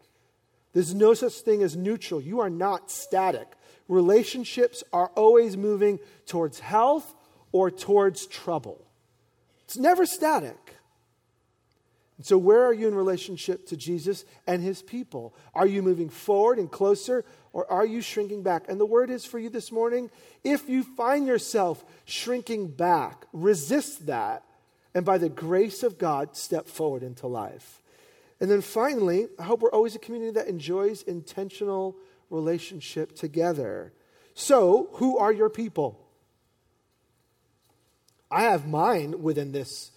There's 0.73 0.95
no 0.95 1.15
such 1.15 1.35
thing 1.35 1.63
as 1.63 1.77
neutral. 1.77 2.21
You 2.21 2.41
are 2.41 2.51
not 2.51 2.91
static. 2.91 3.47
Relationships 3.89 4.85
are 4.93 5.11
always 5.15 5.57
moving 5.57 6.01
towards 6.27 6.59
health 6.61 7.15
or 7.53 7.71
towards 7.71 8.27
trouble. 8.27 8.85
It's 9.65 9.79
never 9.79 10.05
static. 10.05 10.66
So, 12.23 12.39
where 12.39 12.65
are 12.65 12.73
you 12.73 12.89
in 12.89 12.95
relationship 12.95 13.67
to 13.67 13.77
Jesus 13.77 14.25
and 14.47 14.63
his 14.63 14.81
people? 14.81 15.35
Are 15.55 15.67
you 15.67 15.83
moving 15.83 16.09
forward 16.09 16.59
and 16.59 16.71
closer, 16.71 17.27
or 17.53 17.71
are 17.71 17.85
you 17.85 18.01
shrinking 18.01 18.43
back? 18.43 18.65
And 18.69 18.81
the 18.81 18.87
word 18.87 19.11
is 19.11 19.27
for 19.27 19.39
you 19.39 19.51
this 19.51 19.71
morning 19.71 20.11
if 20.43 20.69
you 20.69 20.83
find 20.83 21.27
yourself 21.27 21.85
shrinking 22.07 22.69
back, 22.69 23.27
resist 23.35 24.07
that, 24.07 24.45
and 24.95 25.05
by 25.05 25.19
the 25.19 25.29
grace 25.29 25.83
of 25.83 25.99
God, 25.99 26.37
step 26.37 26.69
forward 26.69 27.03
into 27.03 27.27
life. 27.27 27.83
And 28.41 28.51
then 28.51 28.63
finally, 28.63 29.29
I 29.39 29.43
hope 29.43 29.61
we're 29.61 29.71
always 29.71 29.95
a 29.95 29.99
community 29.99 30.33
that 30.33 30.49
enjoys 30.49 31.03
intentional 31.03 31.97
relationship 32.31 33.15
together. 33.15 33.93
So, 34.35 34.89
who 34.95 35.19
are 35.19 35.33
your 35.33 35.51
people? 35.51 36.01
I 38.31 38.43
have 38.43 38.67
mine 38.67 39.23
within 39.23 39.53
this 39.53 39.91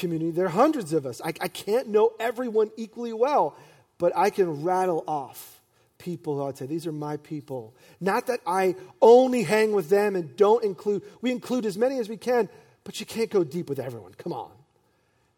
community. 0.00 0.30
There 0.32 0.46
are 0.46 0.48
hundreds 0.48 0.92
of 0.92 1.06
us. 1.06 1.20
I, 1.24 1.28
I 1.40 1.48
can't 1.48 1.88
know 1.88 2.12
everyone 2.18 2.70
equally 2.76 3.12
well, 3.12 3.56
but 3.98 4.12
I 4.16 4.30
can 4.30 4.64
rattle 4.64 5.04
off 5.06 5.60
people 6.00 6.42
I'd 6.42 6.56
say, 6.56 6.66
these 6.66 6.86
are 6.86 6.92
my 6.92 7.18
people. 7.18 7.74
Not 8.00 8.26
that 8.26 8.40
I 8.46 8.74
only 9.00 9.42
hang 9.42 9.72
with 9.72 9.88
them 9.88 10.16
and 10.16 10.34
don't 10.36 10.64
include, 10.64 11.02
we 11.20 11.30
include 11.30 11.66
as 11.66 11.78
many 11.78 11.98
as 11.98 12.08
we 12.08 12.16
can, 12.16 12.48
but 12.82 12.98
you 12.98 13.06
can't 13.06 13.30
go 13.30 13.44
deep 13.44 13.68
with 13.68 13.78
everyone. 13.78 14.14
Come 14.14 14.32
on. 14.32 14.50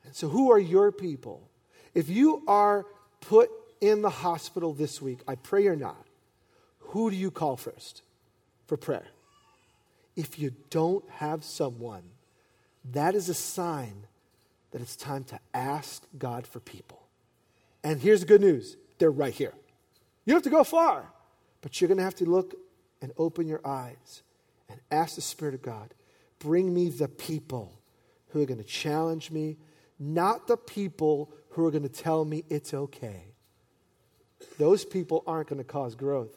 And 0.04 0.14
so, 0.14 0.28
who 0.28 0.50
are 0.52 0.58
your 0.58 0.90
people? 0.92 1.42
If 1.94 2.08
you 2.08 2.42
are 2.46 2.86
put 3.20 3.50
in 3.80 4.02
the 4.02 4.10
hospital 4.10 4.72
this 4.72 5.02
week, 5.02 5.20
I 5.28 5.34
pray 5.34 5.64
you're 5.64 5.76
not, 5.76 6.06
who 6.78 7.10
do 7.10 7.16
you 7.16 7.30
call 7.30 7.56
first 7.56 8.02
for 8.66 8.76
prayer? 8.76 9.06
If 10.16 10.38
you 10.38 10.52
don't 10.70 11.08
have 11.10 11.44
someone, 11.44 12.02
that 12.92 13.14
is 13.14 13.28
a 13.28 13.34
sign 13.34 14.06
that 14.72 14.80
it's 14.80 14.96
time 14.96 15.24
to 15.24 15.38
ask 15.54 16.04
God 16.18 16.46
for 16.46 16.60
people. 16.60 17.00
And 17.84 18.00
here's 18.00 18.20
the 18.20 18.26
good 18.26 18.40
news 18.40 18.76
they're 18.98 19.10
right 19.10 19.32
here. 19.32 19.52
You 20.24 20.32
don't 20.32 20.38
have 20.38 20.44
to 20.44 20.50
go 20.50 20.64
far, 20.64 21.10
but 21.60 21.80
you're 21.80 21.88
going 21.88 21.98
to 21.98 22.04
have 22.04 22.14
to 22.16 22.24
look 22.28 22.54
and 23.00 23.12
open 23.18 23.46
your 23.46 23.60
eyes 23.66 24.22
and 24.68 24.80
ask 24.90 25.16
the 25.16 25.20
Spirit 25.20 25.54
of 25.54 25.62
God, 25.62 25.94
bring 26.38 26.72
me 26.72 26.88
the 26.88 27.08
people 27.08 27.78
who 28.28 28.42
are 28.42 28.46
going 28.46 28.62
to 28.62 28.64
challenge 28.64 29.30
me, 29.30 29.58
not 29.98 30.46
the 30.46 30.56
people 30.56 31.30
who 31.50 31.66
are 31.66 31.70
going 31.70 31.82
to 31.82 31.88
tell 31.88 32.24
me 32.24 32.44
it's 32.48 32.72
okay. 32.72 33.24
Those 34.58 34.84
people 34.84 35.22
aren't 35.26 35.48
going 35.48 35.58
to 35.58 35.64
cause 35.64 35.94
growth. 35.94 36.36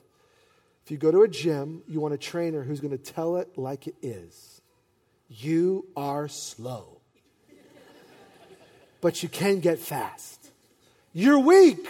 If 0.83 0.91
you 0.91 0.97
go 0.97 1.11
to 1.11 1.23
a 1.23 1.27
gym, 1.27 1.83
you 1.87 1.99
want 1.99 2.13
a 2.13 2.17
trainer 2.17 2.63
who's 2.63 2.79
going 2.79 2.95
to 2.95 3.03
tell 3.03 3.37
it 3.37 3.57
like 3.57 3.87
it 3.87 3.95
is. 4.01 4.61
You 5.29 5.87
are 5.95 6.27
slow 6.27 6.94
but 9.05 9.21
you 9.21 9.29
can 9.29 9.59
get 9.59 9.77
fast. 9.77 10.49
You're 11.13 11.37
weak, 11.37 11.87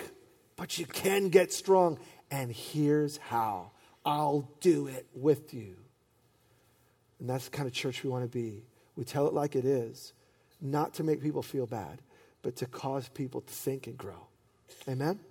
but 0.57 0.78
you 0.78 0.86
can 0.86 1.30
get 1.30 1.53
strong. 1.53 1.97
And 2.30 2.51
here's 2.51 3.16
how 3.16 3.72
I'll 4.05 4.51
do 4.59 4.88
it 4.88 5.07
with 5.16 5.53
you. 5.53 5.78
And 7.22 7.30
that's 7.30 7.45
the 7.45 7.51
kind 7.51 7.70
of 7.70 7.74
church 7.74 8.03
we 8.03 8.09
want 8.09 8.26
to 8.26 8.30
be. 8.30 8.63
We 8.97 9.05
tell 9.05 9.28
it 9.28 9.34
like 9.34 9.55
it 9.55 9.63
is, 9.63 10.11
not 10.59 10.95
to 10.95 11.05
make 11.05 11.22
people 11.22 11.41
feel 11.41 11.66
bad, 11.66 12.01
but 12.41 12.57
to 12.57 12.66
cause 12.66 13.07
people 13.07 13.39
to 13.39 13.53
think 13.53 13.88
and 13.88 13.97
grow. 13.97 14.28
Amen? 14.86 15.22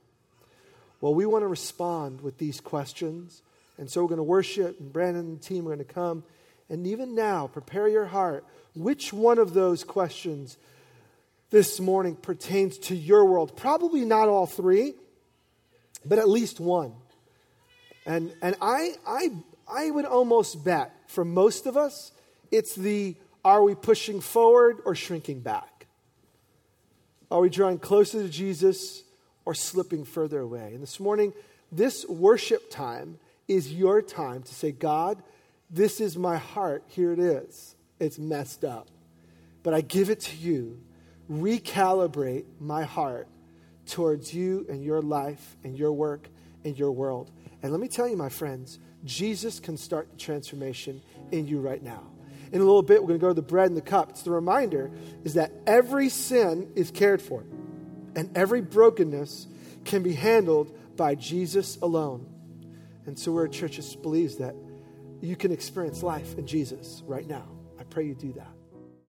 Well, 1.03 1.15
we 1.15 1.27
want 1.27 1.43
to 1.43 1.49
respond 1.49 2.23
with 2.23 2.39
these 2.39 2.63
questions. 2.63 3.43
And 3.77 3.91
so 3.91 4.01
we're 4.01 4.09
going 4.09 4.17
to 4.17 4.23
worship, 4.23 4.81
and 4.81 4.91
Brandon 4.91 5.27
and 5.27 5.39
the 5.39 5.45
team 5.45 5.67
are 5.67 5.75
going 5.75 5.87
to 5.87 5.93
come. 5.93 6.25
And 6.71 6.87
even 6.87 7.15
now, 7.15 7.47
prepare 7.47 7.89
your 7.89 8.07
heart. 8.07 8.47
Which 8.75 9.13
one 9.13 9.39
of 9.39 9.53
those 9.53 9.85
questions 9.85 10.57
this 11.55 11.79
morning 11.79 12.17
pertains 12.17 12.79
to 12.79 12.97
your 12.97 13.25
world. 13.27 13.57
Probably 13.57 14.05
not 14.05 14.29
all 14.29 14.45
three, 14.45 14.95
but 16.05 16.19
at 16.19 16.29
least 16.29 16.59
one. 16.59 16.95
And, 18.05 18.35
and 18.43 18.57
I, 18.61 18.95
I, 19.07 19.31
I 19.73 19.89
would 19.93 20.05
almost 20.05 20.65
bet 20.65 20.91
for 21.07 21.25
most 21.25 21.67
of 21.67 21.77
us, 21.77 22.11
it's 22.51 22.75
the 22.75 23.15
are 23.45 23.63
we 23.63 23.77
pushing 23.77 24.21
forward 24.21 24.79
or 24.85 24.97
shrinking 24.97 25.43
back? 25.43 25.87
Are 27.31 27.41
we 27.41 27.51
drawing 27.51 27.79
closer 27.79 28.21
to 28.21 28.29
Jesus 28.29 29.05
or 29.45 29.55
slipping 29.55 30.05
further 30.05 30.41
away? 30.41 30.73
And 30.75 30.83
this 30.83 30.99
morning, 30.99 31.33
this 31.71 32.05
worship 32.09 32.69
time 32.69 33.21
is 33.47 33.73
your 33.73 34.03
time 34.03 34.43
to 34.43 34.53
say, 34.53 34.73
God, 34.73 35.23
this 35.71 36.01
is 36.01 36.17
my 36.17 36.37
heart. 36.37 36.83
Here 36.89 37.13
it 37.13 37.21
is. 37.21 37.77
It's 38.01 38.19
messed 38.19 38.65
up. 38.65 38.89
But 39.63 39.73
I 39.73 39.83
give 39.83 40.11
it 40.11 40.19
to 40.23 40.37
you 40.37 40.81
recalibrate 41.31 42.45
my 42.61 42.85
heart 42.85 43.29
towards 43.87 44.33
you 44.35 44.67
and 44.69 44.83
your 44.83 45.03
life 45.03 45.57
and 45.65 45.77
your 45.77 45.93
work 45.93 46.29
and 46.65 46.79
your 46.79 46.93
world. 46.93 47.31
And 47.63 47.73
let 47.73 47.81
me 47.81 47.89
tell 47.89 48.09
you, 48.09 48.17
my 48.17 48.29
friends, 48.29 48.79
Jesus 49.05 49.61
can 49.61 49.77
start 49.77 50.11
the 50.11 50.17
transformation 50.17 51.03
in 51.31 51.47
you 51.47 51.61
right 51.61 51.83
now. 51.83 52.05
In 52.53 52.61
a 52.61 52.65
little 52.65 52.83
bit, 52.83 53.03
we're 53.03 53.09
going 53.09 53.21
to 53.21 53.23
go 53.23 53.29
to 53.29 53.35
the 53.35 53.43
bread 53.43 53.69
and 53.69 53.77
the 53.77 53.83
cup. 53.83 54.11
It's 54.11 54.23
the 54.23 54.31
reminder 54.31 54.91
is 55.25 55.35
that 55.35 55.53
every 55.67 56.09
sin 56.09 56.71
is 56.75 56.91
cared 56.91 57.21
for, 57.21 57.45
and 58.15 58.37
every 58.37 58.61
brokenness 58.61 59.47
can 59.85 60.03
be 60.03 60.13
handled 60.13 60.77
by 60.97 61.15
Jesus 61.15 61.77
alone. 61.83 62.27
And 63.07 63.19
so 63.19 63.33
we're 63.33 63.47
a 63.47 63.51
church 63.51 63.77
that 63.77 64.03
believes 64.03 64.37
that 64.37 64.55
you 65.21 65.37
can 65.37 65.53
experience 65.53 66.03
life 66.03 66.39
in 66.39 66.47
Jesus 66.47 67.03
right 67.07 67.27
now. 67.27 67.49
I 67.79 67.83
pray 67.85 68.07
you 68.07 68.15
do 68.15 68.33
that. 68.35 68.54